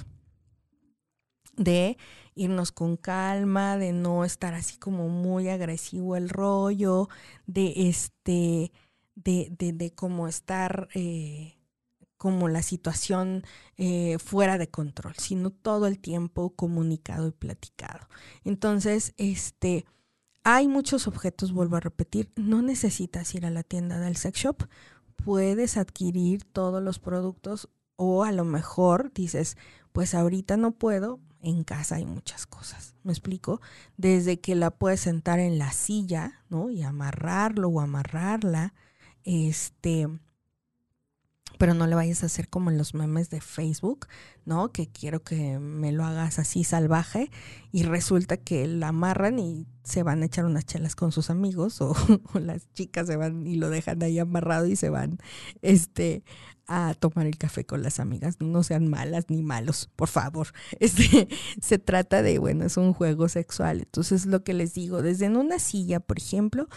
de 1.57 1.99
irnos 2.37 2.71
con 2.71 2.97
calma, 2.97 3.77
de 3.77 3.93
no 3.93 4.25
estar 4.25 4.55
así 4.55 4.79
como 4.79 5.09
muy 5.09 5.49
agresivo 5.49 6.15
el 6.15 6.29
rollo, 6.29 7.09
de 7.47 7.89
este, 7.89 8.71
de, 9.25 9.49
de, 9.59 9.73
de 9.73 9.93
como 9.93 10.29
estar 10.29 10.89
eh, 10.95 11.59
como 12.17 12.49
la 12.49 12.63
situación 12.63 13.45
eh, 13.77 14.19
fuera 14.19 14.59
de 14.59 14.69
control, 14.69 15.15
sino 15.17 15.51
todo 15.51 15.87
el 15.87 15.99
tiempo 15.99 16.51
comunicado 16.51 17.29
y 17.29 17.31
platicado. 17.31 18.09
Entonces, 18.45 19.15
este, 19.17 19.87
hay 20.43 20.67
muchos 20.69 21.07
objetos, 21.07 21.53
vuelvo 21.53 21.77
a 21.77 21.81
repetir, 21.81 22.31
no 22.37 22.61
necesitas 22.61 23.35
ir 23.35 23.47
a 23.47 23.51
la 23.51 23.63
tienda 23.63 24.01
del 24.01 24.17
sex 24.17 24.41
shop, 24.41 24.69
puedes 25.17 25.77
adquirir 25.77 26.45
todos 26.45 26.83
los 26.83 26.99
productos 26.99 27.69
o 27.97 28.25
a 28.25 28.33
lo 28.33 28.45
mejor 28.45 29.13
dices, 29.13 29.57
pues 29.93 30.15
ahorita 30.15 30.57
no 30.57 30.73
puedo, 30.73 31.21
en 31.41 31.65
casa 31.65 31.97
hay 31.97 32.05
muchas 32.05 32.47
cosas. 32.47 32.95
¿Me 33.05 33.13
explico? 33.13 33.61
Desde 33.97 34.41
que 34.41 34.55
la 34.55 34.71
puedes 34.71 35.01
sentar 35.01 35.39
en 35.39 35.59
la 35.59 35.73
silla, 35.73 36.43
¿no? 36.49 36.71
Y 36.71 36.83
amarrarlo 36.83 37.69
o 37.69 37.81
amarrarla, 37.81 38.75
este, 39.29 40.09
pero 41.59 41.75
no 41.75 41.87
le 41.87 41.95
vayas 41.95 42.23
a 42.23 42.27
hacer 42.27 42.49
como 42.49 42.71
los 42.71 42.95
memes 42.95 43.29
de 43.29 43.43
Facebook, 43.43 44.07
¿no? 44.47 44.73
Que 44.73 44.89
quiero 44.89 45.23
que 45.23 45.59
me 45.59 45.93
lo 45.93 46.07
hagas 46.07 46.39
así 46.39 46.65
salvaje 46.65 47.31
y 47.71 47.83
resulta 47.83 48.39
que 48.39 48.67
la 48.67 48.89
amarran 48.89 49.39
y 49.39 49.67
se 49.85 50.03
van 50.03 50.23
a 50.23 50.27
echar 50.27 50.47
unas 50.47 50.65
chelas 50.65 50.97
con 50.97 51.13
sus 51.13 51.29
amigos 51.29 51.81
o, 51.83 51.95
las 52.41 52.73
chicas 52.73 53.07
se 53.07 53.17
van 53.17 53.47
y 53.47 53.57
lo 53.57 53.69
dejan 53.69 54.03
ahí 54.03 54.19
amarrado 54.19 54.67
y 54.67 54.77
se 54.77 54.89
van 54.89 55.19
este 55.61 56.25
a 56.67 56.95
tomar 56.95 57.27
el 57.27 57.37
café 57.37 57.67
con 57.67 57.83
las 57.83 58.01
amigas. 58.01 58.37
No 58.41 58.63
sean 58.63 58.89
malas 58.89 59.27
ni 59.29 59.43
malos, 59.43 59.91
por 59.95 60.09
favor. 60.09 60.49
Este 60.81 61.29
se 61.61 61.79
trata 61.79 62.23
de, 62.23 62.39
bueno, 62.39 62.65
es 62.65 62.77
un 62.77 62.95
juego 62.95 63.29
sexual. 63.29 63.81
Entonces, 63.81 64.27
lo 64.27 64.45
que 64.45 64.53
les 64.53 64.75
digo, 64.75 65.01
desde 65.01 65.27
en 65.27 65.37
una 65.37 65.59
silla, 65.59 65.99
por 65.99 66.19
ejemplo, 66.19 66.69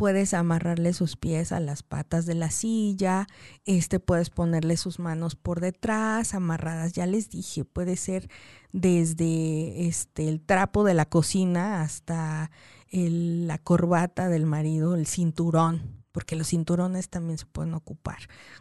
puedes 0.00 0.32
amarrarle 0.32 0.94
sus 0.94 1.18
pies 1.18 1.52
a 1.52 1.60
las 1.60 1.82
patas 1.82 2.24
de 2.24 2.34
la 2.34 2.50
silla, 2.50 3.26
este 3.66 4.00
puedes 4.00 4.30
ponerle 4.30 4.78
sus 4.78 4.98
manos 4.98 5.36
por 5.36 5.60
detrás, 5.60 6.32
amarradas, 6.32 6.94
ya 6.94 7.04
les 7.04 7.28
dije, 7.28 7.66
puede 7.66 7.96
ser 7.96 8.30
desde 8.72 9.88
este 9.88 10.26
el 10.30 10.40
trapo 10.40 10.84
de 10.84 10.94
la 10.94 11.04
cocina 11.04 11.82
hasta 11.82 12.50
la 12.90 13.58
corbata 13.58 14.30
del 14.30 14.46
marido, 14.46 14.94
el 14.94 15.06
cinturón, 15.06 16.02
porque 16.12 16.34
los 16.34 16.48
cinturones 16.48 17.10
también 17.10 17.36
se 17.36 17.44
pueden 17.44 17.74
ocupar 17.74 18.20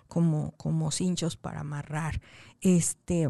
como 0.10 0.52
como 0.58 0.92
cinchos 0.92 1.38
para 1.38 1.62
amarrar. 1.62 2.20
Este 2.60 3.30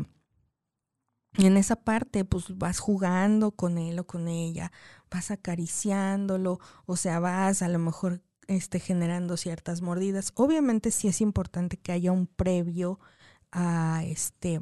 en 1.38 1.58
esa 1.58 1.76
parte, 1.76 2.26
pues 2.26 2.58
vas 2.58 2.80
jugando 2.80 3.52
con 3.52 3.78
él 3.78 4.00
o 4.00 4.08
con 4.08 4.28
ella, 4.28 4.72
vas 5.10 5.32
acariciándolo, 5.32 6.60
o 6.86 6.98
sea, 6.98 7.20
vas 7.20 7.62
a 7.62 7.68
lo 7.68 7.80
mejor 7.80 8.22
este, 8.48 8.80
generando 8.80 9.38
ciertas 9.38 9.82
mordidas. 9.82 10.32
Obviamente 10.36 10.92
sí 10.92 11.08
es 11.08 11.22
importante 11.22 11.78
que 11.78 11.92
haya 11.92 12.12
un 12.12 12.28
previo 12.28 13.00
a 13.52 14.04
este 14.06 14.60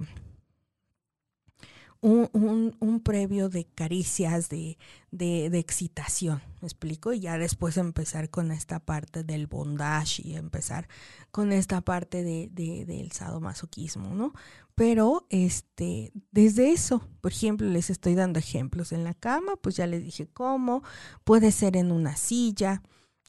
un, 2.02 2.76
un, 2.80 3.00
previo 3.02 3.50
de 3.50 3.66
caricias, 3.66 4.50
de, 4.50 4.78
de, 5.12 5.50
de, 5.50 5.60
excitación, 5.60 6.42
¿me 6.62 6.68
explico? 6.68 7.12
Y 7.12 7.20
ya 7.20 7.38
después 7.38 7.78
empezar 7.78 8.30
con 8.30 8.52
esta 8.52 8.80
parte 8.80 9.24
del 9.24 9.48
bondage 9.48 10.22
y 10.24 10.36
empezar 10.36 10.88
con 11.32 11.52
esta 11.52 11.82
parte 11.82 12.24
de, 12.24 12.50
del 12.86 13.12
sadomasoquismo, 13.12 14.14
¿no? 14.14 14.34
Pero 14.78 15.26
este, 15.32 16.12
desde 16.30 16.72
eso, 16.72 17.02
por 17.22 17.32
ejemplo, 17.32 17.68
les 17.68 17.90
estoy 17.90 18.14
dando 18.14 18.38
ejemplos. 18.38 18.92
En 18.92 19.04
la 19.04 19.16
cama, 19.16 19.56
pues 19.56 19.76
ya 19.76 19.88
les 19.88 20.04
dije 20.04 20.28
cómo, 20.28 20.84
puede 21.24 21.52
ser 21.52 21.76
en 21.76 21.92
una 21.92 22.16
silla, 22.16 22.84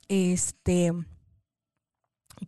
este, 0.08 0.92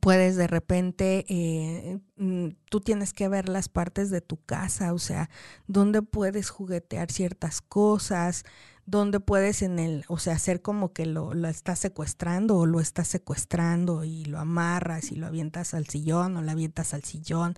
puedes 0.00 0.36
de 0.36 0.46
repente, 0.46 1.24
eh, 1.30 1.98
mm, 2.16 2.48
tú 2.68 2.80
tienes 2.80 3.14
que 3.14 3.28
ver 3.28 3.48
las 3.48 3.70
partes 3.70 4.10
de 4.10 4.20
tu 4.20 4.36
casa, 4.44 4.92
o 4.92 4.98
sea, 4.98 5.30
dónde 5.66 6.02
puedes 6.02 6.50
juguetear 6.50 7.10
ciertas 7.10 7.62
cosas, 7.62 8.44
dónde 8.90 9.20
puedes 9.20 9.62
en 9.62 9.78
el, 9.78 10.04
o 10.08 10.18
sea, 10.18 10.34
hacer 10.34 10.62
como 10.62 10.92
que 10.92 11.06
lo, 11.06 11.34
lo 11.34 11.48
estás 11.48 11.78
secuestrando 11.78 12.56
o 12.56 12.66
lo 12.66 12.80
estás 12.80 13.08
secuestrando 13.08 14.04
y 14.04 14.24
lo 14.24 14.38
amarras 14.38 15.12
y 15.12 15.16
lo 15.16 15.26
avientas 15.26 15.74
al 15.74 15.86
sillón 15.86 16.36
o 16.36 16.42
lo 16.42 16.50
avientas 16.50 16.94
al 16.94 17.04
sillón, 17.04 17.54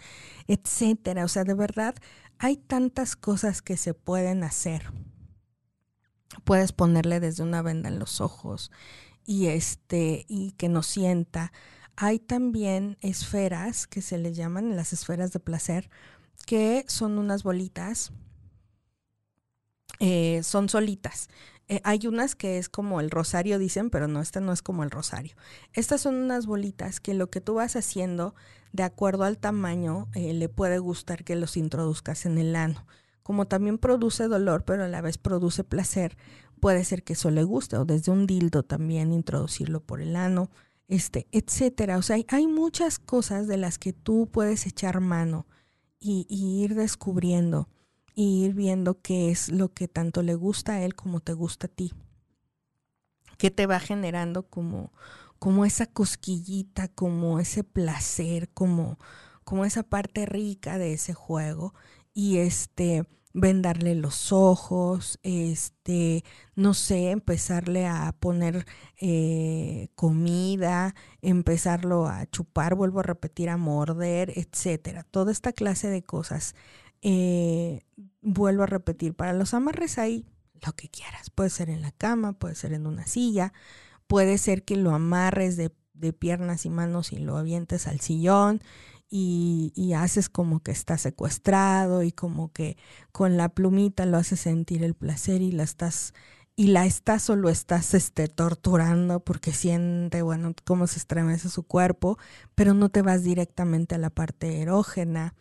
etcétera. 0.47 1.25
O 1.25 1.29
sea, 1.29 1.45
de 1.45 1.55
verdad, 1.55 1.95
hay 2.39 2.57
tantas 2.57 3.17
cosas 3.17 3.63
que 3.63 3.77
se 3.77 3.95
pueden 3.95 4.45
hacer. 4.45 4.93
Puedes 6.45 6.73
ponerle 6.73 7.21
desde 7.21 7.43
una 7.43 7.63
venda 7.63 7.89
en 7.89 7.99
los 7.99 8.21
ojos 8.21 8.71
y 9.25 9.47
este, 9.47 10.25
y 10.29 10.53
que 10.53 10.69
no 10.69 10.83
sienta 10.83 11.53
hay 11.97 12.19
también 12.19 12.97
esferas 13.01 13.87
que 13.87 14.03
se 14.03 14.19
le 14.19 14.33
llaman 14.33 14.77
las 14.77 14.93
esferas 14.93 15.33
de 15.33 15.41
placer, 15.41 15.91
que 16.47 16.85
son 16.89 17.19
unas 17.19 17.43
bolitas, 17.43 18.13
eh, 20.01 20.43
son 20.43 20.69
solitas. 20.69 21.29
Eh, 21.69 21.81
hay 21.85 22.07
unas 22.07 22.35
que 22.35 22.59
es 22.59 22.69
como 22.69 23.01
el 23.01 23.11
rosario, 23.11 23.59
dicen, 23.59 23.91
pero 23.91 24.09
no, 24.09 24.21
esta 24.21 24.41
no 24.41 24.53
es 24.53 24.63
como 24.63 24.83
el 24.83 24.91
rosario. 24.91 25.35
Estas 25.73 26.01
son 26.01 26.17
unas 26.17 26.47
bolitas 26.47 27.01
que 27.01 27.15
lo 27.15 27.31
que 27.31 27.41
tú 27.41 27.55
vas 27.55 27.77
haciendo, 27.77 28.35
de 28.73 28.83
acuerdo 28.83 29.25
al 29.25 29.39
tamaño, 29.39 30.09
eh, 30.15 30.33
le 30.33 30.49
puede 30.49 30.79
gustar 30.79 31.25
que 31.25 31.37
los 31.37 31.57
introduzcas 31.57 32.27
en 32.27 32.39
el 32.39 32.57
ano. 32.57 32.87
Como 33.23 33.47
también 33.47 33.79
produce 33.79 34.29
dolor, 34.29 34.65
pero 34.65 34.85
a 34.85 34.89
la 34.89 35.01
vez 35.01 35.19
produce 35.19 35.63
placer, 35.63 36.17
puede 36.61 36.85
ser 36.85 37.05
que 37.05 37.13
eso 37.13 37.31
le 37.31 37.45
guste, 37.45 37.77
o 37.77 37.85
desde 37.85 38.11
un 38.11 38.27
dildo 38.27 38.65
también 38.65 39.13
introducirlo 39.13 39.81
por 39.81 40.01
el 40.01 40.17
ano 40.17 40.51
este, 40.93 41.27
etcétera. 41.33 41.97
O 41.97 42.03
sea, 42.03 42.19
hay, 42.29 42.47
muchas 42.47 42.99
cosas 42.99 43.47
de 43.47 43.57
las 43.57 43.79
que 43.79 43.95
tú 43.95 44.29
puedes 44.31 44.67
echar 44.67 45.01
mano 45.01 45.47
y, 45.99 46.27
ir 46.29 46.75
descubriendo 46.75 47.69
y 48.15 48.45
ir 48.45 48.55
viendo 48.55 49.01
qué 49.01 49.31
es 49.31 49.49
lo 49.49 49.73
que 49.73 49.89
tanto 49.89 50.23
le 50.23 50.35
gusta 50.35 50.75
a 50.75 50.83
él 50.83 50.95
como 50.95 51.21
te 51.21 51.33
gusta 51.33 51.67
a 51.67 51.71
ti. 51.71 51.93
Que 53.39 53.51
te 53.51 53.67
va 53.67 53.81
generando 53.81 54.45
como, 54.49 54.93
como 55.39 55.65
esa 55.65 55.87
cosquillita, 55.87 56.89
como 56.89 57.39
ese 57.39 57.65
placer, 57.65 58.49
como, 58.51 58.99
como 59.45 59.65
esa 59.65 59.83
parte 59.83 60.27
rica 60.27 60.79
de 60.79 60.93
ese 60.93 61.15
juego. 61.15 61.75
Y 62.15 62.39
este, 62.39 63.07
vendarle 63.35 63.95
los 63.95 64.33
ojos, 64.33 65.19
este, 65.23 66.25
no 66.55 66.75
sé, 66.75 67.11
empezarle 67.11 67.87
a 67.87 68.15
poner 68.19 68.67
eh, 69.01 69.89
comida, 69.95 70.95
empezarlo 71.23 72.07
a 72.07 72.27
chupar, 72.27 72.75
vuelvo 72.75 73.01
a 73.01 73.05
repetir, 73.05 73.49
a 73.49 73.57
morder, 73.57 74.33
etcétera. 74.37 75.05
Toda 75.05 75.33
esta 75.33 75.53
clase 75.53 75.89
de 75.89 76.03
cosas. 76.03 76.55
Eh, 77.03 77.83
vuelvo 78.21 78.63
a 78.63 78.67
repetir, 78.67 79.15
para 79.15 79.33
los 79.33 79.55
amarres 79.55 79.99
hay 79.99 80.27
lo 80.65 80.73
que 80.73 80.89
quieras. 80.89 81.31
Puede 81.31 81.51
ser 81.51 81.69
en 81.71 81.83
la 81.83 81.93
cama, 81.93 82.33
puede 82.33 82.55
ser 82.55 82.73
en 82.73 82.87
una 82.87 83.07
silla, 83.07 83.53
puede 84.07 84.39
ser 84.39 84.65
que 84.65 84.77
lo 84.77 84.95
amarres 84.95 85.57
de, 85.57 85.75
de 85.95 86.13
piernas 86.13 86.65
y 86.65 86.71
manos 86.71 87.13
y 87.13 87.17
lo 87.17 87.37
avientes 87.37 87.87
al 87.87 88.01
sillón 88.01 88.63
y, 89.15 89.93
haces 89.95 90.31
como 90.31 90.61
que 90.61 90.71
está 90.71 90.97
secuestrado 90.97 92.03
y 92.03 92.13
como 92.13 92.51
que 92.53 92.79
con 93.13 93.37
la 93.37 93.51
plumita 93.51 94.07
lo 94.07 94.17
haces 94.17 94.41
sentir 94.41 94.83
el 94.83 94.95
placer 94.95 95.43
y 95.43 95.53
la 95.53 95.65
estás 95.65 96.15
y 96.57 96.69
la 96.69 96.87
estás 96.87 97.29
o 97.31 97.37
lo 97.37 97.49
estás 97.51 97.95
este, 97.95 98.29
torturando 98.29 99.21
porque 99.21 99.53
siente, 99.53 100.23
bueno, 100.23 100.55
cómo 100.65 100.87
se 100.87 100.99
estremece 100.99 101.49
su 101.49 101.63
cuerpo, 101.63 102.19
pero 102.55 102.75
no 102.75 102.89
te 102.91 103.03
vas 103.03 103.23
directamente 103.23 103.95
a 103.95 103.99
la 103.99 104.11
parte 104.11 104.61
erógena, 104.61 105.35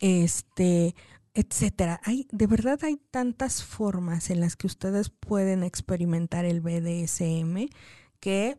este, 0.00 0.94
etcétera. 1.34 2.00
Hay, 2.04 2.26
de 2.32 2.46
verdad 2.46 2.78
hay 2.82 2.96
tantas 3.10 3.62
formas 3.62 4.30
en 4.30 4.40
las 4.40 4.56
que 4.56 4.66
ustedes 4.66 5.10
pueden 5.10 5.62
experimentar 5.62 6.44
el 6.44 6.60
BDSM 6.60 7.68
que 8.20 8.58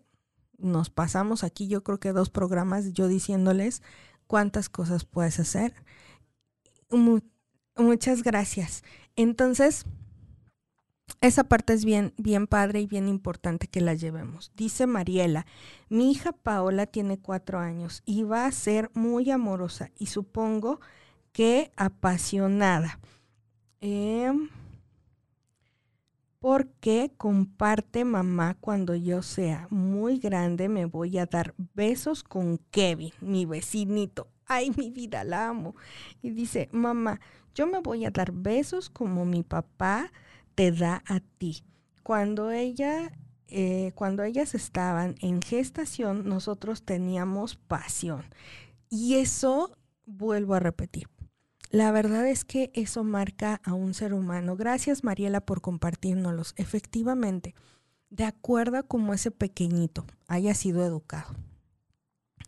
nos 0.58 0.90
pasamos 0.90 1.44
aquí, 1.44 1.68
yo 1.68 1.84
creo 1.84 2.00
que 2.00 2.14
dos 2.14 2.30
programas 2.30 2.94
yo 2.94 3.08
diciéndoles 3.08 3.84
cuántas 4.28 4.70
cosas 4.70 5.06
puedes 5.06 5.40
hacer. 5.40 5.74
muchas 7.76 8.24
gracias. 8.24 8.84
Entonces, 9.16 9.86
esa 11.22 11.46
parte 11.46 11.74
es 11.74 11.86
bien, 11.86 12.14
bien 12.18 12.48
padre 12.48 12.82
y 12.82 12.88
bien 12.88 13.08
importante 13.08 13.68
que 13.68 13.82
la 13.82 13.94
llevemos. 13.94 14.52
Dice 14.56 14.88
Mariela, 14.88 15.46
mi 15.90 16.12
hija 16.12 16.32
Paola 16.32 16.86
tiene 16.86 17.18
cuatro 17.18 17.60
años 17.60 18.04
y 18.06 18.24
va 18.24 18.46
a 18.46 18.52
ser 18.52 18.92
muy 18.94 19.32
amorosa 19.32 19.90
y 19.98 20.08
supongo 20.08 20.80
que 21.38 21.72
apasionada. 21.76 23.00
Eh, 23.80 24.34
porque 26.40 27.12
comparte 27.16 28.06
mamá 28.06 28.58
cuando 28.60 28.96
yo 28.96 29.22
sea 29.22 29.68
muy 29.70 30.18
grande 30.18 30.68
me 30.68 30.86
voy 30.86 31.20
a 31.20 31.28
dar 31.28 31.54
besos 31.76 32.24
con 32.24 32.58
Kevin, 32.72 33.12
mi 33.22 33.46
vecinito. 33.46 34.30
Ay, 34.48 34.72
mi 34.76 34.90
vida, 34.90 35.24
la 35.24 35.50
amo. 35.50 35.76
Y 36.24 36.32
dice, 36.32 36.70
mamá, 36.72 37.22
yo 37.54 37.68
me 37.68 37.82
voy 37.82 38.06
a 38.06 38.10
dar 38.10 38.32
besos 38.32 38.90
como 38.90 39.24
mi 39.24 39.44
papá 39.44 40.12
te 40.56 40.72
da 40.72 41.04
a 41.06 41.20
ti. 41.20 41.64
Cuando 42.02 42.50
ella, 42.50 43.12
eh, 43.48 43.92
cuando 43.94 44.24
ellas 44.24 44.56
estaban 44.56 45.14
en 45.22 45.44
gestación, 45.44 46.28
nosotros 46.28 46.82
teníamos 46.82 47.58
pasión. 47.58 48.24
Y 48.90 49.18
eso, 49.18 49.78
vuelvo 50.08 50.56
a 50.56 50.60
repetir, 50.60 51.08
la 51.70 51.92
verdad 51.92 52.28
es 52.28 52.46
que 52.46 52.72
eso 52.74 53.04
marca 53.04 53.62
a 53.64 53.74
un 53.74 53.94
ser 53.94 54.14
humano. 54.14 54.56
Gracias 54.56 55.04
Mariela 55.04 55.42
por 55.42 55.62
compartirnoslos. 55.62 56.54
Efectivamente, 56.58 57.56
de 58.10 58.24
acuerdo 58.24 58.78
a 58.78 58.84
cómo 58.84 59.14
ese 59.14 59.32
pequeñito 59.32 60.06
haya 60.28 60.54
sido 60.54 60.86
educado. 60.86 61.36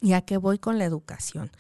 ¿Y 0.02 0.14
a 0.14 0.22
qué 0.22 0.38
voy 0.38 0.60
con 0.60 0.78
la 0.78 0.86
educación? 0.86 1.52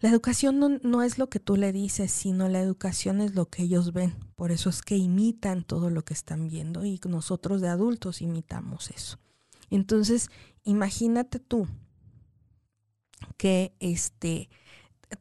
La 0.00 0.10
educación 0.10 0.58
no, 0.58 0.68
no, 0.68 1.02
es 1.02 1.18
lo 1.18 1.28
que 1.28 1.40
tú 1.40 1.56
le 1.56 1.72
dices, 1.72 2.12
sino 2.12 2.48
la 2.48 2.60
educación 2.60 3.20
es 3.20 3.34
lo 3.34 3.46
que 3.46 3.64
ellos 3.64 3.92
ven. 3.92 4.14
Por 4.36 4.52
eso 4.52 4.70
es 4.70 4.82
que 4.82 4.96
imitan 4.96 5.64
todo 5.64 5.90
lo 5.90 6.04
que 6.04 6.14
están 6.14 6.48
viendo 6.48 6.84
y 6.84 7.00
nosotros 7.08 7.60
de 7.60 7.68
adultos 7.68 8.22
imitamos 8.22 8.90
eso. 8.90 9.18
Entonces, 9.70 10.30
imagínate 10.62 11.40
tú 11.40 11.66
que 13.36 13.74
este 13.80 14.48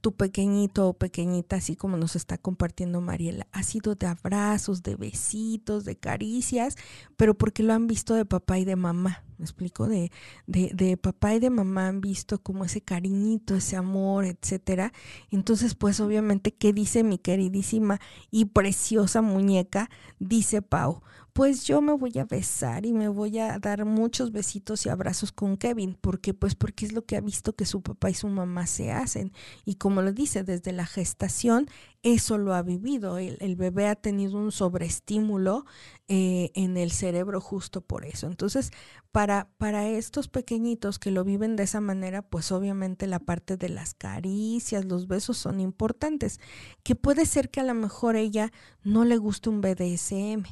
tu 0.01 0.13
pequeñito 0.13 0.89
o 0.89 0.93
pequeñita, 0.93 1.57
así 1.57 1.75
como 1.75 1.97
nos 1.97 2.15
está 2.15 2.37
compartiendo 2.37 3.01
Mariela, 3.01 3.47
ha 3.51 3.63
sido 3.63 3.95
de 3.95 4.07
abrazos, 4.07 4.83
de 4.83 4.95
besitos, 4.95 5.85
de 5.85 5.95
caricias, 5.95 6.75
pero 7.15 7.37
porque 7.37 7.63
lo 7.63 7.73
han 7.73 7.87
visto 7.87 8.13
de 8.13 8.25
papá 8.25 8.59
y 8.59 8.65
de 8.65 8.75
mamá. 8.75 9.23
Me 9.37 9.45
explico, 9.45 9.87
de, 9.87 10.11
de, 10.47 10.71
de 10.73 10.97
papá 10.97 11.35
y 11.35 11.39
de 11.39 11.51
mamá 11.51 11.87
han 11.87 12.01
visto 12.01 12.41
como 12.41 12.65
ese 12.65 12.81
cariñito, 12.81 13.55
ese 13.55 13.75
amor, 13.75 14.25
etcétera. 14.25 14.93
Entonces, 15.29 15.75
pues 15.75 15.99
obviamente, 15.99 16.53
¿qué 16.53 16.73
dice 16.73 17.03
mi 17.03 17.19
queridísima 17.19 17.99
y 18.31 18.45
preciosa 18.45 19.21
muñeca? 19.21 19.91
Dice 20.19 20.63
Pau, 20.63 21.03
pues 21.37 21.65
yo 21.65 21.83
me 21.83 21.93
voy 21.93 22.17
a 22.17 22.25
besar 22.25 22.87
y 22.87 22.93
me 22.93 23.09
voy 23.09 23.37
a 23.37 23.59
dar 23.59 23.85
muchos 23.85 24.31
besitos 24.31 24.87
y 24.87 24.89
abrazos 24.89 25.31
con 25.31 25.55
Kevin. 25.55 25.93
¿Por 25.93 26.19
qué? 26.19 26.33
Pues 26.33 26.55
porque 26.55 26.83
es 26.87 26.93
lo 26.93 27.05
que 27.05 27.15
ha 27.15 27.21
visto 27.21 27.55
que 27.55 27.67
su 27.67 27.83
papá 27.83 28.09
y 28.09 28.15
su 28.15 28.27
mamá 28.27 28.65
se 28.65 28.91
hacen. 28.91 29.31
Y 29.63 29.75
como 29.75 30.01
lo 30.01 30.13
dice, 30.13 30.43
desde 30.43 30.71
la 30.71 30.87
gestación, 30.87 31.67
eso 32.01 32.39
lo 32.39 32.55
ha 32.55 32.63
vivido. 32.63 33.19
El, 33.19 33.55
bebé 33.55 33.85
ha 33.85 33.93
tenido 33.93 34.39
un 34.39 34.51
sobreestímulo 34.51 35.65
eh, 36.07 36.49
en 36.55 36.75
el 36.75 36.89
cerebro 36.89 37.39
justo 37.39 37.81
por 37.81 38.05
eso. 38.05 38.25
Entonces, 38.25 38.71
para, 39.11 39.47
para 39.59 39.87
estos 39.87 40.29
pequeñitos 40.29 40.97
que 40.97 41.11
lo 41.11 41.23
viven 41.23 41.55
de 41.55 41.65
esa 41.65 41.81
manera, 41.81 42.23
pues 42.23 42.51
obviamente 42.51 43.05
la 43.05 43.19
parte 43.19 43.57
de 43.57 43.69
las 43.69 43.93
caricias, 43.93 44.85
los 44.85 45.05
besos 45.05 45.37
son 45.37 45.59
importantes. 45.59 46.39
Que 46.81 46.95
puede 46.95 47.27
ser 47.27 47.51
que 47.51 47.59
a 47.59 47.63
lo 47.63 47.75
mejor 47.75 48.15
ella 48.15 48.51
no 48.81 49.05
le 49.05 49.17
guste 49.17 49.51
un 49.51 49.61
BDSM 49.61 50.47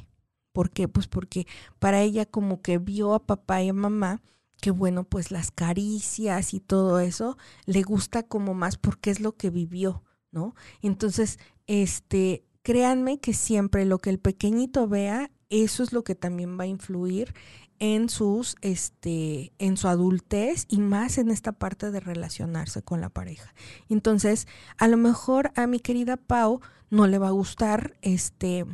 ¿Por 0.56 0.70
qué? 0.70 0.88
Pues 0.88 1.06
porque 1.06 1.46
para 1.78 2.00
ella 2.00 2.24
como 2.24 2.62
que 2.62 2.78
vio 2.78 3.12
a 3.12 3.26
papá 3.26 3.62
y 3.62 3.68
a 3.68 3.74
mamá 3.74 4.22
que 4.62 4.70
bueno, 4.70 5.04
pues 5.04 5.30
las 5.30 5.50
caricias 5.50 6.54
y 6.54 6.60
todo 6.60 6.98
eso 6.98 7.36
le 7.66 7.82
gusta 7.82 8.22
como 8.22 8.54
más 8.54 8.78
porque 8.78 9.10
es 9.10 9.20
lo 9.20 9.36
que 9.36 9.50
vivió, 9.50 10.02
¿no? 10.32 10.54
Entonces, 10.80 11.38
este, 11.66 12.42
créanme 12.62 13.20
que 13.20 13.34
siempre 13.34 13.84
lo 13.84 13.98
que 13.98 14.08
el 14.08 14.18
pequeñito 14.18 14.88
vea, 14.88 15.30
eso 15.50 15.82
es 15.82 15.92
lo 15.92 16.04
que 16.04 16.14
también 16.14 16.58
va 16.58 16.64
a 16.64 16.68
influir 16.68 17.34
en 17.78 18.08
sus 18.08 18.56
este 18.62 19.52
en 19.58 19.76
su 19.76 19.88
adultez 19.88 20.64
y 20.70 20.80
más 20.80 21.18
en 21.18 21.30
esta 21.30 21.52
parte 21.52 21.90
de 21.90 22.00
relacionarse 22.00 22.80
con 22.80 23.02
la 23.02 23.10
pareja. 23.10 23.52
Entonces, 23.90 24.48
a 24.78 24.88
lo 24.88 24.96
mejor 24.96 25.52
a 25.54 25.66
mi 25.66 25.80
querida 25.80 26.16
Pau 26.16 26.62
no 26.88 27.06
le 27.06 27.18
va 27.18 27.28
a 27.28 27.32
gustar 27.32 27.98
este 28.00 28.64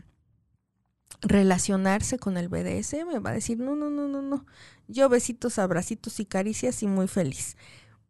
relacionarse 1.23 2.19
con 2.19 2.37
el 2.37 2.49
BDSM, 2.49 3.25
va 3.25 3.31
a 3.31 3.35
decir, 3.35 3.59
no, 3.59 3.77
no, 3.77 3.91
no, 3.91 4.09
no, 4.09 4.23
no, 4.23 4.45
yo 4.89 5.09
besitos, 5.09 5.59
abracitos 5.59 6.21
y 6.21 6.27
caricias 6.27 6.83
y 6.83 6.89
muy 6.89 7.09
feliz. 7.09 7.57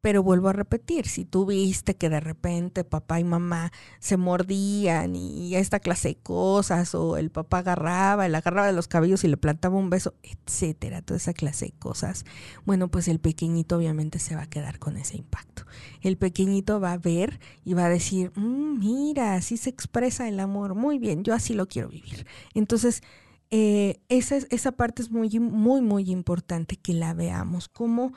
Pero 0.03 0.24
vuelvo 0.24 0.48
a 0.48 0.53
repetir, 0.53 1.07
si 1.07 1.24
tú 1.24 1.46
viste 1.46 1.96
que 1.96 2.11
de 2.11 2.18
repente 2.18 2.82
papá 2.82 3.20
y 3.20 3.24
mamá 3.24 3.70
se 4.00 4.16
mordían 4.16 5.14
y 5.14 5.55
esta 5.55 5.78
clase 5.78 6.09
de 6.09 6.14
cosas, 6.16 6.96
o 6.96 7.16
el 7.16 7.30
papá 7.30 7.59
agarraba, 7.59 8.26
él 8.26 8.34
agarraba 8.34 8.66
de 8.66 8.72
los 8.72 8.88
cabellos 8.88 9.22
y 9.22 9.28
le 9.28 9.36
plantaba 9.36 9.76
un 9.76 9.90
beso, 9.90 10.14
etcétera, 10.24 11.03
toda 11.03 11.18
esa 11.18 11.32
clase 11.32 11.66
de 11.66 11.72
cosas, 11.78 12.24
bueno, 12.66 12.88
pues 12.88 13.07
el 13.07 13.20
pequeñito 13.20 13.76
obviamente 13.76 14.18
se 14.18 14.34
va 14.34 14.42
a 14.42 14.50
quedar 14.50 14.80
con 14.80 14.96
ese 14.96 15.16
impacto. 15.16 15.62
El 16.00 16.16
pequeñito 16.16 16.80
va 16.80 16.94
a 16.94 16.98
ver 16.98 17.38
y 17.64 17.74
va 17.74 17.84
a 17.84 17.88
decir, 17.88 18.32
mm, 18.34 18.80
mira, 18.80 19.34
así 19.34 19.57
se 19.57 19.70
expresa 19.70 20.28
el 20.28 20.40
amor, 20.40 20.74
muy 20.74 20.98
bien, 20.98 21.22
yo 21.22 21.32
así 21.32 21.55
lo 21.55 21.68
quiero 21.68 21.88
vivir. 21.88 22.26
Entonces, 22.55 23.05
eh, 23.50 24.00
esa, 24.09 24.38
esa 24.50 24.72
parte 24.72 25.03
es 25.03 25.12
muy, 25.12 25.38
muy, 25.38 25.80
muy 25.80 26.11
importante 26.11 26.76
que 26.76 26.92
la 26.92 27.14
veamos, 27.14 27.68
como 27.68 28.12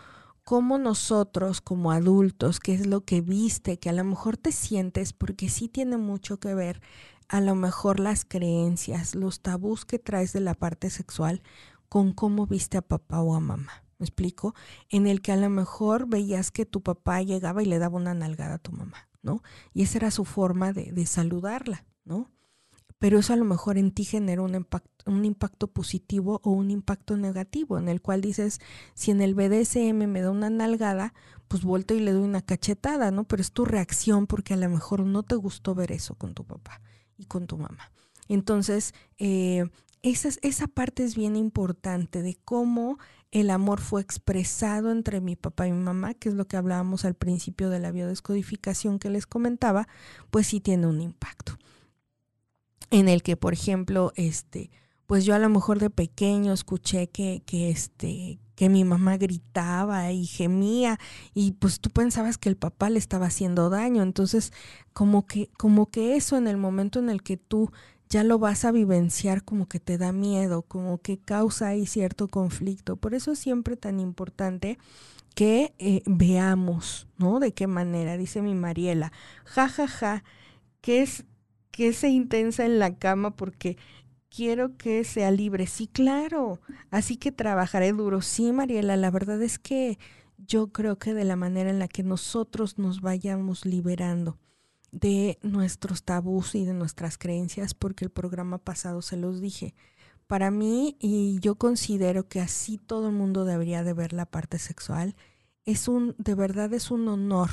cómo 0.46 0.78
nosotros 0.78 1.60
como 1.60 1.92
adultos, 1.92 2.62
qué 2.62 2.74
es 2.74 2.88
lo 2.88 3.04
que 3.04 3.20
viste, 3.20 3.78
que 3.78 3.90
a 3.90 3.94
lo 3.94 4.06
mejor 4.06 4.38
te 4.38 4.54
sientes, 4.54 5.12
porque 5.12 5.50
sí 5.50 5.68
tiene 5.68 5.98
mucho 5.98 6.40
que 6.40 6.54
ver, 6.54 6.82
a 7.28 7.42
lo 7.42 7.56
mejor 7.56 8.00
las 8.00 8.24
creencias, 8.24 9.16
los 9.16 9.42
tabús 9.42 9.84
que 9.84 10.00
traes 10.00 10.32
de 10.32 10.40
la 10.40 10.54
parte 10.54 10.90
sexual 10.90 11.42
con 11.90 12.14
cómo 12.14 12.48
viste 12.48 12.78
a 12.78 12.82
papá 12.82 13.20
o 13.22 13.36
a 13.36 13.42
mamá. 13.42 13.84
¿Me 13.98 14.06
explico? 14.06 14.56
En 14.90 15.08
el 15.08 15.22
que 15.22 15.34
a 15.34 15.38
lo 15.38 15.50
mejor 15.50 16.08
veías 16.08 16.52
que 16.52 16.66
tu 16.66 16.82
papá 16.82 17.22
llegaba 17.22 17.62
y 17.64 17.66
le 17.66 17.80
daba 17.80 17.98
una 17.98 18.14
nalgada 18.14 18.56
a 18.56 18.60
tu 18.60 18.72
mamá, 18.72 19.10
¿no? 19.24 19.42
Y 19.74 19.84
esa 19.84 19.98
era 19.98 20.12
su 20.12 20.26
forma 20.26 20.74
de, 20.74 20.92
de 20.92 21.06
saludarla, 21.06 21.86
¿no? 22.06 22.30
pero 23.06 23.20
eso 23.20 23.34
a 23.34 23.36
lo 23.36 23.46
mejor 23.46 23.78
en 23.78 23.92
ti 23.92 24.04
genera 24.04 24.42
un 24.42 24.56
impacto, 24.56 24.95
un 25.06 25.26
impacto 25.26 25.68
positivo 25.68 26.42
o 26.44 26.52
un 26.52 26.72
impacto 26.72 27.18
negativo, 27.18 27.78
en 27.78 27.90
el 27.90 28.02
cual 28.02 28.22
dices, 28.22 28.60
si 28.94 29.12
en 29.12 29.22
el 29.22 29.36
BDSM 29.36 30.08
me 30.08 30.22
da 30.22 30.32
una 30.32 30.50
nalgada, 30.50 31.14
pues 31.48 31.64
vuelto 31.64 31.94
y 31.94 32.00
le 32.00 32.12
doy 32.12 32.24
una 32.24 32.42
cachetada, 32.42 33.12
¿no? 33.12 33.24
Pero 33.26 33.42
es 33.42 33.52
tu 33.52 33.66
reacción 33.66 34.28
porque 34.28 34.54
a 34.54 34.58
lo 34.58 34.70
mejor 34.70 35.02
no 35.02 35.24
te 35.24 35.36
gustó 35.36 35.76
ver 35.76 35.92
eso 35.92 36.16
con 36.16 36.34
tu 36.34 36.44
papá 36.44 36.82
y 37.18 37.26
con 37.26 37.48
tu 37.48 37.58
mamá. 37.58 37.92
Entonces, 38.28 38.94
eh, 39.20 39.70
esa, 40.02 40.30
esa 40.42 40.68
parte 40.68 41.04
es 41.04 41.16
bien 41.16 41.36
importante 41.36 42.22
de 42.22 42.38
cómo 42.44 42.98
el 43.32 43.50
amor 43.50 43.82
fue 43.82 44.02
expresado 44.02 44.92
entre 44.92 45.22
mi 45.22 45.36
papá 45.36 45.68
y 45.68 45.72
mi 45.72 45.84
mamá, 45.84 46.14
que 46.14 46.30
es 46.30 46.36
lo 46.36 46.48
que 46.48 46.58
hablábamos 46.58 47.06
al 47.06 47.16
principio 47.16 47.70
de 47.70 47.80
la 47.80 47.92
biodescodificación 47.92 48.98
que 48.98 49.10
les 49.10 49.28
comentaba, 49.28 49.88
pues 50.32 50.48
sí 50.48 50.60
tiene 50.60 50.88
un 50.88 51.02
impacto 51.02 51.58
en 52.92 53.10
el 53.10 53.24
que, 53.24 53.36
por 53.38 53.54
ejemplo, 53.54 54.14
este, 54.16 54.72
pues 55.08 55.26
yo 55.26 55.36
a 55.36 55.40
lo 55.40 55.50
mejor 55.50 55.80
de 55.80 55.90
pequeño 55.90 56.54
escuché 56.54 57.08
que, 57.08 57.44
que 57.46 57.70
este, 57.70 58.40
que 58.56 58.70
mi 58.70 58.84
mamá 58.84 59.18
gritaba 59.18 60.12
y 60.12 60.26
gemía 60.26 61.00
y 61.34 61.52
pues 61.54 61.80
tú 61.80 61.90
pensabas 61.90 62.38
que 62.38 62.50
el 62.50 62.56
papá 62.56 62.90
le 62.90 63.00
estaba 63.00 63.28
haciendo 63.28 63.70
daño. 63.70 64.02
Entonces, 64.02 64.54
como 64.94 65.28
que, 65.28 65.50
como 65.58 65.90
que 65.92 66.16
eso 66.16 66.38
en 66.38 66.48
el 66.48 66.58
momento 66.58 67.00
en 67.00 67.10
el 67.10 67.22
que 67.22 67.38
tú 67.38 67.72
ya 68.10 68.24
lo 68.24 68.40
vas 68.40 68.66
a 68.66 68.72
vivenciar 68.72 69.44
como 69.44 69.68
que 69.68 69.80
te 69.80 69.98
da 69.98 70.12
miedo, 70.12 70.62
como 70.62 71.00
que 71.00 71.18
causa 71.18 71.68
ahí 71.70 71.86
cierto 71.86 72.28
conflicto. 72.28 72.96
Por 72.96 73.14
eso 73.14 73.32
es 73.32 73.40
siempre 73.40 73.76
tan 73.78 74.00
importante 74.00 74.78
que 75.36 75.74
eh, 75.80 76.02
veamos, 76.06 77.08
¿no? 77.18 77.40
De 77.40 77.54
qué 77.54 77.68
manera, 77.68 78.18
dice 78.18 78.42
mi 78.42 78.56
Mariela, 78.56 79.12
ja, 79.44 79.68
ja, 79.68 79.88
ja, 79.88 80.24
que 80.82 81.02
es 81.02 81.26
que 81.72 81.92
sea 81.92 82.10
intensa 82.10 82.66
en 82.66 82.80
la 82.80 82.96
cama 82.96 83.36
porque 83.36 83.78
quiero 84.36 84.78
que 84.78 85.04
sea 85.04 85.32
libre. 85.32 85.68
Sí, 85.68 85.88
claro. 85.88 86.60
Así 86.92 87.18
que 87.18 87.32
trabajaré 87.32 87.94
duro. 87.94 88.22
Sí, 88.22 88.52
Mariela, 88.52 88.98
la 88.98 89.12
verdad 89.12 89.42
es 89.42 89.60
que 89.60 89.98
yo 90.38 90.72
creo 90.72 90.98
que 90.98 91.14
de 91.14 91.24
la 91.24 91.36
manera 91.36 91.70
en 91.70 91.80
la 91.80 91.88
que 91.88 92.04
nosotros 92.04 92.78
nos 92.78 93.02
vayamos 93.02 93.66
liberando 93.66 94.38
de 94.92 95.40
nuestros 95.42 96.04
tabús 96.04 96.56
y 96.56 96.66
de 96.66 96.74
nuestras 96.74 97.18
creencias, 97.18 97.74
porque 97.74 98.06
el 98.06 98.12
programa 98.12 98.58
pasado 98.58 99.02
se 99.02 99.18
los 99.18 99.42
dije. 99.42 99.74
Para 100.28 100.52
mí, 100.52 100.98
y 101.00 101.40
yo 101.40 101.56
considero 101.56 102.28
que 102.28 102.40
así 102.40 102.78
todo 102.78 103.10
el 103.10 103.14
mundo 103.14 103.46
debería 103.46 103.84
de 103.84 103.94
ver 103.94 104.14
la 104.14 104.26
parte 104.26 104.58
sexual, 104.58 105.16
es 105.66 105.88
un, 105.88 106.16
de 106.18 106.36
verdad 106.36 106.74
es 106.74 106.92
un 106.92 107.08
honor 107.08 107.50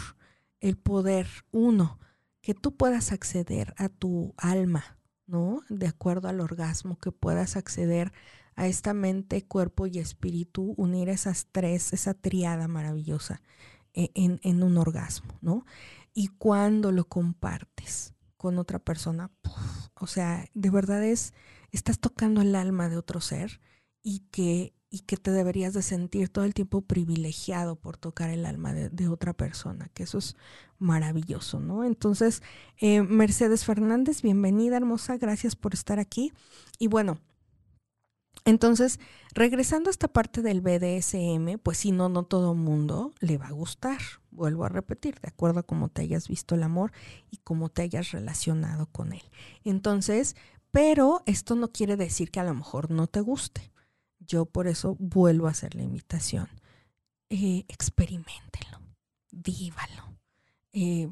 el 0.61 0.77
poder, 0.77 1.27
uno, 1.51 1.99
que 2.41 2.55
tú 2.55 2.77
puedas 2.77 3.13
acceder 3.13 3.75
a 3.77 3.89
tu 3.89 4.35
alma, 4.37 4.99
De 5.27 5.87
acuerdo 5.87 6.29
al 6.29 6.41
orgasmo, 6.41 6.99
que 6.99 7.13
puedas 7.13 7.57
acceder 7.57 8.13
a 8.55 8.67
esta 8.67 8.93
mente, 8.93 9.47
cuerpo 9.47 9.87
y 9.87 9.99
espíritu, 9.99 10.75
unir 10.77 11.09
esas 11.09 11.47
tres, 11.51 11.93
esa 11.93 12.15
triada 12.15 12.69
maravillosa 12.69 13.41
eh, 13.95 14.11
en, 14.15 14.63
un 14.63 14.77
orgasmo, 14.77 15.39
¿no? 15.41 15.65
Y 16.13 16.29
cuando 16.29 16.93
lo 16.93 17.05
compartes 17.07 18.15
con 18.37 18.59
otra 18.59 18.79
persona, 18.79 19.31
o 19.95 20.07
sea, 20.07 20.47
de 20.55 20.71
verdad 20.71 21.03
es, 21.05 21.33
estás 21.71 21.99
tocando 21.99 22.43
el 22.43 22.55
alma 22.55 22.89
de 22.89 22.97
otro 22.97 23.21
ser 23.21 23.61
y 24.03 24.21
que 24.31 24.75
y 24.93 25.01
que 25.01 25.17
te 25.17 25.31
deberías 25.31 25.73
de 25.73 25.81
sentir 25.81 26.29
todo 26.29 26.45
el 26.45 26.53
tiempo 26.53 26.83
privilegiado 26.83 27.77
por 27.77 27.97
tocar 27.97 28.29
el 28.29 28.45
alma 28.45 28.75
de, 28.75 29.09
otra 29.09 29.33
persona, 29.33 29.89
que 29.95 30.03
eso 30.03 30.19
es 30.19 30.37
maravilloso, 30.79 31.61
¿no? 31.61 31.83
Entonces, 31.83 32.43
eh, 32.77 33.01
Mercedes 33.01 33.65
Fernández, 33.65 34.21
bienvenida, 34.21 34.77
hermosa, 34.77 35.17
gracias 35.17 35.57
por 35.57 35.73
estar 35.73 35.99
aquí. 35.99 36.35
Y 36.79 36.89
bueno, 36.89 37.19
entonces, 38.45 39.01
regresando 39.33 39.89
a 39.89 39.93
esta 39.93 40.09
parte 40.09 40.43
del 40.43 40.61
BDSM, 40.61 41.59
pues 41.63 41.79
si 41.79 41.91
no, 41.91 42.11
no 42.11 42.25
todo 42.25 42.55
mundo 42.55 43.13
le 43.21 43.39
va 43.39 43.47
a 43.47 43.53
gustar. 43.53 43.99
Vuelvo 44.31 44.67
a 44.67 44.69
repetir, 44.69 45.19
de 45.21 45.29
acuerdo 45.29 45.61
a 45.61 45.63
cómo 45.63 45.89
te 45.89 46.03
hayas 46.03 46.29
visto 46.29 46.55
el 46.55 46.63
amor 46.63 46.93
y 47.31 47.39
cómo 47.39 47.71
te 47.71 47.81
hayas 47.81 48.11
relacionado 48.11 48.87
con 48.93 49.15
él. 49.15 49.23
Entonces, 49.65 50.37
pero 50.71 51.23
esto 51.25 51.55
no 51.55 51.73
quiere 51.73 51.97
decir 51.97 52.31
que 52.31 52.41
a 52.41 52.45
lo 52.45 52.53
mejor 52.53 52.91
no 52.91 53.07
te 53.07 53.23
guste 53.23 53.72
yo 54.27 54.47
por 54.47 54.67
eso 54.67 54.97
vuelvo 54.99 55.47
a 55.47 55.51
hacer 55.51 55.75
la 55.75 55.83
invitación. 55.83 56.49
Eh, 57.31 57.65
experimentenlo. 57.69 58.79
Eh, 60.75 61.07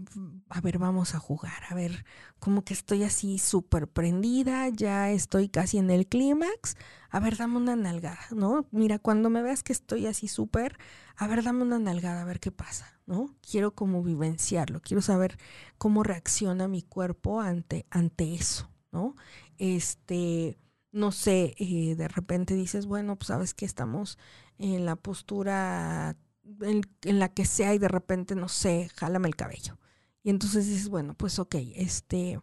a 0.48 0.60
ver, 0.62 0.78
vamos 0.78 1.14
a 1.14 1.18
jugar, 1.18 1.64
a 1.68 1.74
ver, 1.74 2.06
como 2.38 2.64
que 2.64 2.72
estoy 2.72 3.02
así 3.02 3.38
súper 3.38 3.88
prendida, 3.88 4.70
ya 4.70 5.10
estoy 5.10 5.50
casi 5.50 5.76
en 5.76 5.90
el 5.90 6.06
clímax, 6.06 6.76
a 7.10 7.20
ver, 7.20 7.36
dame 7.36 7.58
una 7.58 7.76
nalgada, 7.76 8.20
¿no? 8.30 8.66
Mira, 8.70 8.98
cuando 8.98 9.28
me 9.28 9.42
veas 9.42 9.62
que 9.62 9.74
estoy 9.74 10.06
así 10.06 10.28
súper, 10.28 10.78
a 11.14 11.26
ver, 11.26 11.42
dame 11.42 11.62
una 11.62 11.78
nalgada, 11.78 12.22
a 12.22 12.24
ver 12.24 12.40
qué 12.40 12.50
pasa, 12.50 13.00
¿no? 13.04 13.34
Quiero 13.42 13.74
como 13.74 14.02
vivenciarlo, 14.02 14.80
quiero 14.80 15.02
saber 15.02 15.36
cómo 15.76 16.04
reacciona 16.04 16.66
mi 16.66 16.80
cuerpo 16.80 17.42
ante, 17.42 17.84
ante 17.90 18.34
eso, 18.34 18.70
¿no? 18.92 19.14
Este, 19.58 20.56
no 20.92 21.12
sé, 21.12 21.54
eh, 21.58 21.94
de 21.96 22.08
repente 22.08 22.54
dices, 22.54 22.86
bueno, 22.86 23.16
pues 23.16 23.28
sabes 23.28 23.54
que 23.54 23.64
estamos 23.64 24.18
en 24.58 24.84
la 24.86 24.96
postura 24.96 26.16
en, 26.60 27.18
la 27.18 27.28
que 27.32 27.44
sea 27.44 27.74
y 27.74 27.78
de 27.78 27.88
repente, 27.88 28.34
no 28.34 28.48
sé, 28.48 28.90
jálame 28.96 29.28
el 29.28 29.36
cabello. 29.36 29.78
Y 30.22 30.30
entonces 30.30 30.66
dices, 30.66 30.88
bueno, 30.88 31.14
pues 31.14 31.38
ok, 31.38 31.56
este 31.74 32.40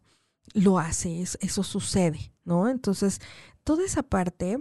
lo 0.53 0.79
hace, 0.79 1.21
eso 1.21 1.63
sucede, 1.63 2.33
¿no? 2.45 2.69
Entonces, 2.69 3.19
toda 3.63 3.85
esa 3.85 4.01
parte, 4.01 4.59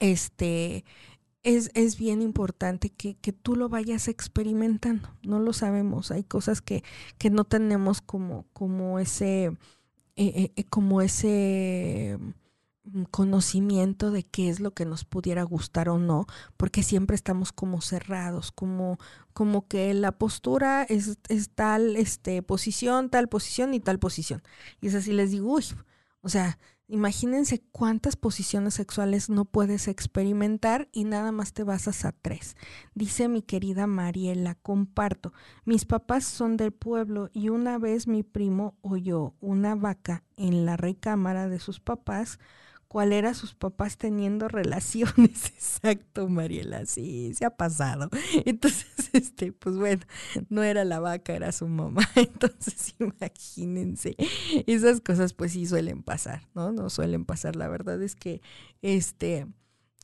este, 0.00 0.84
es, 1.42 1.70
es 1.74 1.98
bien 1.98 2.22
importante 2.22 2.90
que, 2.90 3.16
que, 3.16 3.32
tú 3.32 3.56
lo 3.56 3.68
vayas 3.68 4.08
experimentando. 4.08 5.08
No 5.22 5.38
lo 5.38 5.52
sabemos, 5.52 6.10
hay 6.10 6.24
cosas 6.24 6.62
que, 6.62 6.82
que 7.18 7.30
no 7.30 7.44
tenemos 7.44 8.00
como, 8.00 8.46
como 8.52 8.98
ese 8.98 9.56
eh, 10.16 10.52
eh, 10.56 10.64
como 10.64 11.00
ese 11.02 12.18
mm, 12.84 13.04
conocimiento 13.04 14.10
de 14.10 14.24
qué 14.24 14.48
es 14.48 14.60
lo 14.60 14.72
que 14.72 14.84
nos 14.84 15.04
pudiera 15.04 15.42
gustar 15.44 15.88
o 15.88 15.98
no, 15.98 16.26
porque 16.56 16.82
siempre 16.82 17.14
estamos 17.16 17.52
como 17.52 17.80
cerrados, 17.80 18.52
como, 18.52 18.98
como 19.32 19.66
que 19.68 19.94
la 19.94 20.12
postura 20.12 20.84
es, 20.84 21.18
es 21.28 21.50
tal 21.50 21.96
este, 21.96 22.42
posición, 22.42 23.10
tal 23.10 23.28
posición 23.28 23.74
y 23.74 23.80
tal 23.80 23.98
posición. 23.98 24.42
Y 24.80 24.88
es 24.88 24.94
así, 24.94 25.12
les 25.12 25.30
digo, 25.30 25.52
uy, 25.54 25.64
o 26.22 26.28
sea, 26.28 26.58
Imagínense 26.88 27.62
cuántas 27.72 28.16
posiciones 28.16 28.74
sexuales 28.74 29.30
no 29.30 29.44
puedes 29.44 29.88
experimentar 29.88 30.88
y 30.92 31.04
nada 31.04 31.32
más 31.32 31.52
te 31.52 31.62
basas 31.62 32.04
a 32.04 32.12
tres. 32.12 32.56
Dice 32.94 33.28
mi 33.28 33.42
querida 33.42 33.86
Mariela, 33.86 34.56
comparto, 34.56 35.32
mis 35.64 35.84
papás 35.84 36.24
son 36.24 36.56
del 36.56 36.72
pueblo 36.72 37.30
y 37.32 37.48
una 37.48 37.78
vez 37.78 38.06
mi 38.06 38.22
primo 38.22 38.76
oyó 38.82 39.34
una 39.40 39.74
vaca 39.74 40.24
en 40.36 40.66
la 40.66 40.76
recámara 40.76 41.48
de 41.48 41.60
sus 41.60 41.80
papás 41.80 42.38
cuál 42.92 43.14
era 43.14 43.32
sus 43.32 43.54
papás 43.54 43.96
teniendo 43.96 44.48
relaciones. 44.48 45.46
Exacto, 45.54 46.28
Mariela, 46.28 46.84
sí, 46.84 47.32
se 47.32 47.46
ha 47.46 47.56
pasado. 47.56 48.10
Entonces, 48.44 49.08
este, 49.14 49.50
pues 49.50 49.78
bueno, 49.78 50.02
no 50.50 50.62
era 50.62 50.84
la 50.84 51.00
vaca, 51.00 51.32
era 51.32 51.52
su 51.52 51.66
mamá. 51.68 52.02
Entonces, 52.16 52.94
imagínense, 53.00 54.14
esas 54.66 55.00
cosas 55.00 55.32
pues 55.32 55.52
sí 55.52 55.64
suelen 55.64 56.02
pasar, 56.02 56.42
¿no? 56.54 56.70
No 56.70 56.90
suelen 56.90 57.24
pasar. 57.24 57.56
La 57.56 57.66
verdad 57.66 58.02
es 58.02 58.14
que, 58.14 58.42
este, 58.82 59.46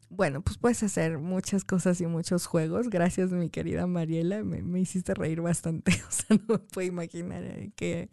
bueno, 0.09 0.41
pues 0.41 0.57
puedes 0.57 0.83
hacer 0.83 1.19
muchas 1.19 1.67
cosas 1.67 2.01
y 2.01 2.07
muchos 2.07 2.47
juegos. 2.47 2.89
Gracias, 2.89 3.33
mi 3.33 3.51
querida 3.51 3.87
Mariela. 3.87 4.45
Me, 4.45 4.63
me 4.63 4.81
hiciste 4.81 5.13
reír 5.13 5.43
bastante. 5.43 5.93
O 6.09 6.11
sea, 6.11 6.39
no 6.39 6.55
me 6.55 6.59
puedo 6.59 6.89
imaginar 6.89 7.45
que 7.77 8.09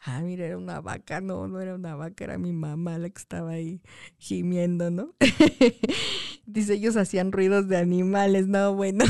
ah, 0.00 0.20
mira, 0.22 0.46
era 0.46 0.56
una 0.56 0.80
vaca, 0.80 1.20
no, 1.20 1.46
no 1.48 1.60
era 1.60 1.74
una 1.74 1.94
vaca, 1.94 2.24
era 2.24 2.38
mi 2.38 2.52
mamá 2.52 2.98
la 2.98 3.10
que 3.10 3.18
estaba 3.18 3.50
ahí 3.50 3.82
gimiendo, 4.18 4.90
¿no? 4.90 5.14
Dice, 6.46 6.74
ellos 6.74 6.96
hacían 6.96 7.32
ruidos 7.32 7.68
de 7.68 7.76
animales, 7.76 8.48
no, 8.48 8.74
bueno, 8.74 9.04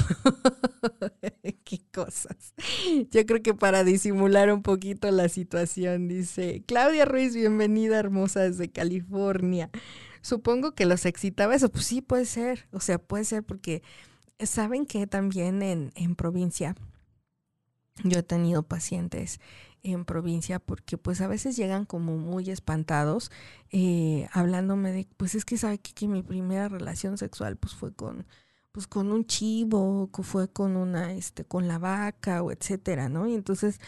qué 1.65 1.81
cosas. 1.93 2.55
Yo 3.11 3.25
creo 3.25 3.43
que 3.43 3.55
para 3.55 3.85
disimular 3.85 4.53
un 4.53 4.63
poquito 4.63 5.11
la 5.11 5.29
situación, 5.29 6.09
dice, 6.09 6.65
Claudia 6.67 7.05
Ruiz, 7.05 7.35
bienvenida 7.35 7.99
hermosa 7.99 8.41
desde 8.41 8.71
California. 8.71 9.71
Supongo 10.21 10.75
que 10.75 10.85
los 10.85 11.07
excitaba 11.07 11.55
eso, 11.55 11.71
pues 11.71 11.87
sí, 11.87 12.03
puede 12.03 12.27
ser, 12.27 12.69
o 12.73 12.81
sea, 12.81 12.99
puede 12.99 13.25
ser 13.25 13.43
porque 13.43 13.83
saben 14.39 14.85
que 14.85 15.07
también 15.07 15.63
en, 15.63 15.93
en 15.95 16.15
provincia 16.15 16.75
yo 18.05 18.21
he 18.21 18.23
tenido 18.23 18.63
pacientes 18.63 19.41
en 19.83 20.05
provincia 20.05 20.59
porque 20.59 20.99
pues 20.99 21.21
a 21.21 21.29
veces 21.29 21.57
llegan 21.57 21.85
como 21.85 22.17
muy 22.17 22.51
espantados 22.51 23.31
eh, 23.71 24.29
hablándome 24.33 24.93
de 24.93 25.09
pues 25.17 25.35
es 25.35 25.45
que 25.45 25.57
sabe 25.57 25.79
que, 25.79 26.09
mi 26.09 26.23
primera 26.23 26.69
relación 26.69 27.19
sexual 27.19 27.57
pues 27.57 27.75
fue 27.75 27.93
con 27.93 28.27
pues 28.73 28.87
con 28.87 29.11
un 29.11 29.27
chivo, 29.27 30.11
que 30.15 30.23
fue 30.23 30.49
con 30.49 30.77
una, 30.77 31.13
este, 31.13 31.45
con 31.45 31.67
la 31.67 31.79
vaca 31.79 32.43
o 32.43 32.53
etcétera, 32.53 33.09
¿no? 33.09 33.27
Y 33.27 33.35
entonces 33.35 33.81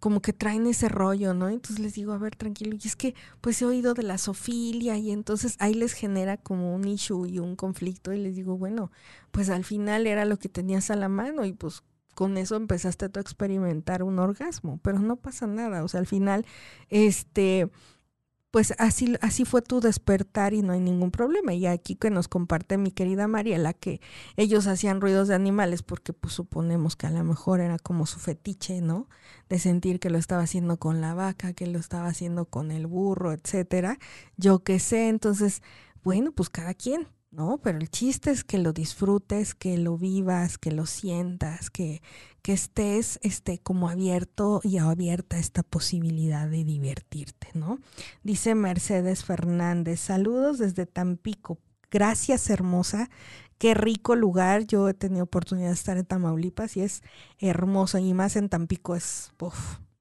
como 0.00 0.22
que 0.22 0.32
traen 0.32 0.66
ese 0.66 0.88
rollo, 0.88 1.34
¿no? 1.34 1.48
Entonces 1.48 1.80
les 1.80 1.94
digo, 1.94 2.12
a 2.12 2.18
ver, 2.18 2.36
tranquilo, 2.36 2.76
y 2.80 2.86
es 2.86 2.94
que 2.96 3.14
pues 3.40 3.60
he 3.62 3.66
oído 3.66 3.94
de 3.94 4.04
la 4.04 4.18
sofilia 4.18 4.96
y 4.96 5.10
entonces 5.10 5.56
ahí 5.58 5.74
les 5.74 5.92
genera 5.92 6.36
como 6.36 6.74
un 6.74 6.86
issue 6.86 7.26
y 7.26 7.38
un 7.40 7.56
conflicto 7.56 8.12
y 8.12 8.18
les 8.18 8.36
digo, 8.36 8.56
bueno, 8.56 8.92
pues 9.32 9.50
al 9.50 9.64
final 9.64 10.06
era 10.06 10.24
lo 10.24 10.38
que 10.38 10.48
tenías 10.48 10.90
a 10.90 10.96
la 10.96 11.08
mano 11.08 11.44
y 11.44 11.52
pues 11.52 11.82
con 12.18 12.36
eso 12.36 12.56
empezaste 12.56 13.08
tú 13.08 13.20
a 13.20 13.22
experimentar 13.22 14.02
un 14.02 14.18
orgasmo, 14.18 14.80
pero 14.82 14.98
no 14.98 15.14
pasa 15.14 15.46
nada, 15.46 15.84
o 15.84 15.88
sea, 15.88 16.00
al 16.00 16.06
final, 16.08 16.44
este, 16.88 17.70
pues 18.50 18.74
así, 18.78 19.14
así 19.20 19.44
fue 19.44 19.62
tu 19.62 19.80
despertar 19.80 20.52
y 20.52 20.62
no 20.62 20.72
hay 20.72 20.80
ningún 20.80 21.12
problema. 21.12 21.54
Y 21.54 21.66
aquí 21.66 21.94
que 21.94 22.10
nos 22.10 22.26
comparte 22.26 22.76
mi 22.76 22.90
querida 22.90 23.28
Mariela 23.28 23.72
que 23.72 24.00
ellos 24.36 24.66
hacían 24.66 25.00
ruidos 25.00 25.28
de 25.28 25.36
animales 25.36 25.84
porque 25.84 26.12
pues 26.12 26.34
suponemos 26.34 26.96
que 26.96 27.06
a 27.06 27.10
lo 27.12 27.22
mejor 27.22 27.60
era 27.60 27.78
como 27.78 28.04
su 28.04 28.18
fetiche, 28.18 28.80
¿no? 28.80 29.08
De 29.48 29.60
sentir 29.60 30.00
que 30.00 30.10
lo 30.10 30.18
estaba 30.18 30.42
haciendo 30.42 30.76
con 30.76 31.00
la 31.00 31.14
vaca, 31.14 31.52
que 31.52 31.68
lo 31.68 31.78
estaba 31.78 32.08
haciendo 32.08 32.46
con 32.46 32.72
el 32.72 32.88
burro, 32.88 33.32
etcétera. 33.32 33.96
Yo 34.36 34.64
qué 34.64 34.80
sé, 34.80 35.08
entonces, 35.08 35.62
bueno, 36.02 36.32
pues 36.32 36.50
cada 36.50 36.74
quien, 36.74 37.06
¿no? 37.30 37.58
Pero 37.58 37.78
el 37.78 37.90
chiste 37.90 38.30
es 38.30 38.44
que 38.44 38.58
lo 38.58 38.72
disfrutes, 38.72 39.54
que 39.54 39.76
lo 39.78 39.98
vivas, 39.98 40.58
que 40.58 40.72
lo 40.72 40.86
sientas, 40.86 41.70
que, 41.70 42.02
que 42.42 42.52
estés 42.52 43.18
este, 43.22 43.58
como 43.58 43.88
abierto 43.88 44.60
y 44.64 44.78
abierta 44.78 45.36
a 45.36 45.40
esta 45.40 45.62
posibilidad 45.62 46.48
de 46.48 46.64
divertirte, 46.64 47.48
¿no? 47.54 47.78
Dice 48.22 48.54
Mercedes 48.54 49.24
Fernández, 49.24 50.00
saludos 50.00 50.58
desde 50.58 50.86
Tampico. 50.86 51.58
Gracias, 51.90 52.50
hermosa. 52.50 53.10
Qué 53.58 53.74
rico 53.74 54.14
lugar. 54.14 54.66
Yo 54.66 54.88
he 54.88 54.94
tenido 54.94 55.24
oportunidad 55.24 55.68
de 55.68 55.74
estar 55.74 55.96
en 55.96 56.04
Tamaulipas 56.04 56.76
y 56.76 56.82
es 56.82 57.02
hermoso 57.38 57.98
y 57.98 58.14
más 58.14 58.36
en 58.36 58.48
Tampico 58.48 58.94
es 58.94 59.32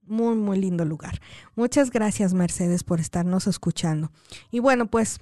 muy, 0.03 0.36
muy 0.36 0.59
lindo 0.59 0.86
lugar. 0.86 1.19
Muchas 1.55 1.91
gracias, 1.91 2.34
Mercedes, 2.34 2.84
por 2.84 2.99
estarnos 2.99 3.47
escuchando. 3.47 4.11
Y 4.51 4.59
bueno, 4.59 4.88
pues 4.88 5.19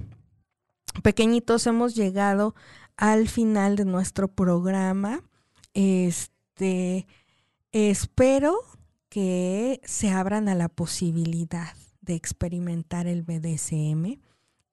pequeñitos, 1.01 1.67
hemos 1.67 1.95
llegado 1.95 2.55
al 2.97 3.27
final 3.27 3.75
de 3.75 3.85
nuestro 3.85 4.27
programa. 4.27 5.23
Este, 5.73 7.07
espero 7.71 8.55
que 9.09 9.81
se 9.85 10.09
abran 10.09 10.49
a 10.49 10.55
la 10.55 10.69
posibilidad 10.69 11.73
de 12.01 12.15
experimentar 12.15 13.07
el 13.07 13.23
BDSM. 13.23 14.19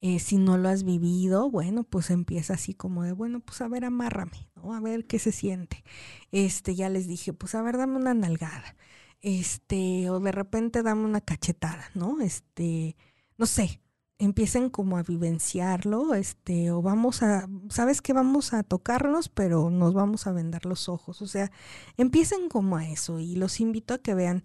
Eh, 0.01 0.19
si 0.19 0.37
no 0.37 0.57
lo 0.57 0.67
has 0.67 0.83
vivido, 0.83 1.49
bueno, 1.49 1.83
pues 1.85 2.09
empieza 2.09 2.55
así 2.55 2.73
como 2.73 3.03
de, 3.03 3.13
bueno, 3.13 3.39
pues 3.39 3.61
a 3.61 3.69
ver, 3.69 3.85
amárrame, 3.85 4.49
¿no? 4.55 4.73
A 4.73 4.81
ver 4.81 5.05
qué 5.05 5.17
se 5.17 5.31
siente. 5.31 5.83
Este, 6.31 6.75
ya 6.75 6.89
les 6.89 7.07
dije, 7.07 7.31
pues 7.31 7.55
a 7.55 7.61
ver, 7.61 7.77
dame 7.77 7.95
una 7.97 8.13
nalgada. 8.13 8.75
Este, 9.21 10.09
o 10.09 10.19
de 10.19 10.31
repente 10.33 10.83
dame 10.83 11.05
una 11.05 11.21
cachetada, 11.21 11.89
¿no? 11.95 12.19
Este, 12.19 12.97
no 13.37 13.45
sé, 13.45 13.81
empiecen 14.19 14.69
como 14.69 14.97
a 14.97 15.03
vivenciarlo, 15.03 16.13
este, 16.13 16.71
o 16.71 16.81
vamos 16.81 17.23
a, 17.23 17.47
sabes 17.69 18.01
que 18.01 18.13
vamos 18.13 18.53
a 18.53 18.63
tocarnos, 18.63 19.29
pero 19.29 19.69
nos 19.69 19.93
vamos 19.93 20.27
a 20.27 20.31
vendar 20.31 20.65
los 20.65 20.89
ojos, 20.89 21.21
o 21.21 21.27
sea, 21.27 21.51
empiecen 21.97 22.49
como 22.49 22.77
a 22.77 22.87
eso 22.87 23.19
y 23.19 23.35
los 23.35 23.59
invito 23.59 23.93
a 23.93 23.97
que 23.97 24.13
vean, 24.13 24.43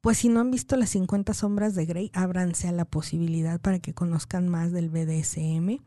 pues 0.00 0.18
si 0.18 0.28
no 0.28 0.40
han 0.40 0.50
visto 0.50 0.76
las 0.76 0.90
50 0.90 1.34
sombras 1.34 1.74
de 1.74 1.86
Grey, 1.86 2.10
ábranse 2.14 2.68
a 2.68 2.72
la 2.72 2.84
posibilidad 2.84 3.60
para 3.60 3.80
que 3.80 3.94
conozcan 3.94 4.48
más 4.48 4.72
del 4.72 4.88
BDSM. 4.88 5.82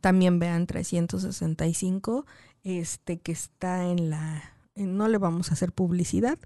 También 0.00 0.38
vean 0.38 0.66
365, 0.66 2.26
este 2.62 3.20
que 3.20 3.32
está 3.32 3.86
en 3.86 4.10
la, 4.10 4.56
no 4.74 5.08
le 5.08 5.18
vamos 5.18 5.50
a 5.50 5.54
hacer 5.54 5.72
publicidad, 5.72 6.38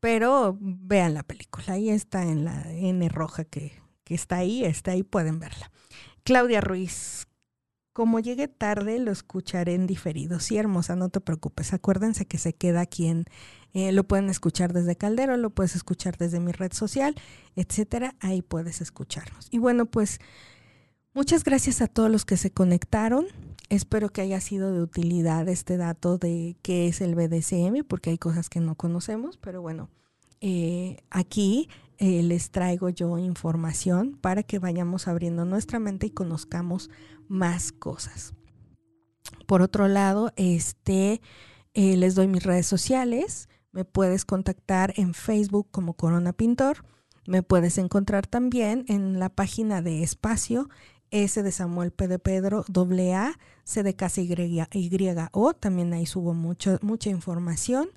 pero 0.00 0.56
vean 0.60 1.14
la 1.14 1.22
película, 1.22 1.74
ahí 1.74 1.90
está 1.90 2.24
en 2.24 2.44
la 2.44 2.72
N 2.72 3.08
roja 3.08 3.44
que 3.44 3.82
está 4.14 4.36
ahí, 4.36 4.64
está 4.64 4.92
ahí, 4.92 5.02
pueden 5.02 5.38
verla. 5.38 5.70
Claudia 6.24 6.60
Ruiz, 6.60 7.26
como 7.92 8.20
llegue 8.20 8.48
tarde, 8.48 8.98
lo 8.98 9.10
escucharé 9.12 9.74
en 9.74 9.86
diferido. 9.86 10.40
Sí, 10.40 10.56
hermosa, 10.56 10.96
no 10.96 11.10
te 11.10 11.20
preocupes. 11.20 11.72
Acuérdense 11.74 12.24
que 12.26 12.38
se 12.38 12.54
queda 12.54 12.80
aquí 12.80 13.08
en, 13.08 13.26
eh, 13.74 13.92
lo 13.92 14.04
pueden 14.04 14.30
escuchar 14.30 14.72
desde 14.72 14.96
Caldero, 14.96 15.36
lo 15.36 15.50
puedes 15.50 15.76
escuchar 15.76 16.16
desde 16.16 16.40
mi 16.40 16.52
red 16.52 16.72
social, 16.72 17.14
etcétera. 17.54 18.14
Ahí 18.20 18.40
puedes 18.40 18.80
escucharnos. 18.80 19.48
Y 19.50 19.58
bueno, 19.58 19.86
pues 19.86 20.20
muchas 21.12 21.44
gracias 21.44 21.82
a 21.82 21.86
todos 21.86 22.10
los 22.10 22.24
que 22.24 22.36
se 22.36 22.50
conectaron. 22.50 23.26
Espero 23.68 24.10
que 24.10 24.22
haya 24.22 24.40
sido 24.40 24.72
de 24.72 24.80
utilidad 24.80 25.48
este 25.48 25.76
dato 25.76 26.18
de 26.18 26.56
qué 26.62 26.88
es 26.88 27.00
el 27.00 27.14
BDSM, 27.14 27.84
porque 27.86 28.10
hay 28.10 28.18
cosas 28.18 28.48
que 28.48 28.60
no 28.60 28.74
conocemos, 28.74 29.38
pero 29.38 29.60
bueno, 29.60 29.90
eh, 30.40 30.98
aquí 31.10 31.68
eh, 32.02 32.20
les 32.24 32.50
traigo 32.50 32.88
yo 32.88 33.16
información 33.16 34.18
para 34.20 34.42
que 34.42 34.58
vayamos 34.58 35.06
abriendo 35.06 35.44
nuestra 35.44 35.78
mente 35.78 36.08
y 36.08 36.10
conozcamos 36.10 36.90
más 37.28 37.70
cosas. 37.70 38.34
Por 39.46 39.62
otro 39.62 39.86
lado, 39.86 40.32
este, 40.34 41.20
eh, 41.74 41.96
les 41.96 42.16
doy 42.16 42.26
mis 42.26 42.42
redes 42.42 42.66
sociales. 42.66 43.48
Me 43.70 43.84
puedes 43.84 44.24
contactar 44.24 44.92
en 44.96 45.14
Facebook 45.14 45.68
como 45.70 45.94
Corona 45.94 46.32
Pintor. 46.32 46.84
Me 47.24 47.44
puedes 47.44 47.78
encontrar 47.78 48.26
también 48.26 48.84
en 48.88 49.20
la 49.20 49.28
página 49.28 49.80
de 49.80 50.02
Espacio, 50.02 50.68
S 51.12 51.40
de 51.40 51.52
Samuel 51.52 51.92
P 51.92 52.08
de 52.08 52.18
Pedro, 52.18 52.64
A, 53.14 53.38
C 53.62 53.84
de 53.84 53.94
Casa 53.94 54.20
Y, 54.22 54.60
y 54.72 55.08
O. 55.30 55.54
También 55.54 55.92
ahí 55.92 56.06
subo 56.06 56.34
mucho, 56.34 56.80
mucha 56.82 57.10
información 57.10 57.90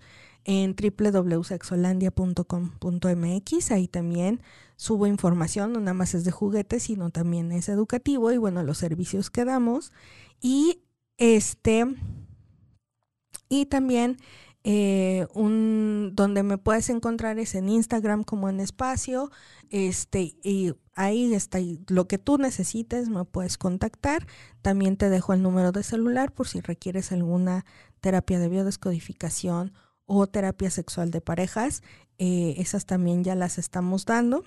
en 0.45 0.75
www.sexolandia.com.mx. 0.75 3.71
Ahí 3.71 3.89
también 3.89 4.41
subo 4.77 5.07
información, 5.07 5.73
no 5.73 5.81
nada 5.81 5.93
más 5.93 6.13
es 6.13 6.23
de 6.23 6.31
juguetes, 6.31 6.83
sino 6.83 7.09
también 7.09 7.51
es 7.51 7.67
educativo 7.67 8.31
y 8.31 8.37
bueno, 8.37 8.63
los 8.63 8.77
servicios 8.77 9.29
que 9.29 9.43
damos. 9.43 9.91
Y 10.39 10.79
este, 11.17 11.85
y 13.49 13.65
también 13.65 14.17
eh, 14.63 15.27
un, 15.35 16.13
donde 16.15 16.41
me 16.41 16.57
puedes 16.57 16.89
encontrar 16.89 17.37
es 17.37 17.53
en 17.55 17.69
Instagram 17.69 18.23
como 18.23 18.49
en 18.49 18.59
espacio. 18.59 19.31
Este, 19.69 20.35
y 20.43 20.73
ahí 20.95 21.33
está 21.33 21.59
lo 21.87 22.07
que 22.07 22.17
tú 22.17 22.37
necesites, 22.37 23.09
me 23.09 23.25
puedes 23.25 23.57
contactar. 23.57 24.25
También 24.61 24.97
te 24.97 25.09
dejo 25.09 25.33
el 25.33 25.41
número 25.41 25.71
de 25.71 25.83
celular 25.83 26.31
por 26.31 26.47
si 26.47 26.61
requieres 26.61 27.11
alguna 27.11 27.65
terapia 28.01 28.39
de 28.39 28.49
biodescodificación 28.49 29.73
o 30.05 30.27
terapia 30.27 30.69
sexual 30.69 31.11
de 31.11 31.21
parejas. 31.21 31.83
Eh, 32.17 32.55
esas 32.57 32.85
también 32.85 33.23
ya 33.23 33.35
las 33.35 33.57
estamos 33.57 34.05
dando. 34.05 34.43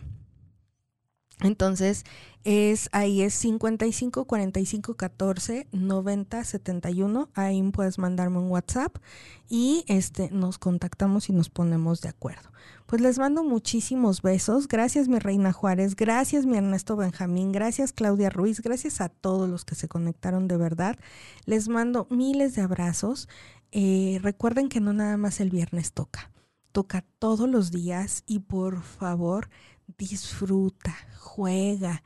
Entonces, 1.40 2.04
es 2.42 2.88
ahí 2.92 3.22
es 3.22 3.34
55 3.34 4.24
45 4.24 4.94
14 4.94 5.68
90 5.70 6.44
71. 6.44 7.28
Ahí 7.34 7.62
puedes 7.70 7.98
mandarme 7.98 8.38
un 8.38 8.50
WhatsApp 8.50 8.96
y 9.48 9.84
este 9.86 10.30
nos 10.30 10.58
contactamos 10.58 11.28
y 11.28 11.32
nos 11.32 11.48
ponemos 11.48 12.00
de 12.00 12.08
acuerdo. 12.08 12.50
Pues 12.86 13.02
les 13.02 13.18
mando 13.18 13.44
muchísimos 13.44 14.22
besos. 14.22 14.66
Gracias 14.66 15.08
mi 15.08 15.18
reina 15.18 15.52
Juárez, 15.52 15.94
gracias 15.94 16.46
mi 16.46 16.56
Ernesto 16.56 16.96
Benjamín, 16.96 17.52
gracias 17.52 17.92
Claudia 17.92 18.30
Ruiz, 18.30 18.60
gracias 18.60 19.00
a 19.00 19.08
todos 19.08 19.48
los 19.48 19.64
que 19.64 19.74
se 19.76 19.88
conectaron 19.88 20.48
de 20.48 20.56
verdad. 20.56 20.98
Les 21.44 21.68
mando 21.68 22.08
miles 22.10 22.56
de 22.56 22.62
abrazos. 22.62 23.28
Eh, 23.70 24.18
recuerden 24.22 24.68
que 24.68 24.80
no 24.80 24.92
nada 24.92 25.16
más 25.16 25.40
el 25.40 25.50
viernes 25.50 25.92
toca, 25.92 26.30
toca 26.72 27.04
todos 27.18 27.48
los 27.48 27.70
días 27.70 28.22
y 28.26 28.40
por 28.40 28.82
favor 28.82 29.50
disfruta, 29.98 30.96
juega, 31.16 32.02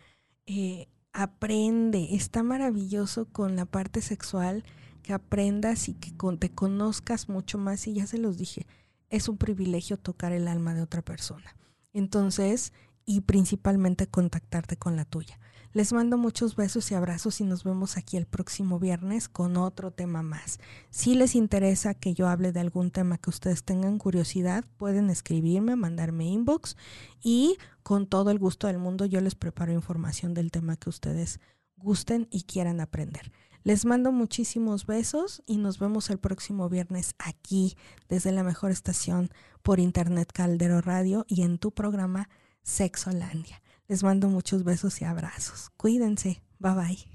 eh, 0.46 0.88
aprende. 1.12 2.14
Está 2.14 2.42
maravilloso 2.42 3.26
con 3.26 3.56
la 3.56 3.66
parte 3.66 4.00
sexual 4.00 4.64
que 5.02 5.12
aprendas 5.12 5.88
y 5.88 5.94
que 5.94 6.12
te 6.38 6.50
conozcas 6.50 7.28
mucho 7.28 7.58
más. 7.58 7.86
Y 7.86 7.94
ya 7.94 8.06
se 8.06 8.18
los 8.18 8.38
dije, 8.38 8.66
es 9.10 9.28
un 9.28 9.36
privilegio 9.36 9.96
tocar 9.98 10.32
el 10.32 10.48
alma 10.48 10.74
de 10.74 10.82
otra 10.82 11.02
persona. 11.02 11.56
Entonces, 11.92 12.72
y 13.04 13.22
principalmente 13.22 14.06
contactarte 14.06 14.76
con 14.76 14.96
la 14.96 15.04
tuya. 15.04 15.38
Les 15.74 15.90
mando 15.94 16.18
muchos 16.18 16.54
besos 16.54 16.90
y 16.90 16.94
abrazos 16.94 17.40
y 17.40 17.44
nos 17.44 17.64
vemos 17.64 17.96
aquí 17.96 18.18
el 18.18 18.26
próximo 18.26 18.78
viernes 18.78 19.30
con 19.30 19.56
otro 19.56 19.90
tema 19.90 20.22
más. 20.22 20.60
Si 20.90 21.14
les 21.14 21.34
interesa 21.34 21.94
que 21.94 22.12
yo 22.12 22.28
hable 22.28 22.52
de 22.52 22.60
algún 22.60 22.90
tema 22.90 23.16
que 23.16 23.30
ustedes 23.30 23.64
tengan 23.64 23.96
curiosidad, 23.96 24.66
pueden 24.76 25.08
escribirme, 25.08 25.74
mandarme 25.74 26.26
inbox 26.26 26.76
y 27.22 27.56
con 27.82 28.06
todo 28.06 28.30
el 28.30 28.38
gusto 28.38 28.66
del 28.66 28.76
mundo 28.76 29.06
yo 29.06 29.22
les 29.22 29.34
preparo 29.34 29.72
información 29.72 30.34
del 30.34 30.50
tema 30.50 30.76
que 30.76 30.90
ustedes 30.90 31.40
gusten 31.76 32.28
y 32.30 32.42
quieran 32.42 32.78
aprender. 32.78 33.32
Les 33.64 33.86
mando 33.86 34.12
muchísimos 34.12 34.84
besos 34.84 35.42
y 35.46 35.56
nos 35.56 35.78
vemos 35.78 36.10
el 36.10 36.18
próximo 36.18 36.68
viernes 36.68 37.14
aquí 37.18 37.78
desde 38.10 38.30
la 38.32 38.42
mejor 38.42 38.72
estación 38.72 39.30
por 39.62 39.80
Internet 39.80 40.32
Caldero 40.34 40.82
Radio 40.82 41.24
y 41.28 41.42
en 41.42 41.56
tu 41.56 41.70
programa 41.70 42.28
Sexolandia. 42.62 43.61
Les 43.92 44.02
mando 44.02 44.30
muchos 44.30 44.64
besos 44.64 45.02
y 45.02 45.04
abrazos. 45.04 45.68
Cuídense. 45.76 46.42
Bye 46.58 46.74
bye. 46.74 47.11